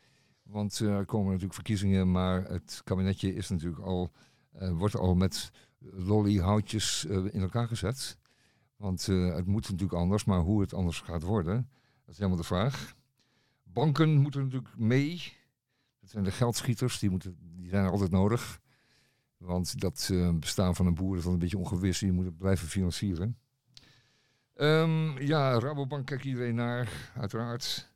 Want 0.43 0.80
eh, 0.80 0.97
er 0.97 1.06
komen 1.06 1.28
natuurlijk 1.28 1.54
verkiezingen, 1.54 2.12
maar 2.12 2.43
het 2.43 2.82
kabinetje 2.84 3.36
is 3.36 3.49
natuurlijk 3.49 3.82
al, 3.82 4.12
eh, 4.51 4.72
wordt 4.72 4.95
al 4.95 5.16
met 5.16 5.51
lollyhoutjes 5.80 7.06
eh, 7.06 7.16
in 7.18 7.41
elkaar 7.41 7.68
gezet. 7.68 8.18
Want 8.76 9.06
het 9.06 9.45
moet 9.45 9.70
natuurlijk 9.70 9.99
anders, 9.99 10.24
maar 10.24 10.39
hoe 10.39 10.62
het 10.62 10.74
anders 10.74 10.99
gaat 10.99 11.24
worden, 11.24 11.70
dat 12.06 12.14
is 12.14 12.18
helemaal 12.18 12.38
de 12.38 12.43
vraag. 12.43 12.95
Banken 13.64 14.18
moeten 14.18 14.43
natuurlijk 14.43 14.78
mee. 14.78 15.34
Dat 15.99 16.10
zijn 16.10 16.24
de 16.24 16.32
geldschieters, 16.32 16.99
die, 16.99 17.10
moeten, 17.10 17.38
die 17.39 17.70
zijn 17.70 17.86
altijd 17.86 18.12
nodig. 18.12 18.60
Want 19.38 19.80
dat 19.80 20.12
bestaan 20.39 20.76
van 20.76 20.86
een 20.86 20.93
boer 20.93 21.18
is 21.18 21.24
wel 21.24 21.34
een 21.34 21.39
beetje 21.39 21.58
ongewis. 21.58 21.99
Die 21.99 22.12
moeten 22.12 22.38
blijven 22.38 22.68
financieren. 22.68 23.38
Ehm, 24.64 25.18
ja, 25.22 25.59
Rabobank 25.59 26.05
kijkt 26.05 26.24
iedereen 26.24 26.55
naar, 26.55 27.11
uiteraard. 27.16 27.89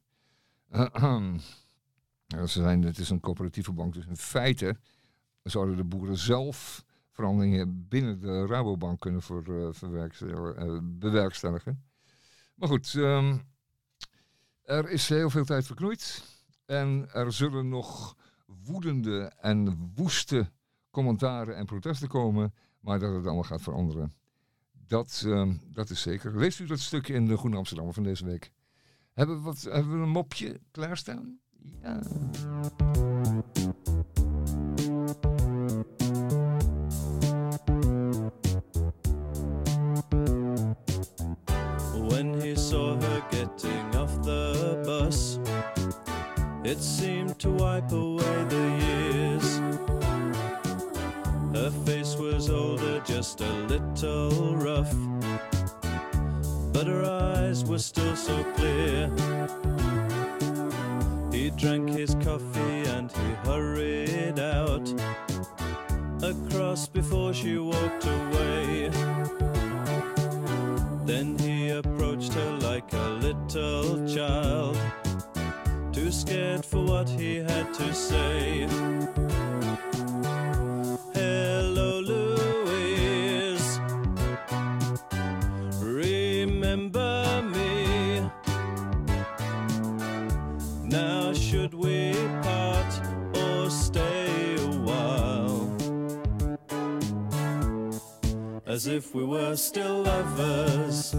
Ze 2.27 2.47
zijn, 2.47 2.83
het 2.83 2.97
is 2.97 3.09
een 3.09 3.19
coöperatieve 3.19 3.71
bank, 3.71 3.93
dus 3.93 4.05
in 4.05 4.17
feite 4.17 4.77
zouden 5.43 5.75
de 5.75 5.83
boeren 5.83 6.17
zelf 6.17 6.85
veranderingen 7.11 7.87
binnen 7.87 8.19
de 8.19 8.45
Rabobank 8.45 8.99
kunnen 8.99 9.21
voor, 9.21 9.43
eh, 9.47 9.69
eh, 10.57 10.79
bewerkstelligen. 10.83 11.83
Maar 12.55 12.69
goed, 12.69 12.93
ehm, 12.95 13.37
er 14.63 14.89
is 14.89 15.09
heel 15.09 15.29
veel 15.29 15.45
tijd 15.45 15.65
verknoeid. 15.65 16.23
En 16.65 17.09
er 17.13 17.33
zullen 17.33 17.69
nog 17.69 18.15
woedende 18.45 19.31
en 19.39 19.91
woeste 19.95 20.51
commentaren 20.89 21.55
en 21.55 21.65
protesten 21.65 22.07
komen. 22.07 22.53
Maar 22.79 22.99
dat 22.99 23.13
het 23.13 23.25
allemaal 23.25 23.43
gaat 23.43 23.61
veranderen. 23.61 24.15
Dat, 24.87 25.23
ehm, 25.25 25.53
dat 25.73 25.89
is 25.89 26.01
zeker. 26.01 26.37
Leest 26.37 26.59
u 26.59 26.65
dat 26.65 26.79
stuk 26.79 27.07
in 27.07 27.27
de 27.27 27.37
Groene 27.37 27.57
Amsterdammer 27.57 27.93
van 27.93 28.03
deze 28.03 28.25
week? 28.25 28.51
Hebben 29.13 29.35
we, 29.35 29.41
wat, 29.41 29.61
hebben 29.61 29.91
we 29.91 30.03
een 30.03 30.09
mopje 30.09 30.59
klaarstaan? 30.71 31.39
Ja. 31.81 32.01
When 42.07 42.33
he 42.33 42.55
saw 42.55 43.01
her 43.01 43.23
getting 43.29 43.95
off 43.95 44.21
the 44.21 44.81
bus, 44.85 45.39
it 46.63 46.83
seemed 46.83 47.39
to 47.39 47.49
wipe 47.49 47.91
away 47.91 48.45
the. 48.47 48.86
Her 51.57 51.71
face 51.87 52.15
was 52.15 52.51
older, 52.51 52.99
just 52.99 53.41
a 53.41 53.51
little 53.65 54.55
rough, 54.55 54.93
but 56.71 56.85
her 56.85 57.03
eyes 57.03 57.65
were 57.65 57.79
still 57.79 58.15
so 58.15 58.43
clear. 58.55 59.09
He 61.31 61.49
drank 61.49 61.89
his 61.89 62.13
coffee 62.21 62.83
and 62.95 63.11
he 63.11 63.29
hurried 63.49 64.39
out 64.39 64.87
across 66.21 66.87
before 66.87 67.33
she 67.33 67.57
walked 67.57 68.05
away. 68.05 68.89
Then 71.05 71.39
he 71.39 71.69
approached 71.69 72.33
her 72.33 72.51
like 72.69 72.93
a 72.93 73.09
little 73.25 74.07
child, 74.07 74.77
too 75.91 76.11
scared 76.11 76.63
for 76.63 76.85
what 76.85 77.09
he 77.09 77.37
had 77.37 77.73
to 77.73 77.93
say. 77.95 78.67
As 98.77 98.85
if 98.85 99.15
we 99.15 99.23
were 99.23 99.55
still 99.55 100.03
lovers. 100.03 101.15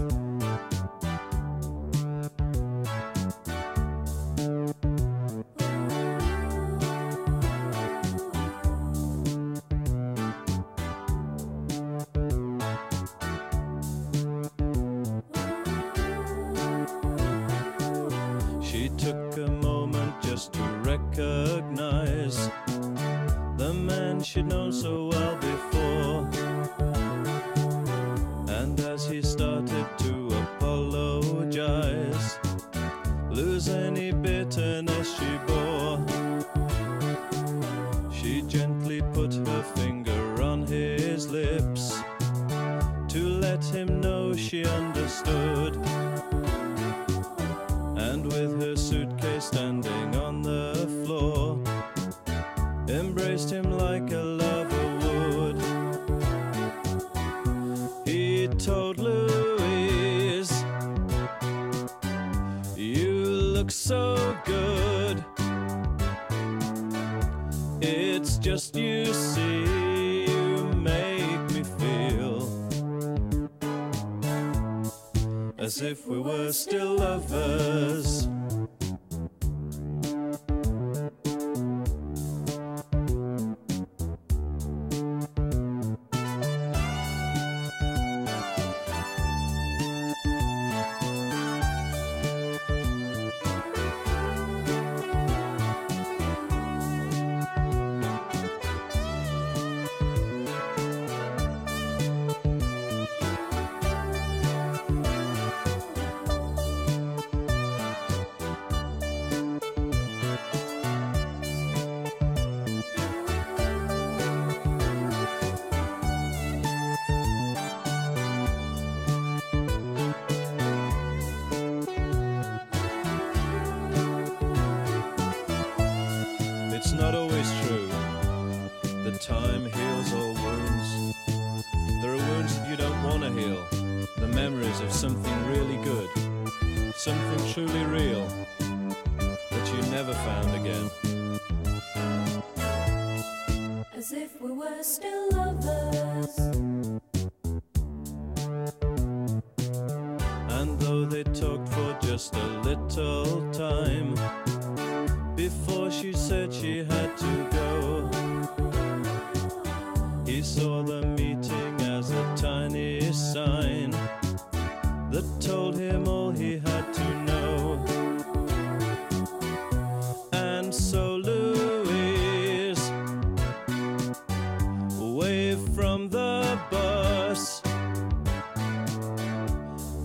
As 75.59 75.81
if 75.81 76.07
we 76.07 76.19
were 76.19 76.51
still 76.53 76.95
lovers. 76.95 78.29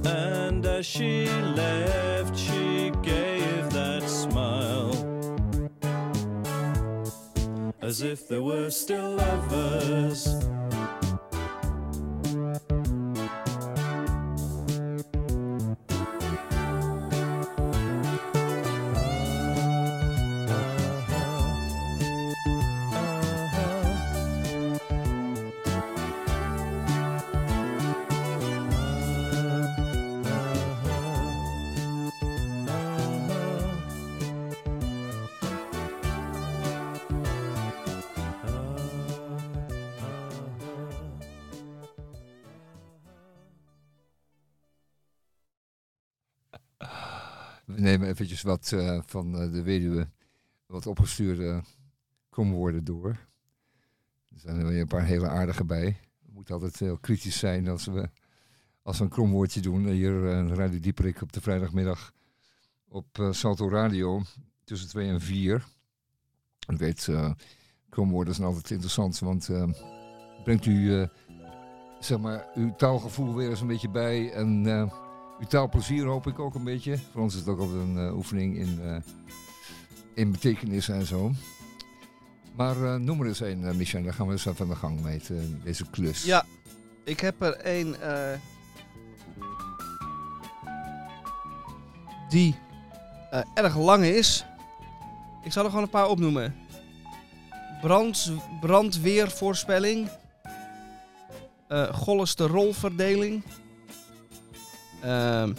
And 0.07 0.64
as 0.66 0.86
she 0.86 1.26
left, 1.26 2.36
she 2.36 2.92
gave 3.02 3.70
that 3.70 4.02
smile. 4.07 4.92
As 7.80 8.02
if 8.02 8.28
they 8.28 8.38
were 8.38 8.70
still 8.70 9.16
lovers. 9.16 10.28
Wat 48.43 48.72
eh, 48.72 49.01
van 49.07 49.41
eh, 49.41 49.53
de 49.53 49.62
weduwe, 49.62 50.09
wat 50.66 50.87
opgestuurde 50.87 51.62
komwoorden 52.30 52.85
door. 52.85 53.09
Er 54.28 54.41
zijn 54.41 54.59
er 54.59 54.66
weer 54.66 54.80
een 54.80 54.87
paar 54.87 55.05
hele 55.05 55.28
aardige 55.28 55.64
bij. 55.64 55.97
We 56.20 56.32
moeten 56.32 56.55
altijd 56.55 56.78
heel 56.78 56.99
kritisch 56.99 57.39
zijn 57.39 57.68
als 57.68 57.85
we, 57.85 58.09
als 58.82 58.99
we 58.99 59.05
een 59.05 59.11
kromwoordje 59.11 59.61
doen. 59.61 59.87
Hier 59.87 60.28
eh, 60.28 60.57
Radio 60.57 60.80
Dieperik 60.80 61.22
op 61.22 61.32
de 61.32 61.41
vrijdagmiddag 61.41 62.12
op 62.89 63.18
eh, 63.18 63.32
Salto 63.32 63.68
Radio 63.68 64.22
tussen 64.64 64.89
2 64.89 65.09
en 65.09 65.20
4. 65.20 65.66
Ik 66.68 66.78
weet, 66.78 67.09
eh 67.09 67.30
kromwoorden 67.95 68.35
zijn 68.35 68.47
altijd 68.47 68.70
interessant, 68.70 69.18
want 69.18 69.49
eh, 69.49 69.68
brengt 70.45 70.66
u 70.66 71.01
eh, 71.01 71.09
zeg 71.99 72.18
maar, 72.18 72.47
uw 72.55 72.74
taalgevoel 72.76 73.35
weer 73.35 73.51
eens 73.51 73.61
een 73.61 73.66
beetje 73.66 73.91
bij. 73.91 74.32
En 74.32 74.66
eh, 74.66 75.03
taalplezier 75.47 76.05
hoop 76.05 76.26
ik 76.26 76.38
ook 76.38 76.55
een 76.55 76.64
beetje. 76.64 76.99
Voor 77.12 77.22
ons 77.22 77.34
is 77.34 77.40
het 77.40 77.49
ook 77.49 77.59
altijd 77.61 77.80
een 77.80 77.99
eh, 77.99 78.16
oefening 78.16 78.57
in, 78.57 78.80
eh, 78.82 78.97
in 80.14 80.30
betekenis 80.32 80.88
en 80.88 81.07
zo. 81.07 81.32
Maar 82.55 82.84
eh, 82.84 82.95
noem 82.95 83.20
er 83.20 83.26
eens 83.26 83.40
een, 83.40 83.76
Michel. 83.76 84.03
Dan 84.03 84.14
gaan 84.14 84.26
we 84.26 84.32
eens 84.32 84.47
even 84.47 84.64
aan 84.64 84.70
de 84.70 84.76
gang 84.76 85.03
met 85.03 85.30
eh, 85.30 85.36
deze 85.64 85.84
klus. 85.90 86.24
Ja, 86.24 86.45
ik 87.05 87.20
heb 87.20 87.42
er 87.42 87.53
eh, 87.53 88.38
die 92.28 92.55
erg 93.55 93.76
lang 93.78 94.05
is. 94.05 94.45
Ik 95.45 95.53
zal 95.53 95.62
er 95.64 95.68
gewoon 95.68 95.84
een 95.84 95.90
paar 95.90 96.09
opnoemen. 96.09 96.55
Brand, 97.80 98.32
brandweervoorspelling. 98.61 100.09
cholesterolverdeling. 101.90 103.42
Ehm, 105.05 105.52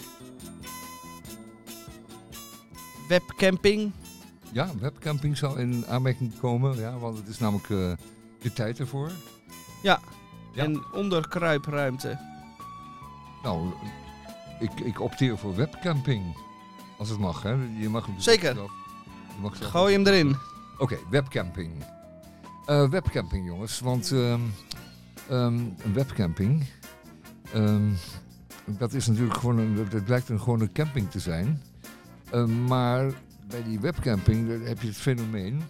webcamping. 3.08 3.92
Ja, 4.52 4.68
webcamping 4.80 5.36
zal 5.36 5.56
in 5.56 5.84
aanmerking 5.88 6.38
komen. 6.40 6.76
Ja, 6.78 6.98
want 6.98 7.18
het 7.18 7.28
is 7.28 7.38
namelijk 7.38 7.70
eh, 7.70 7.92
de 8.40 8.52
tijd 8.52 8.78
ervoor. 8.78 9.10
Ja. 9.82 10.00
en 10.54 10.92
onderkruipruimte. 10.92 12.18
Nou, 13.42 13.72
ik, 14.60 14.80
ik 14.80 15.00
opteer 15.00 15.38
voor 15.38 15.56
webcamping. 15.56 16.36
Als 16.98 17.08
het 17.08 17.18
mag, 17.18 17.42
hè. 17.42 17.50
Je 17.78 17.88
mag 17.88 18.06
hem 18.06 18.14
Zeker. 18.20 18.54
zelf- 18.54 18.70
je 19.34 19.40
mag 19.42 19.56
zelf- 19.56 19.70
Gooi 19.70 19.92
hem 19.94 20.06
erin. 20.06 20.36
Oké, 20.78 20.96
webcamping. 21.10 21.72
Eh, 22.66 22.88
webcamping, 22.88 23.46
jongens. 23.46 23.80
Want 23.80 24.12
ehm, 24.12 24.40
ehm, 25.28 25.54
een 25.58 25.92
webcamping... 25.92 26.66
ehm, 27.52 27.92
dat 28.66 28.92
is 28.92 29.06
natuurlijk 29.06 29.36
gewoon 29.36 29.58
een... 29.58 29.88
Dat, 29.90 30.04
blijkt 30.04 30.28
een, 30.28 30.40
gewoon 30.40 30.60
een 30.60 30.72
camping 30.72 31.10
te 31.10 31.20
zijn. 31.20 31.62
Eh, 32.30 32.44
maar 32.46 33.12
bij 33.48 33.62
die 33.62 33.80
webcamping 33.80 34.66
heb 34.66 34.80
je 34.80 34.88
het 34.88 34.96
fenomeen... 34.96 35.62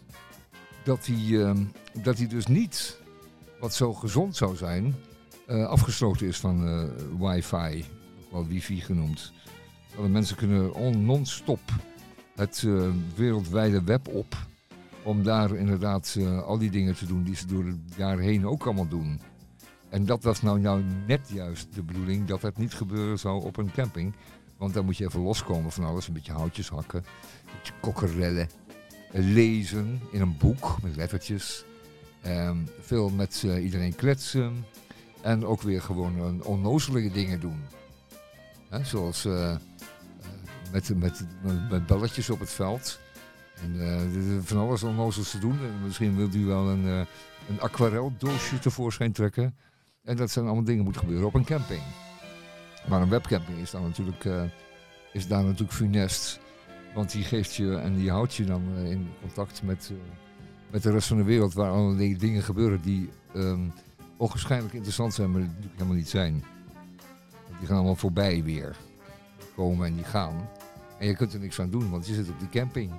dat 0.84 1.04
die, 1.04 1.42
ehm, 1.42 1.64
dat 2.02 2.16
die 2.16 2.26
dus 2.28 2.46
niet, 2.46 3.00
wat 3.60 3.74
zo 3.74 3.94
gezond 3.94 4.36
zou 4.36 4.56
zijn... 4.56 4.94
eh, 5.46 5.66
afgesloten 5.66 6.26
is 6.26 6.38
van 6.38 6.66
eh, 6.66 6.84
wifi. 7.18 7.84
Ook 8.24 8.32
wel 8.32 8.46
wifi 8.46 8.80
genoemd. 8.80 9.32
Mensen 10.08 10.36
kunnen 10.36 10.74
on- 10.74 11.04
non-stop 11.04 11.60
het 12.34 12.62
eh, 12.66 12.88
wereldwijde 13.14 13.82
web 13.82 14.08
op 14.08 14.36
om 15.02 15.22
daar 15.22 15.54
inderdaad 15.54 16.18
al 16.44 16.58
die 16.58 16.70
dingen 16.70 16.94
te 16.96 17.06
doen 17.06 17.22
die 17.22 17.36
ze 17.36 17.46
door 17.46 17.64
het 17.64 17.76
jaar 17.96 18.18
heen 18.18 18.46
ook 18.46 18.64
allemaal 18.64 18.88
doen. 18.88 19.20
En 19.88 20.06
dat 20.06 20.22
was 20.22 20.42
nou, 20.42 20.60
nou 20.60 20.82
net 21.06 21.28
juist 21.28 21.74
de 21.74 21.82
bedoeling 21.82 22.26
dat 22.26 22.40
dat 22.40 22.56
niet 22.56 22.74
gebeuren 22.74 23.18
zou 23.18 23.44
op 23.44 23.56
een 23.56 23.72
camping. 23.72 24.14
Want 24.56 24.74
dan 24.74 24.84
moet 24.84 24.96
je 24.96 25.04
even 25.04 25.20
loskomen 25.20 25.72
van 25.72 25.84
alles. 25.84 26.06
Een 26.06 26.14
beetje 26.14 26.32
houtjes 26.32 26.68
hakken, 26.68 26.98
een 26.98 27.52
beetje 27.58 27.72
kokkerellen, 27.80 28.48
lezen 29.12 30.00
in 30.10 30.20
een 30.20 30.36
boek 30.36 30.82
met 30.82 30.96
lettertjes. 30.96 31.64
Ehm, 32.22 32.56
veel 32.80 33.10
met 33.10 33.42
eh, 33.46 33.64
iedereen 33.64 33.94
kletsen. 33.94 34.64
En 35.26 35.46
ook 35.46 35.62
weer 35.62 35.82
gewoon 35.82 36.16
eh, 36.16 36.46
onnozelige 36.46 37.10
dingen 37.10 37.40
doen. 37.40 37.62
Zoals 38.82 39.24
eh, 39.24 39.50
eh, 39.50 39.58
met, 40.72 40.96
met, 40.96 41.24
met 41.70 41.86
balletjes 41.86 42.30
op 42.30 42.40
het 42.40 42.50
veld. 42.50 43.00
En 43.54 44.42
van 44.44 44.58
alles 44.58 44.82
onnozels 44.82 45.30
te 45.30 45.38
doen. 45.38 45.58
En 45.58 45.82
misschien 45.84 46.16
wilt 46.16 46.34
u 46.34 46.44
wel 46.44 46.68
een, 46.68 46.86
eh 46.86 47.00
een 47.48 47.60
aquareldoosje 47.60 48.58
tevoorschijn 48.58 49.12
trekken. 49.12 49.56
En 50.06 50.16
dat 50.16 50.30
zijn 50.30 50.44
allemaal 50.44 50.64
dingen 50.64 50.84
die 50.84 50.84
moeten 50.84 51.02
gebeuren 51.02 51.26
op 51.26 51.34
een 51.34 51.44
camping. 51.44 51.80
Maar 52.88 53.02
een 53.02 53.08
webcamping 53.08 53.58
is, 53.58 53.70
dan 53.70 53.82
natuurlijk, 53.82 54.24
eh, 54.24 54.42
is 55.12 55.26
daar 55.26 55.44
natuurlijk 55.44 55.72
funest. 55.72 56.40
Want 56.94 57.12
die 57.12 57.24
geeft 57.24 57.54
je 57.54 57.76
en 57.76 57.94
die 57.94 58.10
houdt 58.10 58.34
je 58.34 58.44
dan 58.44 58.62
eh, 58.76 58.90
in 58.90 59.08
contact 59.20 59.62
met, 59.62 59.90
eh, 59.92 59.96
met 60.70 60.82
de 60.82 60.90
rest 60.90 61.08
van 61.08 61.16
de 61.16 61.22
wereld. 61.22 61.54
Waar 61.54 61.70
allerlei 61.70 62.16
dingen 62.16 62.42
gebeuren 62.42 62.82
die 62.82 63.10
ehm 63.34 63.60
ogenschijnlijk 64.16 64.74
interessant 64.74 65.14
zijn, 65.14 65.30
maar 65.30 65.40
die 65.40 65.48
natuurlijk 65.48 65.74
helemaal 65.74 65.96
niet 65.96 66.08
zijn. 66.08 66.44
Die 67.58 67.66
gaan 67.66 67.76
allemaal 67.76 67.96
voorbij 67.96 68.42
weer. 68.42 68.76
Die 69.38 69.48
komen 69.54 69.86
en 69.86 69.94
die 69.94 70.04
gaan. 70.04 70.48
En 70.98 71.06
je 71.06 71.16
kunt 71.16 71.32
er 71.32 71.40
niks 71.40 71.60
aan 71.60 71.70
doen, 71.70 71.90
want 71.90 72.06
je 72.06 72.14
zit 72.14 72.28
op 72.28 72.38
die 72.38 72.48
camping. 72.48 72.90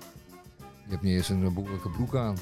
Je 0.57 0.89
hebt 0.89 1.01
niet 1.01 1.15
eens 1.15 1.29
een 1.29 1.53
behoorlijke 1.53 1.89
broek 1.89 2.15
aan. 2.15 2.35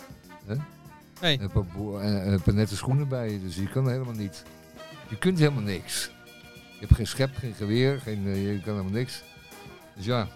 Nee. 1.22 1.38
En 1.38 1.44
een 1.44 1.52
paar, 1.52 2.02
en 2.02 2.34
een 2.34 2.42
paar 2.42 2.54
nette 2.54 2.76
schoenen 2.76 3.08
bij 3.08 3.32
je, 3.32 3.42
dus 3.42 3.56
je 3.56 3.68
kan 3.68 3.90
helemaal 3.90 4.14
niet. 4.14 4.44
Je 5.08 5.18
kunt 5.18 5.40
helemaal 5.40 5.64
niks. 5.64 6.10
Je 6.54 6.80
hebt 6.80 6.96
geen 6.96 7.08
schep, 7.08 7.30
geen 7.38 7.54
geweer, 7.54 8.00
geen, 8.00 8.26
eh, 8.28 8.52
je 8.54 8.60
kan 8.62 8.74
helemaal 8.74 8.92
niks. 9.00 9.24
Dus 9.96 10.06
ja. 10.06 10.28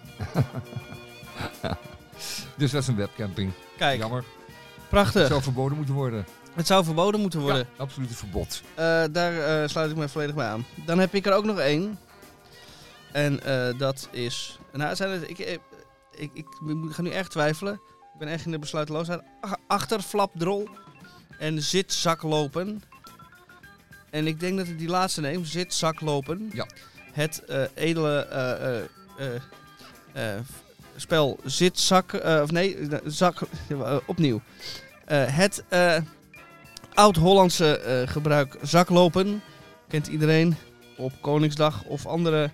dus 2.58 2.72
dat 2.72 2.82
is 2.82 2.88
een 2.88 2.96
webcamping. 2.96 3.52
Kijk, 3.78 4.00
Jammer. 4.00 4.24
prachtig. 4.90 5.22
Het 5.22 5.30
zou 5.30 5.42
verboden 5.42 5.78
moeten 5.78 5.96
worden. 5.96 6.26
Het 6.54 6.68
zou 6.68 6.84
verboden 6.84 7.20
moeten 7.22 7.40
worden. 7.40 7.68
Ja, 7.78 7.84
absoluut 7.84 8.10
een 8.10 8.16
verbod. 8.16 8.62
Eh, 8.76 9.04
daar 9.12 9.62
eh, 9.62 9.68
sluit 9.68 9.92
ik 9.92 9.98
me 9.98 10.10
volledig 10.10 10.36
bij 10.36 10.48
aan. 10.48 10.66
Dan 10.86 11.00
heb 11.00 11.14
ik 11.14 11.26
er 11.26 11.34
ook 11.34 11.46
nog 11.46 11.60
één. 11.60 12.00
En 13.12 13.44
eh, 13.44 13.78
dat 13.78 14.08
is... 14.12 14.60
Nou, 14.74 14.96
zijn 14.96 15.10
het, 15.12 15.30
ik, 15.30 15.40
eh, 15.40 15.54
ik, 16.12 16.32
ik, 16.34 16.48
ik 16.68 16.92
ga 16.92 17.02
nu 17.02 17.10
echt 17.10 17.32
twijfelen. 17.32 17.82
Ik 18.20 18.26
ben 18.26 18.34
echt 18.34 18.46
in 18.46 18.52
de 18.52 18.60
besluiteloosheid. 18.60 19.22
Ach- 19.42 19.58
Achterflapdrol 19.68 20.70
en 21.38 21.62
zitzaklopen. 21.62 22.84
En 24.10 24.28
ik 24.28 24.40
denk 24.40 24.58
dat 24.58 24.68
ik 24.68 24.78
die 24.78 24.88
laatste 24.88 25.22
neem. 25.22 25.46
Zitzaklopen. 25.46 26.50
Ja. 26.54 26.68
Het 27.12 27.46
eh, 27.46 27.64
edele 27.74 28.20
eh, 30.14 30.36
spel 30.96 31.40
zitzak... 31.46 32.14
of 32.14 32.52
nee, 32.52 32.78
zak... 33.06 33.40
opnieuw. 34.06 34.42
Het... 35.14 35.64
eh, 35.68 35.98
oud-Hollandse 36.94 38.04
gebruik 38.10 38.58
zaklopen. 38.62 39.42
Kent 39.88 40.08
iedereen 40.08 40.56
op 40.98 41.14
Koningsdag 41.22 41.84
of 41.84 42.06
andere 42.06 42.52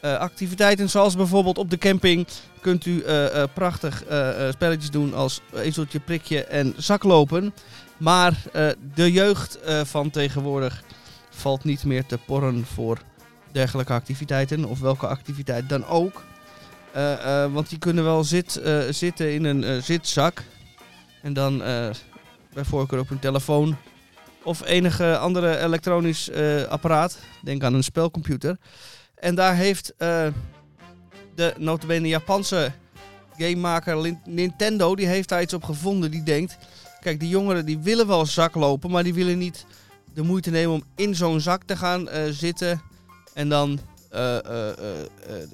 eh, 0.00 0.18
activiteiten. 0.18 0.90
Zoals 0.90 1.16
bijvoorbeeld 1.16 1.58
op 1.58 1.70
de 1.70 1.78
camping 1.78 2.26
kunt 2.60 2.86
u 2.86 3.02
eh, 3.02 3.42
eh, 3.42 3.48
prachtig 3.54 4.02
spelletjes 4.50 4.90
doen 4.90 5.14
als 5.14 5.40
ezeltje, 5.54 6.00
prikje 6.00 6.44
en 6.44 6.74
zaklopen. 6.76 7.54
Maar 7.96 8.42
de 8.94 9.12
jeugd 9.12 9.58
van 9.84 10.10
tegenwoordig 10.10 10.82
valt 11.30 11.64
niet 11.64 11.84
meer 11.84 12.06
te 12.06 12.18
porren 12.26 12.66
voor 12.66 12.98
dergelijke 13.52 13.92
activiteiten. 13.92 14.64
Of 14.64 14.80
welke 14.80 15.06
activiteit 15.06 15.68
dan 15.68 15.86
ook. 15.86 16.24
Want 17.52 17.68
die 17.68 17.78
kunnen 17.78 18.04
wel 18.04 18.24
zit, 18.24 18.60
zitten 18.90 19.32
in 19.32 19.44
een 19.44 19.82
zitzak. 19.82 20.42
En 21.22 21.32
dan 21.32 21.58
bij 22.52 22.64
voorkeur 22.64 23.00
op 23.00 23.10
een 23.10 23.18
telefoon 23.18 23.76
of 24.42 24.64
enige 24.64 25.16
andere 25.16 25.58
elektronisch 25.58 26.30
apparaat. 26.68 27.18
Denk 27.42 27.62
aan 27.62 27.74
een 27.74 27.84
spelcomputer. 27.84 28.56
En 29.20 29.34
daar 29.34 29.54
heeft 29.54 29.94
eh, 29.96 30.26
de 31.34 31.54
notabene 31.58 32.08
Japanse 32.08 32.72
gamemaker 33.36 34.16
Nintendo, 34.24 34.94
die 34.94 35.06
heeft 35.06 35.32
iets 35.32 35.54
op 35.54 35.64
gevonden. 35.64 36.10
Die 36.10 36.22
denkt, 36.22 36.56
kijk 37.00 37.20
die 37.20 37.28
jongeren 37.28 37.66
die 37.66 37.78
willen 37.78 38.06
wel 38.06 38.26
zak 38.26 38.54
lopen, 38.54 38.90
maar 38.90 39.02
die 39.02 39.14
willen 39.14 39.38
niet 39.38 39.66
de 40.14 40.22
moeite 40.22 40.50
nemen 40.50 40.74
om 40.74 40.82
in 40.96 41.14
zo'n 41.14 41.40
zak 41.40 41.62
te 41.62 41.76
gaan 41.76 42.08
eh, 42.08 42.22
zitten 42.30 42.82
en 43.34 43.48
dan 43.48 43.78
eh, 44.10 44.36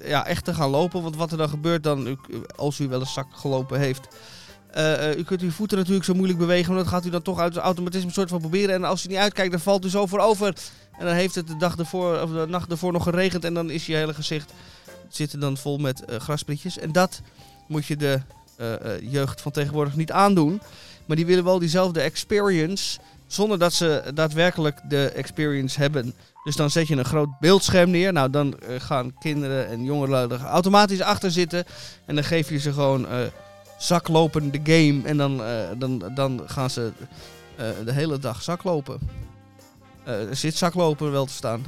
ja, 0.03 0.25
echt 0.25 0.45
te 0.45 0.53
gaan 0.53 0.69
lopen. 0.69 1.01
Want 1.01 1.15
wat 1.15 1.31
er 1.31 1.37
dan 1.37 1.49
gebeurt 1.49 1.83
dan, 1.83 2.19
als 2.55 2.79
u 2.79 2.87
wel 2.87 2.99
eens 2.99 3.13
zak 3.13 3.27
gelopen 3.31 3.79
heeft, 3.79 4.07
u 5.17 5.23
kunt 5.23 5.41
uw 5.41 5.51
voeten 5.51 5.77
natuurlijk 5.77 6.05
zo 6.05 6.13
moeilijk 6.13 6.39
bewegen, 6.39 6.73
maar 6.73 6.83
dat 6.83 6.91
gaat 6.91 7.05
u 7.05 7.09
dan 7.09 7.21
toch 7.21 7.39
uit 7.39 7.55
het 7.55 7.63
automatisme 7.63 8.11
soort 8.11 8.29
van 8.29 8.39
proberen. 8.39 8.75
En 8.75 8.83
als 8.83 9.05
u 9.05 9.07
niet 9.07 9.17
uitkijkt, 9.17 9.51
dan 9.51 9.59
valt 9.59 9.85
u 9.85 9.89
zo 9.89 10.05
voorover. 10.05 10.53
En 10.99 11.05
dan 11.05 11.15
heeft 11.15 11.35
het 11.35 11.47
de 11.47 11.57
dag 11.57 11.77
ervoor, 11.77 12.21
of 12.21 12.31
de 12.31 12.45
nacht 12.47 12.71
ervoor 12.71 12.91
nog 12.91 13.03
geregend 13.03 13.45
en 13.45 13.53
dan 13.53 13.69
is 13.69 13.85
je 13.85 13.95
hele 13.95 14.13
gezicht 14.13 14.53
zit 15.09 15.33
er 15.33 15.39
dan 15.39 15.57
vol 15.57 15.77
met 15.77 16.03
grasprietjes. 16.07 16.77
En 16.77 16.91
dat 16.91 17.21
moet 17.67 17.85
je 17.85 17.95
de 17.95 18.21
eh, 18.57 18.73
eh, 18.73 19.11
jeugd 19.11 19.41
van 19.41 19.51
tegenwoordig 19.51 19.95
niet 19.95 20.11
aandoen. 20.11 20.61
Maar 21.05 21.15
die 21.15 21.25
willen 21.25 21.43
wel 21.43 21.59
diezelfde 21.59 22.01
experience, 22.01 22.99
zonder 23.27 23.59
dat 23.59 23.73
ze 23.73 24.11
daadwerkelijk 24.13 24.81
de 24.89 25.09
experience 25.09 25.79
hebben. 25.79 26.13
Dus 26.43 26.55
dan 26.55 26.69
zet 26.69 26.87
je 26.87 26.95
een 26.95 27.05
groot 27.05 27.39
beeldscherm 27.39 27.89
neer. 27.89 28.13
Nou, 28.13 28.29
dan 28.29 28.55
gaan 28.77 29.13
kinderen 29.19 29.67
en 29.67 29.83
jongeren 29.83 30.31
er 30.31 30.41
automatisch 30.41 31.01
achter 31.01 31.31
zitten. 31.31 31.65
En 32.05 32.15
dan 32.15 32.23
geef 32.23 32.49
je 32.49 32.59
ze 32.59 32.73
gewoon 32.73 33.07
zaklopen 33.77 34.51
de 34.51 34.59
game. 34.63 35.01
En 35.03 35.17
dan, 35.17 35.41
dan, 35.77 36.11
dan 36.15 36.41
gaan 36.45 36.69
ze 36.69 36.91
de 37.85 37.91
hele 37.91 38.19
dag 38.19 38.41
zaklopen. 38.41 38.99
Eh 40.05 40.21
zit 40.31 40.55
zaklopen 40.55 41.11
wel 41.11 41.25
te 41.25 41.33
staan. 41.33 41.65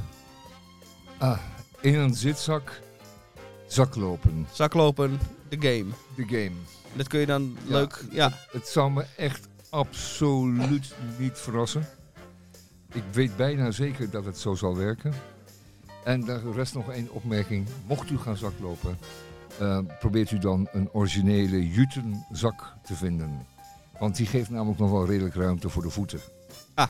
Ah, 1.18 1.38
in 1.80 1.94
een 1.94 2.14
zitzak, 2.14 2.80
zaklopen, 3.66 4.46
Zaklopen 4.52 5.18
de 5.48 5.56
game. 5.60 5.84
de 6.14 6.24
game. 6.26 6.56
Dat 6.94 7.08
kun 7.08 7.20
je 7.20 7.26
dan 7.26 7.56
Ja. 7.64 7.72
leuk... 7.72 8.04
Ja, 8.10 8.32
Het 8.50 8.68
zou 8.68 8.90
me 8.90 9.04
echt 9.16 9.48
absoluut 9.70 10.94
niet 11.18 11.38
verrassen. 11.38 11.88
Ik 12.92 13.02
weet 13.12 13.36
bijna 13.36 13.70
zeker 13.70 14.10
dat 14.10 14.24
het 14.24 14.38
zo 14.38 14.54
zal 14.54 14.76
werken. 14.76 15.12
En 16.04 16.24
daar 16.24 16.40
rest 16.54 16.74
nog 16.74 16.90
één 16.90 17.10
opmerking. 17.10 17.66
Mocht 17.86 18.10
u 18.10 18.18
gaan 18.18 18.36
zaklopen, 18.36 18.98
eh, 19.58 19.78
probeert 19.98 20.30
u 20.30 20.38
dan 20.38 20.68
een 20.72 20.88
originele 20.92 21.68
jutenzak 21.68 22.74
te 22.84 22.94
vinden. 22.94 23.46
Want 23.98 24.16
die 24.16 24.26
geeft 24.26 24.50
namelijk 24.50 24.78
nog 24.80 24.90
wel 24.90 25.06
redelijk 25.06 25.34
ruimte 25.34 25.68
voor 25.68 25.82
de 25.82 25.90
voeten. 25.90 26.20
Ah. 26.74 26.88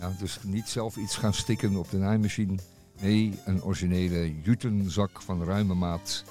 Ja, 0.00 0.12
dus 0.18 0.38
niet 0.42 0.68
zelf 0.68 0.96
iets 0.96 1.16
gaan 1.16 1.34
stikken 1.34 1.76
op 1.76 1.90
de 1.90 1.96
naaimachine. 1.96 2.54
Nee, 3.00 3.38
een 3.44 3.62
originele 3.62 4.40
jutenzak 4.42 5.22
van 5.22 5.44
ruime 5.44 5.74
maat. 5.74 6.24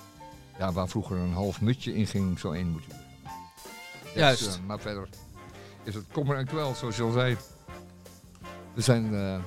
Ja, 0.58 0.72
waar 0.72 0.88
vroeger 0.88 1.18
een 1.18 1.34
half 1.34 1.62
mutje 1.62 1.96
in 1.96 2.08
ging, 2.08 2.40
zo 2.40 2.52
één 2.52 2.70
moet 2.70 2.84
u. 2.84 2.94
Dus, 4.04 4.14
Juist. 4.14 4.48
eh, 4.48 4.66
maar 4.68 4.80
verder 4.80 5.10
is 5.84 5.96
het 5.96 6.06
kommer 6.12 6.38
en 6.38 6.46
kwel, 6.46 6.76
zoals 6.76 6.96
je 6.96 7.04
al 7.04 7.12
zei. 7.12 7.38
We 8.74 8.82
zijn, 8.82 9.04
eh, 9.06 9.40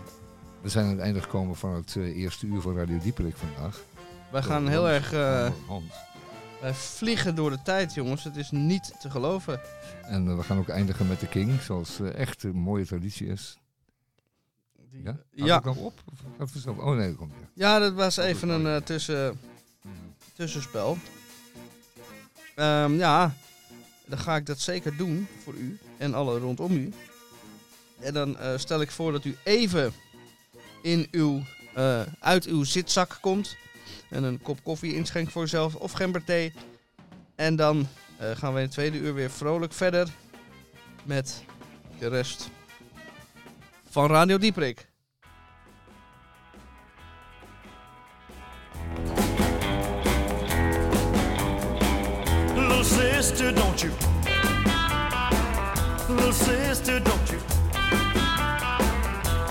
we 0.61 0.69
zijn 0.69 0.85
aan 0.85 0.91
het 0.91 1.01
einde 1.01 1.23
gekomen 1.23 1.57
van 1.57 1.75
het 1.75 1.97
eh, 1.97 2.17
eerste 2.17 2.47
uur 2.47 2.61
van 2.61 2.77
Radio 2.77 2.99
Dieperik 2.99 3.37
vandaag. 3.37 3.81
wij 4.31 4.43
gaan 4.43 4.63
Door 4.63 4.71
heel 4.71 4.89
erg... 4.89 5.13
Hans. 5.67 5.93
wij 6.61 6.75
vliegen 6.75 7.35
door 7.35 7.51
de 7.51 7.63
tijd, 7.65 7.95
jongens. 7.95 8.25
Het 8.25 8.37
is 8.37 8.51
niet 8.51 8.93
te 9.01 9.11
geloven. 9.11 9.61
En 10.03 10.37
we 10.37 10.43
gaan 10.43 10.59
ook 10.59 10.69
eindigen 10.69 11.09
met 11.09 11.21
de 11.21 11.29
King, 11.29 11.61
zoals 11.61 12.01
echt 12.01 12.43
een 12.43 12.57
mooie 12.57 12.87
traditie 12.87 13.27
is. 13.27 13.59
Die- 14.91 15.03
Ja? 15.03 15.17
ja. 15.31 15.47
Had 15.49 15.59
ik 15.59 15.65
nog 15.65 15.77
op? 15.77 16.03
Of 16.39 16.51
zo? 16.63 16.71
Oh 16.71 16.97
nee, 16.97 17.09
dat 17.09 17.17
komt 17.17 17.33
weer. 17.33 17.49
Ja, 17.55 17.79
dat 17.79 17.93
was 17.93 18.17
even 18.17 18.49
een 18.49 18.67
eh, 18.67 18.77
tussen, 18.77 19.41
tussenspel. 20.35 20.99
Ehm, 22.55 22.95
ja, 22.95 23.35
dan 24.07 24.19
ga 24.19 24.37
ik 24.37 24.47
dat 24.47 24.61
zeker 24.61 24.97
doen 24.97 25.27
voor 25.45 25.55
u 25.55 25.79
en 25.97 26.15
alle 26.15 26.39
rondom 26.39 26.73
u. 26.73 26.93
En 28.01 28.15
dan 28.15 28.39
eh, 28.39 28.59
stel 28.59 28.81
ik 28.81 28.91
voor 28.91 29.13
dat 29.13 29.25
u 29.25 29.37
even 29.45 29.93
in 30.83 31.09
uw, 31.11 31.43
eh, 31.75 32.01
uit 32.21 32.45
uw 32.45 32.65
zitzak 32.65 33.19
komt. 33.21 33.57
En 34.11 34.23
een 34.25 34.43
kop 34.43 34.63
koffie 34.63 34.95
inschenkt 34.95 35.33
voor 35.33 35.43
uzelf 35.43 35.75
of 35.75 35.93
gemberthee. 35.93 36.53
En 37.35 37.57
dan 37.57 37.87
eh, 38.17 38.31
gaan 38.31 38.53
we 38.53 38.59
in 38.59 38.65
het 38.65 38.75
tweede 38.75 38.99
uur 38.99 39.15
weer 39.15 39.31
vrolijk 39.31 39.73
verder 39.73 40.09
met 41.05 41.43
de 41.99 42.09
rest 42.09 42.49
van 43.99 44.11
Radio 44.11 44.39
Dieprik. 44.39 44.89
Little 52.55 52.85
sister, 52.85 53.53
don't 53.53 53.83
you? 53.83 53.91
Little 56.09 56.33
sister, 56.33 57.01
don't 57.01 57.31
you? 57.31 57.39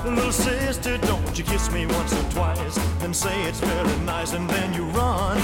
Little 0.06 0.32
sister, 0.32 0.98
don't 0.98 1.38
you 1.38 1.44
kiss 1.44 1.70
me 1.72 1.86
once 1.86 2.14
or 2.14 2.32
twice 2.32 2.80
then 3.00 3.14
say 3.14 3.44
it's 3.44 3.60
very 3.60 4.00
nice 4.06 4.34
and 4.34 4.50
then 4.50 4.74
you 4.74 4.86
run. 4.92 5.38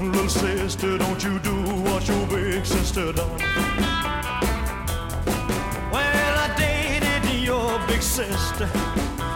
Little 0.00 0.28
sister, 0.28 0.98
don't 0.98 1.22
you 1.22 1.38
do 1.38 1.54
what 1.84 2.08
your 2.08 2.26
big 2.26 2.66
sister 2.66 3.12
done. 3.12 4.47
Big 7.98 8.04
sister 8.04 8.70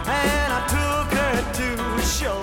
and 0.07 0.53
I 0.53 0.61
took 0.75 1.07
her 1.19 1.35
to 1.59 1.67
a 1.95 2.01
show. 2.01 2.39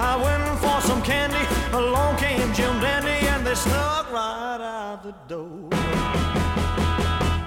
I 0.00 0.16
went 0.24 0.58
for 0.60 0.80
some 0.80 1.02
candy, 1.02 1.44
along 1.72 2.16
came 2.16 2.52
Jim 2.54 2.80
Dandy, 2.80 3.26
and 3.32 3.46
they 3.46 3.54
snuck 3.54 4.10
right 4.10 4.60
out 4.60 5.02
the 5.02 5.14
door. 5.28 5.68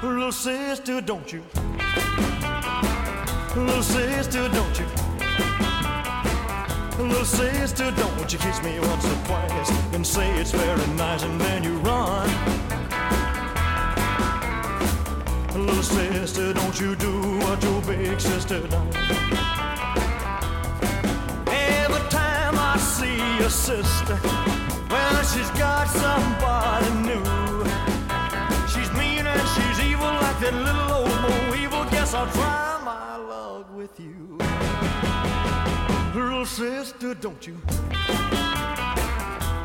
Little 0.03 0.31
sister, 0.31 1.01
don't 1.01 1.33
you? 1.33 1.43
Little 3.55 3.81
sister, 3.81 4.47
don't 4.49 4.79
you? 4.79 4.87
Little 7.03 7.25
sister, 7.25 7.91
don't 7.91 8.31
you 8.31 8.37
kiss 8.37 8.61
me 8.63 8.79
once 8.79 9.05
or 9.05 9.25
twice 9.25 9.71
and 9.93 10.05
say 10.05 10.29
it's 10.39 10.51
very 10.51 10.87
nice, 10.95 11.23
and 11.23 11.41
then 11.41 11.63
you 11.63 11.75
run. 11.79 12.84
Little 15.65 15.81
sister, 15.81 16.53
don't 16.53 16.79
you 16.79 16.95
do 16.95 17.39
what 17.39 17.63
your 17.63 17.81
big 17.81 18.21
sister 18.21 18.59
done. 18.67 18.87
Every 21.47 22.03
time 22.09 22.55
I 22.55 22.77
see 22.77 23.17
your 23.39 23.49
sister, 23.49 24.19
well, 24.91 25.23
she's 25.23 25.49
got 25.57 25.87
somebody 25.87 26.89
new. 27.09 27.25
She's 28.71 28.91
mean 28.93 29.25
and 29.25 29.47
she's 29.53 29.79
evil 29.89 30.05
like 30.05 30.39
that 30.41 30.53
little 30.53 30.91
old 30.99 31.21
Mo 31.23 31.55
evil. 31.55 31.83
Guess 31.85 32.13
I'll 32.13 32.31
try 32.31 32.79
my 32.85 33.17
luck 33.17 33.75
with 33.75 33.99
you. 33.99 34.37
Little 36.13 36.45
sister, 36.45 37.15
don't 37.15 37.47
you? 37.47 37.57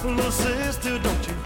Little 0.02 0.32
sister, 0.32 0.98
don't 0.98 1.28
you? 1.28 1.36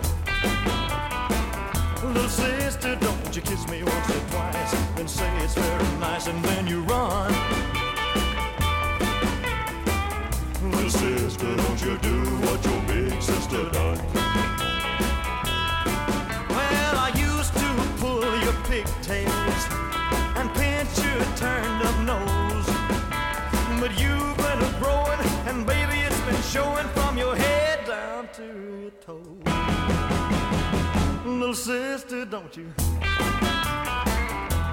Little 2.06 2.28
sister, 2.28 2.94
don't 2.94 3.08
you 3.08 3.13
kiss 3.40 3.66
me 3.68 3.82
once 3.82 4.10
or 4.10 4.20
twice 4.30 4.74
and 4.96 5.10
say 5.10 5.28
it's 5.38 5.54
very 5.54 5.98
nice 5.98 6.28
and 6.28 6.44
then 6.44 6.68
you 6.68 6.82
run. 6.82 7.32
Little 10.62 10.90
sister, 10.90 11.56
don't 11.56 11.82
you 11.82 11.98
do 11.98 12.20
what 12.46 12.64
your 12.64 12.80
big 12.82 13.20
sister 13.20 13.70
done? 13.70 13.98
Well, 16.48 16.96
I 16.96 17.12
used 17.16 17.54
to 17.54 17.68
pull 17.98 18.38
your 18.44 18.54
pigtails 18.68 19.83
Little 31.54 31.66
sister, 31.66 32.24
don't 32.24 32.56
you? 32.56 32.66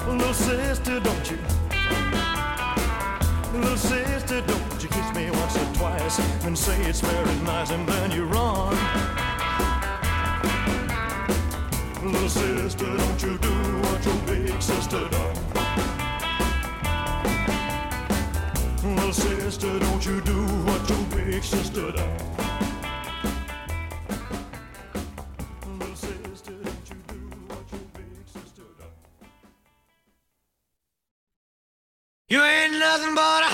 Little 0.07 0.33
sister, 0.33 0.99
don't 0.99 1.29
you? 1.29 1.37
Little 3.53 3.77
sister, 3.77 4.41
don't 4.41 4.81
you 4.81 4.89
kiss 4.89 5.13
me 5.13 5.29
once 5.29 5.57
or 5.57 5.73
twice 5.75 6.17
and 6.43 6.57
say 6.57 6.81
it's 6.85 7.01
very 7.01 7.35
nice 7.41 7.69
and 7.69 7.87
then 7.87 8.09
you 8.09 8.25
run. 8.25 8.75
Little 12.03 12.29
sister, 12.29 12.97
don't 12.97 13.21
you 13.21 13.37
do 13.37 13.53
what 13.83 14.03
your 14.03 14.17
big 14.25 14.59
sister 14.59 15.07
done. 15.09 15.35
Little 18.95 19.13
sister, 19.13 19.77
don't 19.77 20.03
you 20.03 20.19
do 20.21 20.47
what 20.65 20.89
your 20.89 21.03
big 21.15 21.43
sister 21.43 21.91
done. 21.91 22.50
Nothing 33.01 33.15
but 33.15 33.43
a 33.43 33.50